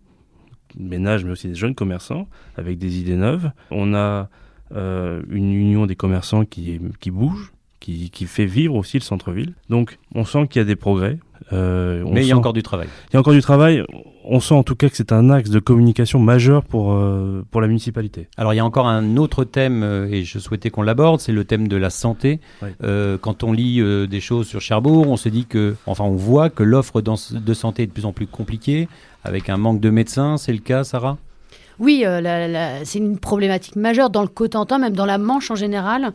ménages, 0.78 1.24
mais 1.24 1.32
aussi 1.32 1.48
des 1.48 1.54
jeunes 1.54 1.74
commerçants 1.74 2.28
avec 2.56 2.78
des 2.78 2.98
idées 2.98 3.16
neuves. 3.16 3.50
On 3.70 3.94
a 3.94 4.28
une 4.70 5.52
union 5.52 5.86
des 5.86 5.96
commerçants 5.96 6.44
qui, 6.44 6.80
qui 7.00 7.10
bouge, 7.10 7.52
qui, 7.80 8.10
qui 8.10 8.26
fait 8.26 8.46
vivre 8.46 8.74
aussi 8.74 8.98
le 8.98 9.02
centre-ville. 9.02 9.54
Donc 9.70 9.98
on 10.14 10.24
sent 10.24 10.46
qu'il 10.48 10.60
y 10.60 10.62
a 10.62 10.66
des 10.66 10.76
progrès. 10.76 11.18
Mais 11.52 12.22
il 12.22 12.26
y 12.26 12.32
a 12.32 12.36
encore 12.36 12.52
du 12.52 12.62
travail. 12.62 12.88
Il 13.10 13.14
y 13.14 13.16
a 13.16 13.20
encore 13.20 13.34
du 13.34 13.42
travail 13.42 13.84
on 14.28 14.40
sent 14.40 14.54
en 14.54 14.62
tout 14.62 14.76
cas 14.76 14.88
que 14.88 14.96
c'est 14.96 15.12
un 15.12 15.30
axe 15.30 15.50
de 15.50 15.58
communication 15.58 16.18
majeur 16.18 16.62
pour, 16.62 16.92
euh, 16.92 17.44
pour 17.50 17.60
la 17.60 17.66
municipalité. 17.66 18.28
Alors 18.36 18.52
il 18.52 18.56
y 18.56 18.60
a 18.60 18.64
encore 18.64 18.86
un 18.86 19.16
autre 19.16 19.44
thème, 19.44 19.82
euh, 19.82 20.08
et 20.10 20.24
je 20.24 20.38
souhaitais 20.38 20.70
qu'on 20.70 20.82
l'aborde, 20.82 21.20
c'est 21.20 21.32
le 21.32 21.44
thème 21.44 21.66
de 21.66 21.76
la 21.76 21.90
santé. 21.90 22.40
Euh, 22.84 23.16
quand 23.18 23.42
on 23.42 23.52
lit 23.52 23.82
des 24.08 24.20
choses 24.20 24.46
sur 24.46 24.60
Cherbourg, 24.60 25.08
on 25.08 25.16
se 25.16 25.28
dit 25.28 25.46
que, 25.46 25.74
enfin 25.86 26.04
on 26.04 26.14
voit 26.14 26.50
que 26.50 26.62
l'offre 26.62 27.00
de 27.00 27.54
santé 27.54 27.84
est 27.84 27.86
de 27.86 27.92
plus 27.92 28.04
en 28.04 28.12
plus 28.12 28.26
compliquée, 28.26 28.88
avec 29.24 29.48
un 29.48 29.56
manque 29.56 29.80
de 29.80 29.90
médecins, 29.90 30.36
c'est 30.36 30.52
le 30.52 30.58
cas 30.58 30.84
Sarah? 30.84 31.16
Oui, 31.78 32.04
c'est 32.84 32.98
une 32.98 33.18
problématique 33.18 33.76
majeure 33.76 34.10
dans 34.10 34.22
le 34.22 34.28
Cotentin, 34.28 34.78
même 34.78 34.94
dans 34.94 35.06
la 35.06 35.18
Manche 35.18 35.50
en 35.50 35.54
général. 35.54 36.12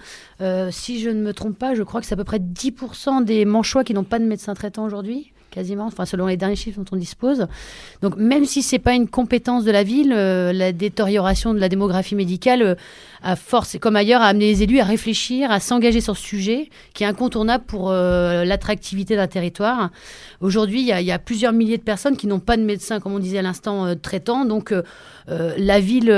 si 0.72 1.00
je 1.00 1.10
ne 1.10 1.22
me 1.22 1.34
trompe 1.34 1.58
pas, 1.58 1.76
je 1.76 1.84
crois 1.84 2.02
que 2.02 2.08
c'est 2.08 2.14
à 2.14 2.18
peu 2.18 2.24
près 2.24 2.40
10% 2.40 3.24
des 3.24 3.46
Manchois 3.46 3.84
qui 3.84 3.94
n'ont 3.94 4.04
pas 4.04 4.20
de 4.20 4.26
médecin 4.26 4.54
traitant 4.54 4.86
aujourd'hui 4.86 5.33
quasiment, 5.54 5.86
enfin 5.86 6.06
selon 6.06 6.28
les 6.28 6.38
derniers 6.38 6.56
chiffres 6.56 6.80
dont 6.80 6.96
on 6.96 6.98
dispose. 6.98 7.48
Donc 8.02 8.18
même 8.18 8.46
si 8.46 8.64
c'est 8.64 8.80
pas 8.80 8.94
une 8.94 9.08
compétence 9.08 9.64
de 9.64 9.72
la 9.72 9.84
ville, 9.84 10.12
euh, 10.14 10.52
la 10.52 10.72
détérioration 10.72 11.54
de 11.54 11.60
la 11.60 11.70
démographie 11.70 12.16
médicale 12.16 12.62
euh, 12.62 12.76
a 13.22 13.36
force, 13.36 13.78
comme 13.80 13.96
ailleurs, 13.96 14.22
à 14.22 14.26
amener 14.26 14.48
les 14.48 14.64
élus 14.64 14.80
à 14.80 14.84
réfléchir, 14.84 15.50
à 15.50 15.62
s'engager 15.62 16.02
sur 16.02 16.18
ce 16.18 16.24
sujet 16.24 16.70
qui 16.94 17.04
est 17.04 17.08
incontournable 17.08 17.64
pour 17.66 17.90
euh, 17.90 18.44
l'attractivité 18.44 19.16
d'un 19.16 19.28
territoire. 19.28 19.92
Aujourd'hui, 20.42 20.82
il 20.82 20.88
y, 20.88 21.12
a 21.12 21.20
plusieurs 21.20 21.54
milliers 21.54 21.78
de 21.78 21.84
personnes 21.84 22.18
qui 22.18 22.28
n'ont 22.28 22.42
pas 22.42 22.58
de 22.58 22.64
médecin, 22.64 23.00
comme 23.00 23.14
on 23.14 23.20
disait 23.20 23.38
à 23.38 23.42
l'instant, 23.42 23.96
traitant. 23.96 24.44
Donc 24.44 24.74
la 25.28 25.80
ville 25.80 26.12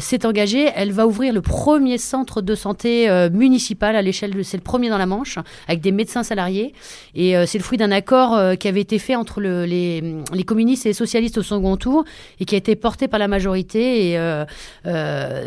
s'est 0.00 0.26
engagée. 0.26 0.68
Elle 0.74 0.90
va 0.90 1.06
ouvrir 1.06 1.32
le 1.32 1.40
premier 1.40 1.98
centre 1.98 2.42
de 2.42 2.56
santé 2.56 3.08
municipal 3.32 3.94
à 3.94 4.02
l'échelle 4.02 4.32
c'est 4.42 4.56
le 4.56 4.62
premier 4.62 4.88
dans 4.88 4.98
la 4.98 5.06
Manche, 5.06 5.38
avec 5.68 5.80
des 5.80 5.92
médecins 5.92 6.24
salariés. 6.24 6.74
Et 7.14 7.34
c'est 7.46 7.58
le 7.58 7.64
fruit 7.64 7.78
d'un 7.78 7.92
accord 7.92 8.58
qui 8.58 8.66
avait 8.70 8.80
été 8.80 8.98
fait 8.98 9.14
entre 9.14 9.40
les, 9.40 10.02
communistes 10.46 10.86
et 10.86 10.90
les 10.90 10.94
socialistes 10.94 11.38
au 11.38 11.42
second 11.42 11.76
tour 11.76 12.04
et 12.40 12.44
qui 12.44 12.54
a 12.54 12.58
été 12.58 12.74
porté 12.76 13.08
par 13.08 13.18
la 13.18 13.28
majorité. 13.28 14.10
Et, 14.10 14.18
euh, 14.18 14.44
euh, 14.86 15.46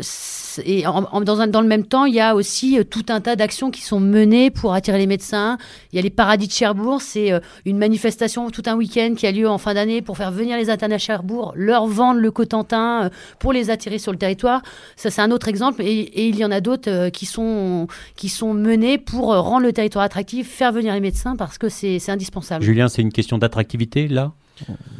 dans, 1.24 1.60
le 1.60 1.66
même 1.66 1.84
temps, 1.84 2.04
il 2.04 2.14
y 2.14 2.20
a 2.20 2.34
aussi 2.34 2.78
euh, 2.78 2.84
tout 2.84 3.06
un 3.08 3.20
tas 3.20 3.36
d'actions 3.36 3.70
qui 3.70 3.82
sont 3.82 4.00
menées 4.00 4.50
pour 4.50 4.74
attirer 4.74 4.98
les 4.98 5.06
médecins. 5.06 5.58
Il 5.92 5.96
y 5.96 5.98
a 5.98 6.02
les 6.02 6.10
paradis 6.10 6.46
de 6.46 6.52
Cherbourg, 6.52 7.02
c'est 7.02 7.32
une 7.64 7.78
manifestation 7.78 8.50
tout 8.50 8.62
un 8.66 8.76
week-end 8.76 9.14
qui 9.16 9.26
a 9.26 9.32
lieu 9.32 9.48
en 9.48 9.58
fin 9.58 9.74
d'année 9.74 10.02
pour 10.02 10.16
faire 10.16 10.30
venir 10.30 10.56
les 10.56 10.70
internes 10.70 10.92
à 10.92 10.98
Cherbourg, 10.98 11.52
leur 11.56 11.86
vendre 11.86 12.20
le 12.20 12.30
Cotentin 12.30 13.10
pour 13.38 13.52
les 13.52 13.70
attirer 13.70 13.98
sur 13.98 14.12
le 14.12 14.18
territoire. 14.18 14.62
Ça, 14.96 15.10
c'est 15.10 15.22
un 15.22 15.30
autre 15.30 15.48
exemple. 15.48 15.82
Et, 15.82 16.00
et, 16.00 16.28
il 16.28 16.36
y 16.36 16.44
en 16.44 16.50
a 16.50 16.60
d'autres 16.60 17.08
qui, 17.08 17.26
sont, 17.26 17.88
qui 18.16 18.28
sont 18.28 18.54
menées 18.54 18.98
pour 18.98 19.34
rendre 19.34 19.66
le 19.66 19.72
territoire 19.72 20.04
attractif, 20.04 20.48
faire 20.48 20.72
venir 20.72 20.94
les 20.94 21.00
médecins 21.00 21.36
parce 21.36 21.58
que 21.58 21.68
c'est 21.68 22.10
indispensable. 22.10 22.64
Julien, 22.64 22.88
c'est 22.88 23.02
une 23.02 23.12
question 23.14 23.38
d'attractivité 23.38 24.08
là 24.08 24.32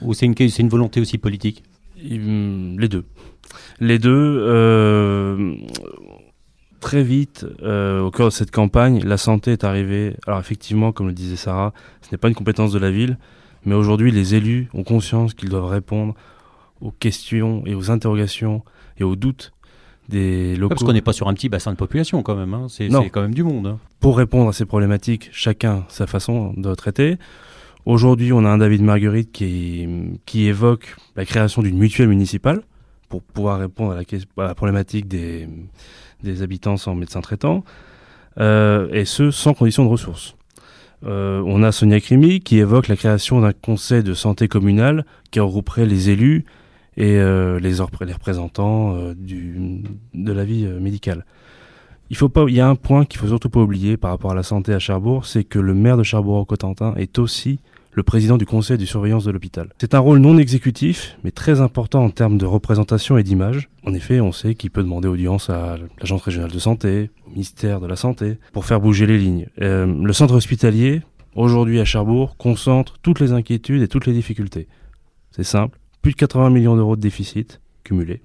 Ou 0.03 0.14
c'est 0.14 0.27
une, 0.27 0.35
une 0.38 0.68
volonté 0.68 1.00
aussi 1.00 1.18
politique 1.18 1.62
Les 1.96 2.88
deux. 2.88 3.05
Les 3.81 3.98
deux. 3.98 4.38
Euh, 4.40 5.55
très 6.85 7.03
vite, 7.03 7.46
euh, 7.62 8.03
au 8.03 8.11
cœur 8.11 8.29
de 8.29 8.33
cette 8.33 8.50
campagne, 8.50 9.03
la 9.03 9.16
santé 9.16 9.53
est 9.53 9.64
arrivée. 9.64 10.16
Alors 10.27 10.38
effectivement, 10.38 10.92
comme 10.92 11.07
le 11.07 11.14
disait 11.14 11.37
Sarah, 11.37 11.72
ce 12.03 12.09
n'est 12.12 12.18
pas 12.18 12.29
une 12.29 12.35
compétence 12.35 12.72
de 12.72 12.79
la 12.79 12.90
ville, 12.90 13.16
mais 13.64 13.74
aujourd'hui, 13.74 14.11
les 14.11 14.35
élus 14.35 14.68
ont 14.74 14.85
conscience 14.85 15.33
qu'ils 15.33 15.48
doivent 15.48 15.64
répondre 15.64 16.14
aux 16.83 16.90
questions 16.90 17.62
et 17.64 17.74
aux 17.74 17.90
interrogations 17.90 18.62
et 18.98 19.05
aux 19.05 19.16
doutes 19.16 19.55
des 20.11 20.57
locaux. 20.57 20.74
parce 20.74 20.85
qu'on 20.85 20.92
n'est 20.92 21.00
pas 21.00 21.14
sur 21.14 21.29
un 21.29 21.33
petit 21.33 21.48
bassin 21.48 21.72
de 21.72 21.79
population 21.79 22.22
quand 22.22 22.37
même, 22.37 22.53
hein. 22.53 22.66
c'est 22.68 22.88
quand 22.88 23.22
même 23.22 23.35
du 23.35 23.42
monde. 23.42 23.66
Hein. 23.66 23.79
Pour 24.00 24.18
répondre 24.18 24.50
à 24.50 24.53
ces 24.53 24.66
problématiques, 24.66 25.31
chacun 25.33 25.87
sa 25.88 26.07
façon 26.07 26.53
de 26.55 26.74
traiter. 26.74 27.16
Aujourd'hui, 27.87 28.33
on 28.33 28.47
a 28.47 28.49
un 28.49 28.59
David 28.59 28.83
Marguerite 28.83 29.31
qui, 29.31 29.87
qui 30.25 30.47
évoque 30.47 30.97
la 31.16 31.27
création 31.27 31.61
d'une 31.61 31.77
mutuelle 31.77 32.09
municipale 32.09 32.62
pour 33.11 33.23
pouvoir 33.23 33.59
répondre 33.59 33.92
à 33.92 34.01
la, 34.47 34.55
problématique 34.55 35.07
des, 35.07 35.47
des, 36.23 36.40
habitants 36.40 36.79
sans 36.79 36.94
médecin 36.94 37.20
traitant, 37.20 37.62
euh, 38.40 38.88
et 38.90 39.05
ce, 39.05 39.31
sans 39.31 39.53
condition 39.53 39.85
de 39.85 39.90
ressources. 39.90 40.35
Euh, 41.05 41.42
on 41.44 41.62
a 41.62 41.73
Sonia 41.73 42.01
Crimi 42.01 42.40
qui 42.40 42.59
évoque 42.59 42.88
la 42.88 42.97
création 42.97 43.42
d'un 43.42 43.53
conseil 43.53 44.03
de 44.03 44.14
santé 44.14 44.49
communal 44.49 45.05
qui 45.31 45.38
regrouperait 45.40 45.85
les 45.85 46.09
élus 46.09 46.47
et 46.97 47.18
euh, 47.18 47.61
les, 47.61 47.81
représentants 47.81 48.97
de 49.14 50.33
la 50.33 50.44
vie 50.44 50.64
médicale. 50.81 51.27
Il 52.09 52.16
faut 52.16 52.31
pas, 52.31 52.47
il 52.49 52.55
y 52.55 52.61
a 52.61 52.68
un 52.68 52.77
point 52.77 53.05
qu'il 53.05 53.20
faut 53.20 53.29
surtout 53.29 53.51
pas 53.51 53.61
oublier 53.61 53.99
par 53.99 54.11
rapport 54.11 54.31
à 54.31 54.35
la 54.35 54.42
santé 54.42 54.73
à 54.73 54.79
Cherbourg, 54.79 55.27
c'est 55.27 55.44
que 55.44 55.59
le 55.59 55.75
maire 55.75 55.99
de 55.99 56.03
Cherbourg-Cotentin 56.03 56.94
est 56.97 57.18
aussi 57.18 57.61
le 57.94 58.02
président 58.02 58.37
du 58.37 58.44
conseil 58.44 58.76
de 58.76 58.85
surveillance 58.85 59.24
de 59.24 59.30
l'hôpital. 59.30 59.72
C'est 59.78 59.94
un 59.94 60.00
rôle 60.00 60.18
non 60.18 60.37
exécutif, 60.37 61.16
mais 61.22 61.30
très 61.30 61.61
important 61.61 62.04
en 62.04 62.11
termes 62.11 62.38
de 62.38 62.46
représentation 62.46 63.16
et 63.16 63.22
d'image. 63.22 63.68
En 63.87 63.94
effet, 63.94 64.20
on 64.20 64.33
sait 64.33 64.54
qu'il 64.54 64.70
peut 64.70 64.83
demander 64.83 65.09
audience 65.09 65.48
à 65.48 65.76
l'agence 66.00 66.22
régionale 66.22 66.50
de 66.50 66.59
santé, 66.59 67.11
au 67.26 67.30
ministère 67.30 67.80
de 67.80 67.87
la 67.87 67.96
Santé, 67.96 68.38
pour 68.52 68.64
faire 68.64 68.80
bouger 68.80 69.07
les 69.07 69.18
lignes. 69.18 69.46
Euh, 69.61 69.87
le 69.87 70.12
centre 70.12 70.35
hospitalier, 70.35 71.02
aujourd'hui 71.37 71.80
à 71.80 71.85
Cherbourg, 71.85 72.37
concentre 72.37 72.98
toutes 73.00 73.20
les 73.20 73.33
inquiétudes 73.33 73.83
et 73.83 73.88
toutes 73.88 74.07
les 74.07 74.12
difficultés. 74.12 74.66
C'est 75.30 75.44
simple, 75.44 75.78
plus 76.02 76.12
de 76.12 76.16
80 76.16 76.50
millions 76.50 76.76
d'euros 76.76 76.96
de 76.96 77.00
déficit 77.00 77.61
cumulé, 77.85 78.22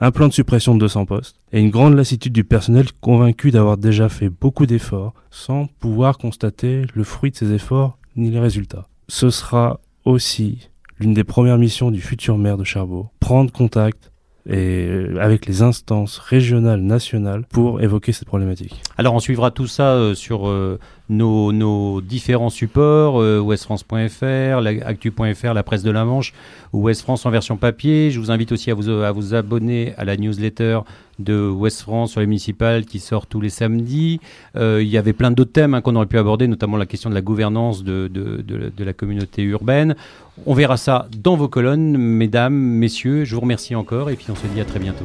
un 0.00 0.10
plan 0.12 0.28
de 0.28 0.32
suppression 0.32 0.74
de 0.74 0.80
200 0.80 1.06
postes 1.06 1.36
et 1.52 1.60
une 1.60 1.70
grande 1.70 1.94
lassitude 1.94 2.32
du 2.32 2.44
personnel 2.44 2.86
convaincu 3.00 3.50
d'avoir 3.50 3.76
déjà 3.76 4.08
fait 4.08 4.28
beaucoup 4.28 4.66
d'efforts 4.66 5.14
sans 5.30 5.66
pouvoir 5.66 6.16
constater 6.16 6.84
le 6.94 7.04
fruit 7.04 7.30
de 7.30 7.36
ces 7.36 7.52
efforts 7.52 7.98
ni 8.16 8.30
les 8.30 8.40
résultats 8.40 8.89
ce 9.10 9.28
sera 9.28 9.80
aussi 10.04 10.70
l'une 11.00 11.14
des 11.14 11.24
premières 11.24 11.58
missions 11.58 11.90
du 11.90 12.00
futur 12.00 12.38
maire 12.38 12.56
de 12.56 12.64
Cherbourg, 12.64 13.10
prendre 13.18 13.50
contact 13.52 14.12
euh, 14.48 15.16
avec 15.20 15.46
les 15.46 15.62
instances 15.62 16.18
régionales, 16.18 16.80
nationales, 16.80 17.44
pour 17.50 17.82
évoquer 17.82 18.12
cette 18.12 18.28
problématique. 18.28 18.80
Alors 18.96 19.14
on 19.14 19.18
suivra 19.18 19.50
tout 19.50 19.66
ça 19.66 19.94
euh, 19.94 20.14
sur 20.14 20.48
euh, 20.48 20.78
nos, 21.10 22.00
différents 22.00 22.48
supports, 22.50 23.20
euh, 23.20 23.40
ouestfrance.fr, 23.40 24.66
actu.fr, 24.86 25.52
la 25.54 25.62
presse 25.62 25.82
de 25.82 25.90
la 25.90 26.04
Manche, 26.04 26.32
ou 26.72 26.82
Ouest 26.82 27.02
France 27.02 27.26
en 27.26 27.30
version 27.30 27.56
papier. 27.56 28.10
Je 28.10 28.20
vous 28.20 28.30
invite 28.30 28.52
aussi 28.52 28.70
à 28.70 28.74
vous, 28.74 28.88
à 28.88 29.10
vous 29.12 29.34
abonner 29.34 29.92
à 29.98 30.04
la 30.04 30.16
newsletter 30.16 30.80
de 31.18 31.48
Ouest 31.48 31.82
France 31.82 32.12
sur 32.12 32.20
les 32.20 32.26
municipales 32.26 32.86
qui 32.86 32.98
sort 33.00 33.26
tous 33.26 33.40
les 33.40 33.50
samedis. 33.50 34.20
Euh, 34.56 34.80
il 34.82 34.88
y 34.88 34.96
avait 34.96 35.12
plein 35.12 35.30
d'autres 35.30 35.52
thèmes 35.52 35.74
hein, 35.74 35.80
qu'on 35.82 35.96
aurait 35.96 36.06
pu 36.06 36.16
aborder, 36.18 36.46
notamment 36.46 36.76
la 36.76 36.86
question 36.86 37.10
de 37.10 37.14
la 37.14 37.20
gouvernance 37.20 37.84
de, 37.84 38.08
de- 38.08 38.42
de 38.74 38.84
la 38.84 38.92
communauté 38.92 39.42
urbaine. 39.42 39.96
On 40.46 40.54
verra 40.54 40.76
ça 40.76 41.08
dans 41.22 41.36
vos 41.36 41.48
colonnes, 41.48 41.98
mesdames, 41.98 42.54
messieurs. 42.54 43.24
Je 43.24 43.34
vous 43.34 43.40
remercie 43.42 43.74
encore 43.74 44.08
et 44.10 44.16
puis 44.16 44.26
on 44.30 44.36
se 44.36 44.46
dit 44.46 44.60
à 44.60 44.64
très 44.64 44.78
bientôt. 44.78 45.04